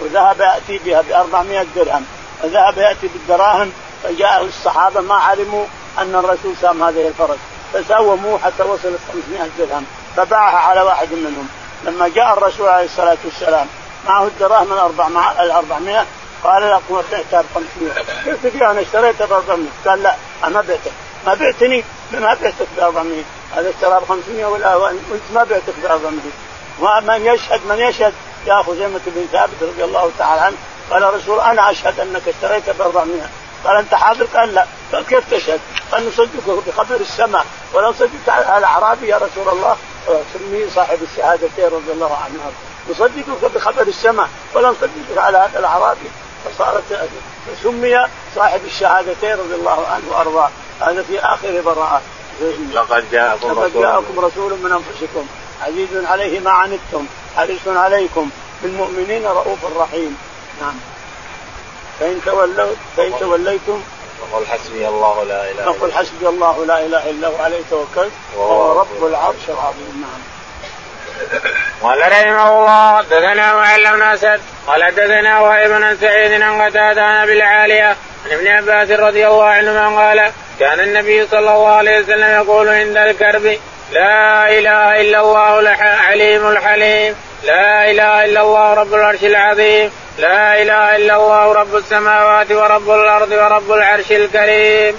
وذهب 0.01 0.39
يأتي 0.39 0.77
بها 0.85 1.01
ب 1.01 1.11
400 1.11 1.65
درهم. 1.75 2.05
فذهب 2.43 2.77
يأتي 2.77 3.07
بالدراهم 3.07 3.71
فجاء 4.03 4.43
الصحابة 4.43 5.01
ما 5.01 5.15
علموا 5.15 5.65
أن 5.99 6.15
الرسول 6.15 6.53
سام 6.61 6.83
هذه 6.83 7.07
الفرس. 7.07 7.37
فساوموه 7.73 8.39
حتى 8.39 8.63
وصلت 8.63 8.99
500 9.13 9.49
درهم 9.59 9.85
فباعها 10.17 10.57
على 10.57 10.81
واحد 10.81 11.13
منهم. 11.13 11.47
لما 11.83 12.07
جاء 12.07 12.33
الرسول 12.33 12.67
عليه 12.67 12.85
الصلاة 12.85 13.17
والسلام 13.25 13.67
معه 14.07 14.23
الدراهم 14.23 14.73
الاربع 14.73 15.07
مع 15.07 15.43
ال 15.43 15.51
400 15.51 16.05
قال 16.43 16.71
لكم 16.71 17.01
بعتها 17.11 17.41
ب 17.41 17.45
500 17.55 17.93
قلت 18.25 18.47
فيها 18.47 18.71
أنا 18.71 18.81
اشتريتها 18.81 19.25
ب 19.25 19.33
400 19.33 19.67
قال 19.85 20.03
لا 20.03 20.15
ما 20.43 20.61
بعتك. 20.61 20.91
ما 21.27 21.33
بعتني 21.33 21.83
ما 22.11 22.19
بعتك 22.19 22.67
ب 22.77 22.79
400 22.79 23.23
هذا 23.55 23.69
اشترى 23.69 23.99
ب 23.99 24.03
500 24.09 24.45
ولا 24.45 24.75
وأنت 24.75 24.99
ما 25.33 25.43
بعتك 25.43 25.73
ب 25.83 25.85
400 25.85 26.19
ومن 26.79 27.25
يشهد 27.25 27.61
من 27.69 27.79
يشهد. 27.79 28.13
يا 28.47 28.61
خزيمة 28.61 29.01
بن 29.05 29.25
ثابت 29.31 29.61
رضي 29.61 29.83
الله 29.83 30.11
تعالى 30.17 30.41
عنه 30.41 30.55
قال 30.91 31.03
الرسول 31.03 31.39
أنا 31.39 31.71
أشهد 31.71 31.99
أنك 31.99 32.27
اشتريت 32.27 32.69
ب 32.69 32.81
400 32.81 33.21
قال 33.65 33.77
أنت 33.77 33.95
حاضر؟ 33.95 34.25
قال 34.25 34.53
لا. 34.53 34.65
قال 34.93 35.05
كيف 35.05 35.33
تشهد؟ 35.33 35.59
قال 35.91 36.07
نصدقه 36.07 36.61
بخبر 36.67 36.95
السماء. 36.95 37.45
ولا 37.73 37.89
نصدق 37.89 38.09
على 38.27 38.57
الأعرابي 38.57 39.07
يا 39.07 39.17
رسول 39.17 39.49
الله. 39.53 39.77
سميه 40.33 40.69
صاحب 40.75 40.99
الشهادتين 41.11 41.65
رضي 41.65 41.91
الله 41.91 42.17
عنه. 42.25 42.51
نصدقك 42.89 43.51
بخبر 43.55 43.81
السماء. 43.81 44.29
ولا 44.53 44.69
نصدقك 44.69 45.17
على 45.17 45.37
هذا 45.37 45.59
الأعرابي 45.59 46.09
فصارت 46.45 47.09
سمي 47.63 48.07
صاحب 48.35 48.61
الشهادتين 48.65 49.31
رضي 49.31 49.55
الله 49.55 49.87
عنه 49.87 50.03
وأرضاه. 50.11 50.49
هذا 50.81 51.03
في 51.03 51.19
آخر 51.19 51.61
براءة. 51.65 52.01
لقد 52.73 53.11
جاءكم 53.11 53.51
لقد 53.51 53.73
جاءكم 53.73 54.19
رسول 54.19 54.53
من 54.53 54.71
أنفسكم. 54.71 55.27
عزيز 55.61 56.05
عليه 56.05 56.39
ما 56.39 56.51
عنتم 56.51 57.05
حريص 57.37 57.67
عليكم. 57.67 58.29
بالمؤمنين 58.63 59.25
رؤوف 59.25 59.59
رحيم. 59.77 60.17
نعم. 60.61 60.75
فإن 61.99 62.21
تولوا 62.25 62.75
فإن 62.97 63.13
توليتم 63.19 63.81
فقل 64.21 64.45
حسبي 64.45 64.87
الله 64.87 65.23
لا 65.23 65.51
إله 65.51 65.63
إلا 65.63 65.71
فقل 65.71 65.91
حسبي 65.91 66.27
الله 66.27 66.65
لا 66.65 66.85
إله 66.85 67.09
إلا 67.09 67.27
هو. 67.27 67.35
عليه 67.43 67.61
توكلت. 67.69 68.11
وهو 68.37 68.79
رب 68.79 69.05
العرش 69.07 69.49
العظيم. 69.49 70.05
نعم. 70.05 70.21
قال 71.81 71.99
رحمه 72.11 72.59
الله 72.59 72.97
حدثنا 72.97 73.53
معلم 73.53 74.03
أسد. 74.03 74.41
قال 74.67 74.83
حدثنا 74.83 75.39
وهيب 75.39 75.71
بن 75.71 75.97
سعيد 76.01 76.41
عن 76.41 76.61
قتادة 76.61 77.01
عن 77.03 77.25
بالعاليه 77.25 77.97
عن 78.25 78.31
ابن 78.31 78.47
عباس 78.47 78.99
رضي 78.99 79.27
الله 79.27 79.45
عنهما 79.45 80.07
قال 80.07 80.31
كان 80.59 80.79
النبي 80.79 81.27
صلى 81.27 81.39
الله 81.39 81.67
عليه 81.67 81.99
وسلم 81.99 82.29
يقول 82.29 82.69
عند 82.69 82.97
الكرب 82.97 83.57
لا 83.91 84.49
إله 84.49 85.01
إلا 85.01 85.19
الله 85.19 85.59
العليم 85.59 86.47
الحليم. 86.47 87.15
لا 87.43 87.91
إله 87.91 88.25
إلا 88.25 88.41
الله 88.41 88.73
رب 88.73 88.93
العرش 88.93 89.23
العظيم. 89.23 89.91
لا 90.17 90.61
إله 90.61 90.95
إلا 90.95 91.15
الله 91.15 91.53
رب 91.53 91.75
السماوات 91.75 92.51
ورب 92.51 92.89
الأرض 92.89 93.31
ورب 93.31 93.71
العرش 93.71 94.11
الكريم. 94.11 94.95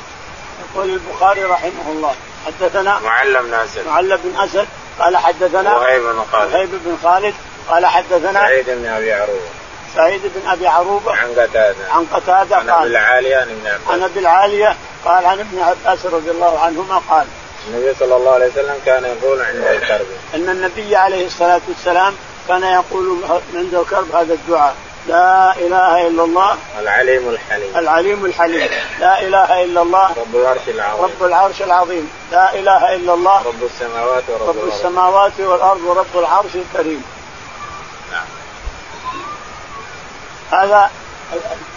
يقول 0.74 0.90
البخاري 0.90 1.44
رحمه 1.44 1.86
الله 1.88 2.14
حدثنا 2.46 3.00
معلم 3.00 3.42
بن 3.42 3.54
اسد 3.54 3.86
معلم 3.86 4.20
بن 4.24 4.40
أسد 4.40 4.66
قال 4.98 5.16
حدثنا 5.16 5.76
وهيب 5.76 6.02
بن 6.02 6.24
خالد. 6.32 6.54
وهيب 6.54 6.70
بن 6.84 6.96
خالد 7.02 7.34
قال 7.68 7.86
حدثنا 7.86 8.40
سعيد 8.40 8.70
بن 8.70 8.86
أبي 8.86 9.12
عروبة. 9.12 9.48
سعيد 9.94 10.20
بن 10.22 10.50
أبي 10.50 10.66
عروبة 10.66 11.12
عن 11.12 11.28
قتادة. 11.30 11.74
عن 11.90 12.06
قتادة 12.12 12.56
عن 12.56 12.70
أبي 12.70 12.88
العالية 12.88 13.36
عن 13.36 13.42
ابن 13.42 13.66
عباس. 13.66 13.88
عن 13.88 14.02
أبي 14.02 14.20
العالية 14.20 14.76
قال 15.04 15.26
عن 15.26 15.40
ابن 15.40 15.58
عباس 15.60 16.06
رضي 16.06 16.30
الله 16.30 16.60
عنهما 16.60 17.02
قال 17.10 17.26
النبي 17.66 17.94
صلى 18.00 18.16
الله 18.16 18.30
عليه 18.30 18.46
وسلم 18.46 18.74
كان 18.86 19.04
يقول 19.04 19.42
عند 19.42 19.56
الكرب. 19.56 20.06
إن 20.34 20.48
النبي 20.48 20.96
عليه 20.96 21.26
الصلاة 21.26 21.60
والسلام 21.68 22.14
كان 22.48 22.62
يقول 22.62 23.18
عند 23.54 23.74
الكرب 23.74 24.14
هذا 24.14 24.34
الدعاء. 24.34 24.74
لا 25.08 25.56
إله 25.56 26.06
إلا 26.06 26.24
الله. 26.24 26.56
العليم 26.80 27.28
الحليم. 27.28 27.76
العليم 27.76 28.24
الحليم. 28.24 28.70
لا 29.00 29.20
إله 29.20 29.64
إلا 29.64 29.82
الله. 29.82 30.10
رب 30.16 30.36
العرش 30.36 30.68
العظيم. 30.68 31.04
رب 31.04 31.24
العرش 31.26 31.62
العظيم. 31.62 32.10
لا 32.32 32.54
إله 32.54 32.94
إلا 32.94 33.14
الله. 33.14 33.42
رب 33.42 33.62
السماوات 33.62 34.24
ورب 34.28 34.48
رب. 34.48 34.68
السماوات 34.68 35.40
والأرض 35.40 35.80
ورب 35.82 36.14
العرش 36.14 36.50
الكريم. 36.54 37.04
نعم. 38.12 38.26
هذا 40.50 40.90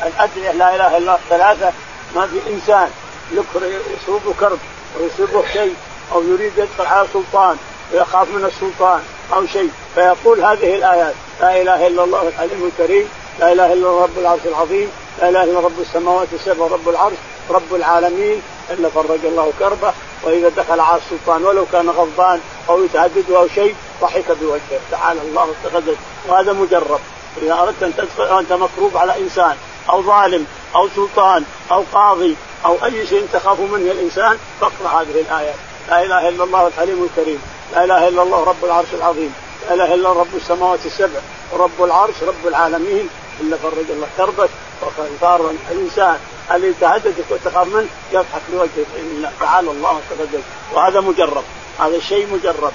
الأدعية 0.04 0.52
لا 0.52 0.76
إله 0.76 0.88
إلا 0.88 0.98
الله. 0.98 1.20
ثلاثة. 1.30 1.72
ما 2.16 2.28
في 2.28 2.54
إنسان 2.54 2.90
يصيبه 3.32 4.34
كرب. 4.40 4.60
ويصيبه 5.00 5.44
شيء 5.54 5.76
أو 6.12 6.24
يريد 6.24 6.52
يدخل 6.58 6.86
على 6.86 7.08
سلطان 7.14 7.58
ويخاف 7.94 8.28
من 8.30 8.46
السلطان 8.46 9.02
أو 9.34 9.46
شيء. 9.46 9.70
فيقول 9.96 10.42
هذه 10.42 10.76
الآيات 10.76 11.14
لا 11.42 11.62
إله 11.62 11.88
إلا 11.88 12.04
الله 12.04 12.28
الحليم 12.28 12.72
الكريم 12.72 13.10
لا 13.40 13.52
إله 13.52 13.74
إلا 13.74 13.90
رب 13.90 14.18
العرش 14.18 14.42
العظيم 14.46 14.92
لا 15.22 15.30
إله 15.30 15.44
إلا 15.44 15.60
رب 15.60 15.80
السماوات 15.80 16.28
السبع 16.34 16.68
رب 16.68 16.90
العرش 16.90 17.18
رب 17.50 17.76
العالمين 17.76 18.42
إلا 18.72 18.90
فرج 18.90 19.26
الله 19.26 19.52
كربه. 19.60 19.94
وإذا 20.24 20.50
دخل 20.50 20.80
على 20.80 21.02
السلطان 21.02 21.46
ولو 21.46 21.66
كان 21.72 21.90
غضبان 21.90 22.40
أو 22.70 22.84
يتهدده 22.84 23.38
أو 23.38 23.48
شيء 23.48 23.76
ضحك 24.02 24.32
بوجهه. 24.42 24.80
تعالى 24.92 25.20
الله 25.22 25.48
وتقدس 25.48 25.98
وهذا 26.28 26.54
مجرب. 26.54 27.00
إذا 27.42 27.54
أردت 27.54 27.84
أن 27.84 27.94
تدخل 27.96 28.34
وانت 28.34 28.54
مكروب 28.54 28.98
على 28.98 29.18
إنسان 29.20 29.56
أو 29.90 30.02
ظالم 30.02 30.46
أو 30.76 30.88
سلطان 30.96 31.44
أو 31.72 31.84
قاضي 31.94 32.36
أو 32.66 32.86
أي 32.86 33.08
شيء 33.08 33.28
تخاف 33.34 33.60
منه 33.60 33.92
الإنسان 33.92 34.38
فاقرأ 34.62 35.02
هذه 35.02 35.22
الايات 35.22 35.56
لا 35.90 36.06
إله 36.06 36.30
إلا 36.30 36.44
الله 36.44 36.68
الحليم 36.68 37.10
الكريم. 37.10 37.42
لا 37.74 37.84
إله 37.84 38.08
إلا 38.08 38.24
الله 38.24 38.44
رب 38.44 38.66
العرش 38.66 38.88
العظيم. 38.94 39.34
لا 39.68 39.74
إله 39.74 39.94
إلا 39.94 40.10
رب 40.10 40.36
السماوات 40.36 40.80
السبع. 40.86 41.20
ورب 41.54 41.84
العرش 41.84 42.24
رب 42.24 42.48
العالمين. 42.48 43.10
إلا 43.42 43.58
فرج 43.58 43.90
الله 43.90 44.08
كربك. 44.18 44.50
وصار 44.82 45.52
الإنسان. 45.72 46.18
اللي 46.52 46.74
تهددك 46.82 47.26
وتخاف 47.30 47.68
منه؟ 47.68 47.88
يضحك 48.12 48.42
لوجهك 48.54 49.34
تعالى 49.40 49.72
الله 49.72 49.92
وتقدس 49.92 50.44
وهذا 50.74 51.00
مجرب. 51.00 51.44
هذا 51.80 52.00
شيء 52.00 52.28
مجرب. 52.34 52.72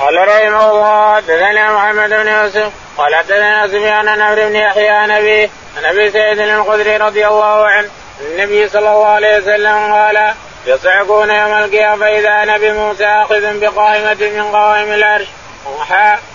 قال 0.00 0.28
رحمه 0.28 0.70
الله 0.70 1.16
حدثنا 1.16 1.72
محمد 1.72 2.10
بن 2.10 2.28
يوسف 2.28 2.72
قال 2.98 3.14
حدثنا 3.14 3.68
سفيان 3.68 4.08
عن 4.08 4.20
عمرو 4.20 4.48
بن 4.48 4.56
يحيى 4.56 4.88
عن 4.88 5.10
ابي 5.10 5.50
عن 5.76 5.84
أبي 5.84 6.10
سعيد 6.10 6.38
الخدري 6.38 6.96
رضي 6.96 7.26
الله 7.26 7.66
عنه 7.66 7.88
النبي 8.20 8.68
صلى 8.68 8.92
الله 8.92 9.06
عليه 9.06 9.36
وسلم 9.36 9.92
قال 9.92 10.34
يصعقون 10.66 11.30
يوم 11.30 11.52
القيامة 11.52 11.96
فإذا 11.96 12.44
نبي 12.44 12.72
موسى 12.72 13.06
آخذ 13.06 13.60
بقائمة 13.60 14.14
من 14.14 14.56
قوائم 14.56 14.92
العرش 14.92 15.26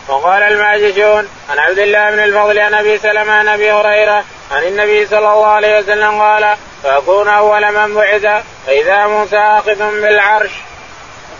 وقال 0.07 0.43
الماجشون 0.43 1.29
عن 1.49 1.59
عبد 1.59 1.79
الله 1.79 2.11
بن 2.11 2.19
الفضل 2.19 2.59
عن 2.59 2.73
أبي 2.73 2.97
سلمة 2.97 3.31
عن 3.33 3.47
أبي 3.47 3.71
هريرة 3.71 4.23
عن 4.51 4.63
النبي 4.63 5.05
صلى 5.05 5.19
الله 5.19 5.45
عليه 5.45 5.79
وسلم 5.79 6.21
قال 6.21 6.55
فأكون 6.83 7.27
أول 7.27 7.71
من 7.71 7.95
بعث 7.95 8.43
فإذا 8.67 9.07
موسى 9.07 9.37
آخذ 9.37 10.01
بالعرش. 10.01 10.51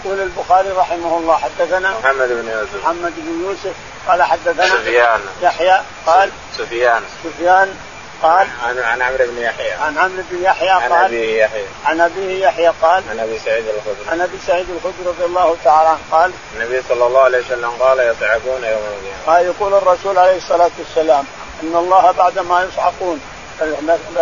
يقول 0.06 0.20
البخاري 0.20 0.70
رحمه 0.70 1.18
الله 1.18 1.38
حدثنا 1.38 1.94
محمد 2.00 2.28
بن 2.28 2.48
يوسف. 2.52 2.84
محمد 2.84 3.14
بن 3.18 3.44
يوسف 3.44 3.76
قال 4.08 4.24
حدثنا 4.24 4.68
سفيان. 4.68 5.20
يحيى 5.42 5.82
قال 6.06 6.30
سفيان. 6.58 7.02
سفيان 7.24 7.76
قال 8.24 8.48
عن 8.64 8.80
عن 8.80 9.02
عمرو 9.02 9.26
بن 9.26 9.38
يحيى. 9.38 9.72
عن 9.72 9.98
عمرو 9.98 10.24
بن 10.32 10.44
يحيى 10.44 10.70
عن 10.70 10.92
قال 10.92 11.06
أبيه 11.06 11.44
يحيى. 11.44 11.66
عن 11.86 12.02
أبيه 12.02 12.46
يحيى 12.46 12.72
قال 12.82 13.04
عن 13.10 13.20
أبي 13.20 13.40
سعيد 13.40 13.66
الخدري. 13.68 14.10
عن 14.12 14.22
أبي 14.22 14.38
سعيد 14.48 14.70
الخدري 14.70 15.06
رضي 15.06 15.26
الله 15.26 15.58
تعالى 15.64 15.90
عنه 15.90 16.00
قال 16.12 16.32
النبي 16.56 16.82
صلى 16.90 17.06
الله 17.08 17.22
عليه 17.22 17.40
وسلم 17.40 17.70
قال 17.70 18.00
يصعقون 18.00 18.64
يوم 18.64 18.84
القيامة. 18.94 19.26
قال 19.28 19.46
يقول 19.46 19.74
الرسول 19.74 20.18
عليه 20.18 20.38
الصلاة 20.38 20.72
والسلام 20.80 21.26
إن 21.64 21.76
الله 21.76 22.12
بعد 22.12 22.40
ما 22.40 22.64
يصعقون 22.64 23.22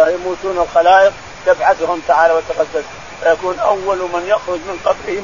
يموتون 0.07 0.57
الخلائق 0.57 1.13
يبعثهم 1.47 2.01
تعالى 2.07 2.33
وتقدس 2.33 2.83
فيكون 3.23 3.59
أول 3.59 3.97
من 3.97 4.23
يخرج 4.27 4.59
من 4.59 4.79
قبره 4.85 5.23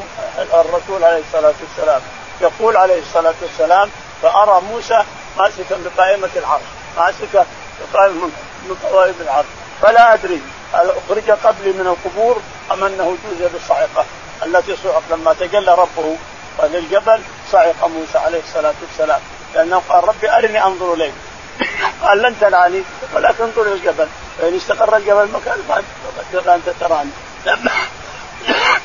الرسول 0.62 1.04
عليه 1.04 1.22
الصلاة 1.28 1.54
والسلام. 1.62 2.02
يقول 2.42 2.78
عليه 2.78 3.00
الصلاة 3.00 3.34
والسلام 3.42 3.90
فأرى 4.22 4.62
موسى 4.62 5.04
ماسكا 5.38 5.78
بقائمة 5.86 6.30
العرش. 6.36 6.64
ماسكا 6.98 7.46
بقائمة 7.94 8.30
من 8.70 8.76
قوائم 8.84 9.16
العرش. 9.22 9.46
فلا 9.82 10.14
أدري 10.14 10.42
هل 10.74 10.90
أخرج 10.90 11.32
قبلي 11.32 11.72
من 11.72 11.88
القبور 11.88 12.42
أم 12.72 12.84
أنه 12.84 13.18
جوز 13.24 13.52
بالصعقة 13.52 14.06
التي 14.46 14.76
صعق 14.84 15.04
لما 15.12 15.34
تجلى 15.34 15.76
ربه. 15.76 16.18
للجبل 16.64 17.22
صعق 17.52 17.86
موسى 17.88 18.18
عليه 18.18 18.40
الصلاة 18.40 18.74
والسلام؟ 18.82 19.22
لأنه 19.56 19.82
قال 19.90 20.08
ربي 20.08 20.32
أرني 20.32 20.64
أنظر 20.64 20.94
إليك. 20.94 21.14
قال 22.04 22.22
لن 22.22 22.40
تراني 22.40 22.84
ولكن 23.16 23.44
انظر 23.44 23.62
إلى 23.62 23.74
الجبل. 23.74 24.08
فإن 24.42 24.56
استقر 24.56 24.98
الجبل 24.98 25.28
مكان 25.32 25.84
فانت 26.46 26.70
تراني. 26.80 27.10
لما 27.46 27.72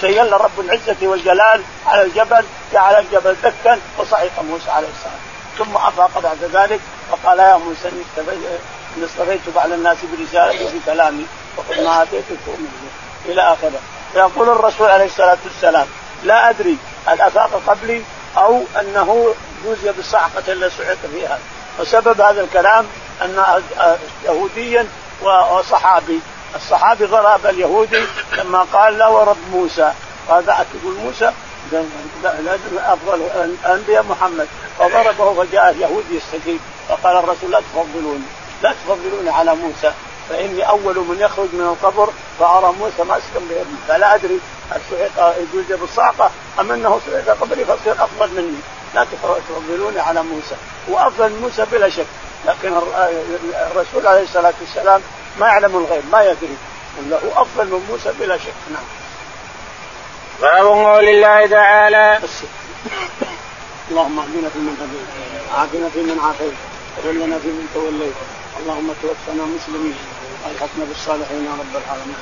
تجلى 0.02 0.36
رب 0.36 0.60
العزة 0.60 0.96
والجلال 1.02 1.62
على 1.86 2.02
الجبل 2.02 2.44
جعل 2.72 2.94
الجبل 2.94 3.36
دكا 3.42 3.78
وصعق 3.98 4.42
موسى 4.50 4.70
عليه 4.70 4.88
السلام. 4.88 5.20
ثم 5.58 5.76
أفاق 5.76 6.18
بعد 6.18 6.38
ذلك 6.52 6.80
فقال 7.10 7.38
يا 7.38 7.56
موسى 7.56 7.88
اني 7.88 9.04
اصطفيتك 9.04 9.56
على 9.56 9.74
الناس 9.74 9.96
برسالتي 10.12 10.64
وبكلامي 10.64 11.26
وخذ 11.58 11.84
ما 11.84 12.02
اتيتك 12.02 12.38
ومنه 12.46 12.90
إلى 13.26 13.42
آخره. 13.42 13.80
فيقول 14.12 14.48
الرسول 14.48 14.88
عليه 14.88 15.04
الصلاة 15.04 15.38
والسلام 15.44 15.86
لا 16.24 16.50
أدري 16.50 16.78
هل 17.06 17.20
أفاق 17.20 17.62
قبلي 17.66 18.02
أو 18.36 18.62
أنه 18.80 19.34
جوزي 19.64 19.92
بالصعقه 19.92 20.52
التي 20.52 20.76
صعق 20.76 20.96
فيها. 21.12 21.38
وسبب 21.80 22.20
هذا 22.20 22.40
الكلام 22.40 22.86
أن 23.22 23.44
يهوديا 24.24 24.86
وصحابي 25.22 26.20
الصحابي 26.56 27.04
غراب 27.04 27.46
اليهودي 27.46 28.04
لما 28.38 28.66
قال 28.72 28.98
له 28.98 29.10
ورب 29.10 29.36
موسى. 29.52 29.92
قال 30.28 30.44
يقول 30.48 30.94
موسى 31.04 31.32
لازم 32.22 32.78
أفضل 32.78 33.22
الأنبياء 33.34 34.02
محمد. 34.02 34.48
فضربه 34.78 35.44
فجاء 35.44 35.76
يهودي 35.76 36.16
يستجيب. 36.16 36.60
فقال 36.88 37.16
الرسول 37.16 37.50
لا 37.50 37.60
تفضلوني 37.60 38.24
لا 38.62 38.72
تفضلوني 38.72 39.30
على 39.30 39.54
موسى 39.54 39.92
فإني 40.28 40.68
أول 40.68 40.98
من 40.98 41.16
يخرج 41.20 41.48
من 41.52 41.60
القبر 41.60 42.10
فأرى 42.40 42.72
موسى 42.72 43.02
ماسكا 43.02 43.40
بيده. 43.48 43.64
فلا 43.88 44.14
أدري 44.14 44.40
الصعق 44.76 45.36
يجوز 45.38 45.80
بالصعقة؟ 45.80 46.30
أم 46.60 46.72
إنه 46.72 47.00
صعق 47.06 47.36
قبري 47.40 47.64
فصير 47.64 47.92
أفضل 47.92 48.28
مني؟ 48.36 48.58
لا 48.94 49.06
تفضلوني 49.48 50.00
على 50.00 50.22
موسى. 50.22 50.54
وأفضل 50.88 51.32
موسى 51.42 51.66
بلا 51.72 51.88
شك. 51.88 52.06
لكن 52.46 52.72
الرسول 53.70 54.06
عليه 54.06 54.22
الصلاة 54.22 54.54
والسلام 54.60 55.00
ما 55.40 55.46
يعلم 55.46 55.76
الغيب 55.76 56.02
ما 56.12 56.22
يدري. 56.22 56.56
له 57.10 57.20
أفضل 57.36 57.66
من 57.66 57.86
موسى 57.90 58.12
بلا 58.20 58.36
شك. 58.36 58.52
نعم. 58.72 58.82
باب 60.42 60.66
قول 60.66 61.08
الله 61.08 61.46
تعالى. 61.46 62.20
اللهم 63.90 64.18
اهدنا 64.18 64.48
فيمن 64.48 64.76
هديت 64.80 65.08
عافنا 65.58 65.88
فيمن 65.88 66.18
عافيت 66.20 66.52
تولنا 67.02 67.38
فيمن 67.38 67.68
توليت. 67.74 68.14
اللهم 68.60 68.92
توفنا 69.02 69.44
مسلمين 69.44 69.96
وألحقنا 70.44 70.84
بالصالحين 70.84 71.44
يا 71.44 71.52
رب 71.52 71.82
العالمين. 71.84 72.16